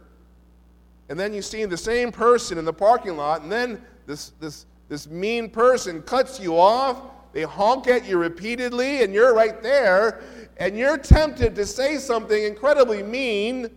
and 1.09 1.19
then 1.19 1.33
you 1.33 1.41
see 1.41 1.65
the 1.65 1.77
same 1.77 2.11
person 2.11 2.57
in 2.57 2.65
the 2.65 2.73
parking 2.73 3.17
lot, 3.17 3.41
and 3.41 3.51
then 3.51 3.81
this, 4.05 4.31
this, 4.39 4.65
this 4.89 5.07
mean 5.09 5.49
person 5.49 6.01
cuts 6.01 6.39
you 6.39 6.57
off. 6.57 7.01
They 7.33 7.43
honk 7.43 7.87
at 7.87 8.07
you 8.07 8.17
repeatedly, 8.17 9.03
and 9.03 9.13
you're 9.13 9.33
right 9.33 9.61
there, 9.61 10.23
and 10.57 10.77
you're 10.77 10.97
tempted 10.97 11.55
to 11.55 11.65
say 11.65 11.97
something 11.97 12.43
incredibly 12.43 13.03
mean. 13.03 13.69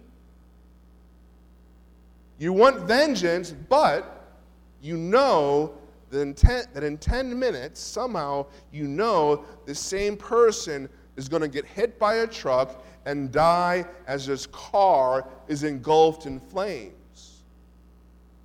You 2.38 2.52
want 2.52 2.82
vengeance, 2.82 3.50
but 3.50 4.38
you 4.82 4.96
know 4.96 5.74
that 6.16 6.22
in, 6.22 6.34
ten, 6.34 6.64
that 6.72 6.82
in 6.82 6.96
10 6.96 7.38
minutes, 7.38 7.78
somehow, 7.78 8.46
you 8.72 8.88
know 8.88 9.44
the 9.66 9.74
same 9.74 10.16
person 10.16 10.88
is 11.16 11.28
going 11.28 11.42
to 11.42 11.48
get 11.48 11.66
hit 11.66 11.98
by 11.98 12.16
a 12.16 12.26
truck 12.26 12.84
and 13.04 13.30
die 13.30 13.84
as 14.06 14.24
his 14.24 14.46
car 14.46 15.28
is 15.46 15.62
engulfed 15.62 16.26
in 16.26 16.40
flames. 16.40 17.42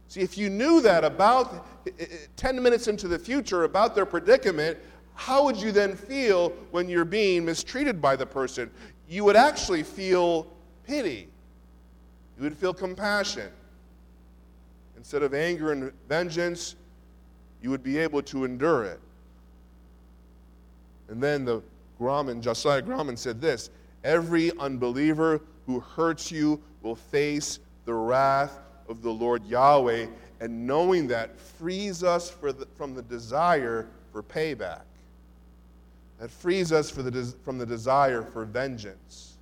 See, 0.09 0.19
if 0.19 0.37
you 0.37 0.49
knew 0.49 0.81
that 0.81 1.05
about 1.05 1.65
10 2.35 2.61
minutes 2.61 2.89
into 2.89 3.07
the 3.07 3.17
future 3.17 3.63
about 3.63 3.95
their 3.95 4.05
predicament, 4.05 4.77
how 5.13 5.45
would 5.45 5.55
you 5.55 5.71
then 5.71 5.95
feel 5.95 6.49
when 6.71 6.89
you're 6.89 7.05
being 7.05 7.45
mistreated 7.45 8.01
by 8.01 8.17
the 8.17 8.25
person? 8.25 8.69
You 9.07 9.23
would 9.23 9.37
actually 9.37 9.83
feel 9.83 10.47
pity. 10.85 11.29
You 12.37 12.43
would 12.43 12.57
feel 12.57 12.73
compassion. 12.73 13.49
Instead 14.97 15.23
of 15.23 15.33
anger 15.33 15.71
and 15.71 15.91
vengeance, 16.09 16.75
you 17.61 17.69
would 17.69 17.83
be 17.83 17.97
able 17.97 18.21
to 18.23 18.45
endure 18.45 18.85
it. 18.85 18.99
And 21.09 21.21
then 21.21 21.45
the 21.45 21.61
Grauman, 21.99 22.41
Josiah 22.41 22.81
Grauman 22.81 23.17
said 23.17 23.39
this 23.41 23.69
Every 24.03 24.51
unbeliever 24.57 25.41
who 25.65 25.79
hurts 25.79 26.31
you 26.31 26.61
will 26.81 26.95
face 26.95 27.59
the 27.85 27.93
wrath 27.93 28.59
of 28.89 29.01
the 29.01 29.11
Lord 29.11 29.45
Yahweh, 29.45 30.07
and 30.39 30.65
knowing 30.65 31.07
that 31.07 31.39
frees 31.39 32.03
us 32.03 32.29
the, 32.51 32.65
from 32.77 32.95
the 32.95 33.03
desire 33.03 33.87
for 34.11 34.23
payback. 34.23 34.81
That 36.19 36.31
frees 36.31 36.71
us 36.71 36.89
the, 37.03 37.33
from 37.43 37.57
the 37.57 37.65
desire 37.65 38.21
for 38.21 38.45
vengeance. 38.45 39.37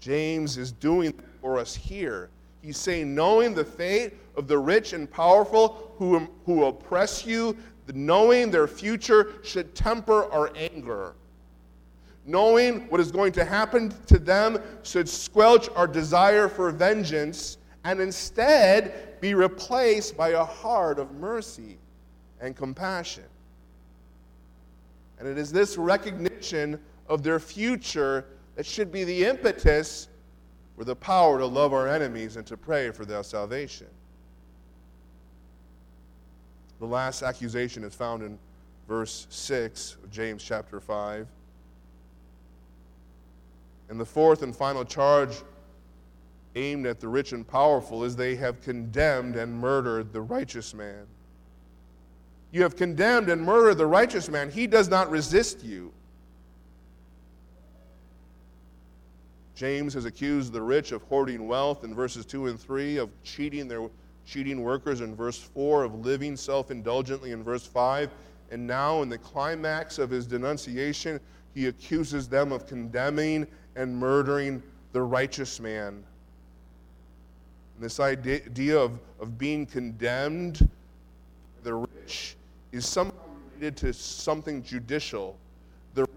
James 0.00 0.56
is 0.56 0.72
doing 0.72 1.12
that 1.12 1.40
for 1.40 1.58
us 1.58 1.74
here. 1.74 2.30
He's 2.62 2.76
saying, 2.76 3.14
knowing 3.14 3.54
the 3.54 3.64
fate 3.64 4.14
of 4.36 4.48
the 4.48 4.58
rich 4.58 4.92
and 4.92 5.10
powerful 5.10 5.92
who, 5.96 6.28
who 6.44 6.64
oppress 6.64 7.24
you, 7.24 7.56
knowing 7.94 8.50
their 8.50 8.66
future 8.66 9.34
should 9.42 9.74
temper 9.74 10.30
our 10.32 10.52
anger. 10.56 11.14
knowing 12.28 12.80
what 12.90 13.00
is 13.00 13.10
going 13.10 13.32
to 13.32 13.44
happen 13.44 13.92
to 14.06 14.18
them 14.18 14.58
should 14.82 15.08
squelch 15.08 15.68
our 15.74 15.86
desire 15.86 16.46
for 16.46 16.70
vengeance 16.70 17.56
and 17.84 18.00
instead 18.00 19.18
be 19.20 19.32
replaced 19.32 20.16
by 20.16 20.28
a 20.30 20.44
heart 20.44 20.98
of 20.98 21.10
mercy 21.12 21.78
and 22.40 22.54
compassion. 22.54 23.24
And 25.18 25.26
it 25.26 25.38
is 25.38 25.50
this 25.50 25.78
recognition 25.78 26.78
of 27.08 27.22
their 27.22 27.40
future 27.40 28.26
that 28.56 28.66
should 28.66 28.92
be 28.92 29.04
the 29.04 29.24
impetus 29.24 30.07
for 30.78 30.84
the 30.84 30.94
power 30.94 31.40
to 31.40 31.44
love 31.44 31.72
our 31.72 31.88
enemies 31.88 32.36
and 32.36 32.46
to 32.46 32.56
pray 32.56 32.92
for 32.92 33.04
their 33.04 33.24
salvation. 33.24 33.88
The 36.78 36.86
last 36.86 37.24
accusation 37.24 37.82
is 37.82 37.96
found 37.96 38.22
in 38.22 38.38
verse 38.86 39.26
6 39.28 39.96
of 40.04 40.10
James 40.12 40.40
chapter 40.40 40.78
5. 40.78 41.26
And 43.88 43.98
the 43.98 44.04
fourth 44.04 44.42
and 44.42 44.54
final 44.54 44.84
charge 44.84 45.42
aimed 46.54 46.86
at 46.86 47.00
the 47.00 47.08
rich 47.08 47.32
and 47.32 47.44
powerful 47.44 48.04
is 48.04 48.14
they 48.14 48.36
have 48.36 48.62
condemned 48.62 49.34
and 49.34 49.52
murdered 49.52 50.12
the 50.12 50.20
righteous 50.20 50.74
man. 50.74 51.08
You 52.52 52.62
have 52.62 52.76
condemned 52.76 53.28
and 53.30 53.42
murdered 53.42 53.78
the 53.78 53.86
righteous 53.86 54.28
man. 54.28 54.48
He 54.48 54.68
does 54.68 54.88
not 54.88 55.10
resist 55.10 55.64
you. 55.64 55.92
James 59.58 59.92
has 59.92 60.04
accused 60.04 60.52
the 60.52 60.62
rich 60.62 60.92
of 60.92 61.02
hoarding 61.02 61.48
wealth 61.48 61.82
in 61.82 61.92
verses 61.92 62.24
2 62.24 62.46
and 62.46 62.60
3, 62.60 62.98
of 62.98 63.10
cheating 63.24 63.66
their 63.66 63.90
cheating 64.24 64.62
workers 64.62 65.00
in 65.00 65.16
verse 65.16 65.36
4, 65.36 65.82
of 65.82 66.06
living 66.06 66.36
self 66.36 66.70
indulgently 66.70 67.32
in 67.32 67.42
verse 67.42 67.66
5. 67.66 68.08
And 68.52 68.68
now, 68.68 69.02
in 69.02 69.08
the 69.08 69.18
climax 69.18 69.98
of 69.98 70.10
his 70.10 70.28
denunciation, 70.28 71.18
he 71.54 71.66
accuses 71.66 72.28
them 72.28 72.52
of 72.52 72.68
condemning 72.68 73.48
and 73.74 73.98
murdering 73.98 74.62
the 74.92 75.02
righteous 75.02 75.58
man. 75.58 76.04
And 77.74 77.80
this 77.80 77.98
idea 77.98 78.78
of, 78.78 78.92
of 79.18 79.38
being 79.38 79.66
condemned, 79.66 80.68
the 81.64 81.74
rich, 81.74 82.36
is 82.70 82.86
somehow 82.86 83.12
related 83.56 83.76
to 83.78 83.92
something 83.92 84.62
judicial. 84.62 85.36
The 85.94 86.02
rich 86.02 86.10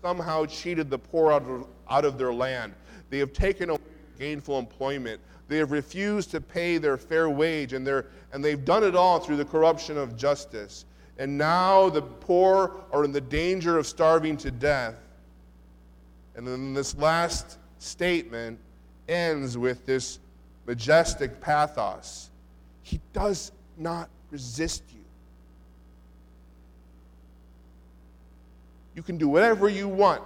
somehow 0.00 0.46
cheated 0.46 0.88
the 0.88 0.98
poor 0.98 1.30
out 1.30 1.42
of, 1.42 1.66
out 1.90 2.06
of 2.06 2.16
their 2.16 2.32
land. 2.32 2.72
They 3.10 3.18
have 3.18 3.32
taken 3.32 3.70
away 3.70 3.80
gainful 4.18 4.58
employment. 4.58 5.20
They 5.48 5.58
have 5.58 5.70
refused 5.70 6.30
to 6.32 6.40
pay 6.40 6.78
their 6.78 6.96
fair 6.96 7.30
wage, 7.30 7.72
and, 7.72 7.86
they're, 7.86 8.06
and 8.32 8.44
they've 8.44 8.64
done 8.64 8.82
it 8.82 8.96
all 8.96 9.20
through 9.20 9.36
the 9.36 9.44
corruption 9.44 9.96
of 9.96 10.16
justice. 10.16 10.84
And 11.18 11.38
now 11.38 11.88
the 11.88 12.02
poor 12.02 12.72
are 12.92 13.04
in 13.04 13.12
the 13.12 13.20
danger 13.20 13.78
of 13.78 13.86
starving 13.86 14.36
to 14.38 14.50
death. 14.50 14.96
And 16.34 16.46
then 16.46 16.74
this 16.74 16.96
last 16.96 17.58
statement 17.78 18.58
ends 19.08 19.56
with 19.56 19.86
this 19.86 20.18
majestic 20.66 21.40
pathos. 21.40 22.30
He 22.82 23.00
does 23.12 23.52
not 23.78 24.10
resist 24.30 24.82
you. 24.92 25.00
You 28.94 29.02
can 29.02 29.16
do 29.16 29.28
whatever 29.28 29.68
you 29.68 29.88
want. 29.88 30.22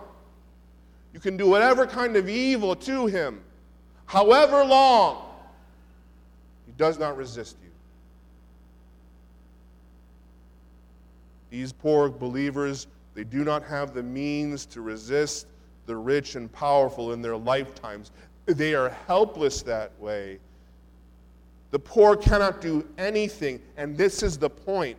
You 1.13 1.21
can 1.21 1.37
do 1.37 1.49
whatever 1.49 1.87
kind 1.87 2.17
of 2.17 2.29
evil 2.29 2.77
to 2.77 3.07
him, 3.07 3.41
however 4.07 4.65
long. 4.65 5.27
He 6.67 6.73
does 6.77 6.99
not 6.99 7.17
resist 7.17 7.57
you. 7.63 7.71
These 11.51 11.73
poor 11.73 12.09
believers, 12.09 12.87
they 13.15 13.25
do 13.25 13.45
not 13.45 13.65
have 13.65 13.93
the 13.93 14.03
means 14.03 14.65
to 14.67 14.81
resist 14.81 15.47
the 15.87 15.97
rich 15.97 16.37
and 16.37 16.51
powerful 16.53 17.13
in 17.13 17.21
their 17.21 17.37
lifetimes. 17.37 18.13
They 18.47 18.75
are 18.75 18.91
helpless 19.09 19.63
that 19.63 19.91
way. 19.99 20.39
The 21.73 21.79
poor 21.79 22.17
cannot 22.17 22.61
do 22.61 22.87
anything, 22.99 23.61
and 23.77 23.97
this 23.97 24.23
is 24.23 24.39
the 24.39 24.51
point. 24.51 24.97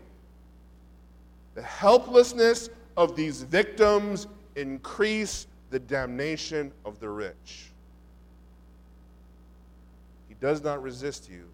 The 1.55 1.61
helplessness 1.61 2.69
of 2.97 3.15
these 3.15 3.43
victims 3.43 4.27
increase 4.55 5.47
the 5.71 5.79
damnation 5.79 6.71
of 6.85 6.99
the 6.99 7.09
rich. 7.09 7.71
He 10.27 10.35
does 10.39 10.61
not 10.61 10.83
resist 10.83 11.29
you. 11.29 11.45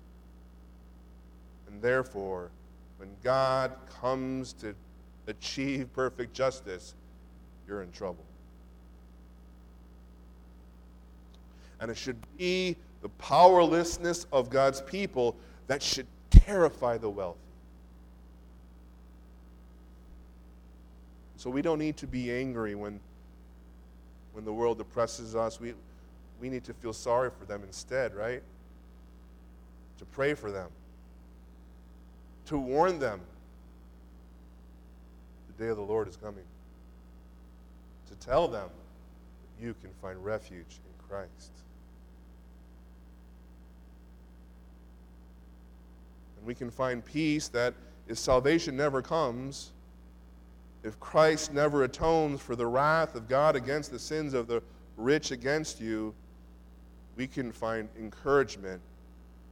And 1.67 1.81
therefore, 1.81 2.49
when 2.97 3.09
God 3.23 3.73
comes 4.01 4.53
to 4.53 4.75
achieve 5.27 5.93
perfect 5.93 6.33
justice, 6.33 6.95
you're 7.67 7.83
in 7.83 7.91
trouble. 7.91 8.25
And 11.79 11.91
it 11.91 11.97
should 11.97 12.17
be 12.37 12.75
the 13.03 13.09
powerlessness 13.09 14.25
of 14.31 14.49
God's 14.49 14.81
people 14.81 15.35
that 15.67 15.83
should 15.83 16.07
terrify 16.31 16.97
the 16.97 17.09
wealthy. 17.09 17.39
So 21.35 21.51
we 21.51 21.61
don't 21.61 21.77
need 21.77 21.97
to 21.97 22.07
be 22.07 22.31
angry 22.31 22.73
when, 22.73 22.99
when 24.37 24.45
the 24.45 24.53
world 24.53 24.79
oppresses 24.79 25.35
us. 25.35 25.59
We, 25.59 25.73
we 26.39 26.47
need 26.47 26.63
to 26.65 26.73
feel 26.75 26.93
sorry 26.93 27.31
for 27.31 27.45
them 27.45 27.63
instead, 27.65 28.13
right? 28.13 28.43
To 29.97 30.05
pray 30.05 30.35
for 30.35 30.51
them, 30.51 30.69
to 32.45 32.59
warn 32.59 32.99
them 32.99 33.19
the 35.47 35.63
day 35.63 35.69
of 35.71 35.77
the 35.77 35.81
Lord 35.81 36.07
is 36.07 36.17
coming, 36.17 36.43
to 38.09 38.27
tell 38.27 38.47
them 38.47 38.69
that 38.69 39.65
you 39.65 39.73
can 39.81 39.89
find 40.03 40.23
refuge 40.23 40.59
in 40.69 41.07
Christ. 41.09 41.51
And 46.37 46.45
we 46.45 46.53
can 46.53 46.69
find 46.69 47.03
peace 47.03 47.47
that 47.47 47.73
if 48.07 48.19
salvation 48.19 48.77
never 48.77 49.01
comes, 49.01 49.71
if 50.87 50.99
Christ 51.01 51.53
never 51.53 51.83
atones 51.83 52.39
for 52.39 52.55
the 52.55 52.65
wrath 52.65 53.15
of 53.15 53.27
God 53.27 53.55
against 53.57 53.91
the 53.91 53.99
sins 53.99 54.33
of 54.33 54.47
the 54.47 54.63
rich 54.95 55.31
against 55.31 55.81
you, 55.81 56.13
we 57.17 57.27
can 57.27 57.51
find 57.51 57.89
encouragement 57.99 58.81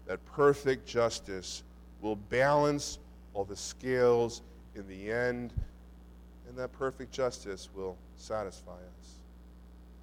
that 0.08 0.24
perfect 0.26 0.88
justice 0.88 1.64
will 2.02 2.16
balance 2.16 3.00
all 3.34 3.44
the 3.44 3.56
scales 3.56 4.44
in 4.76 4.88
the 4.88 5.12
end, 5.12 5.52
and 6.48 6.58
that 6.58 6.72
perfect 6.72 7.12
justice 7.12 7.70
will 7.76 7.98
satisfy 8.16 8.72
us. 8.72 9.15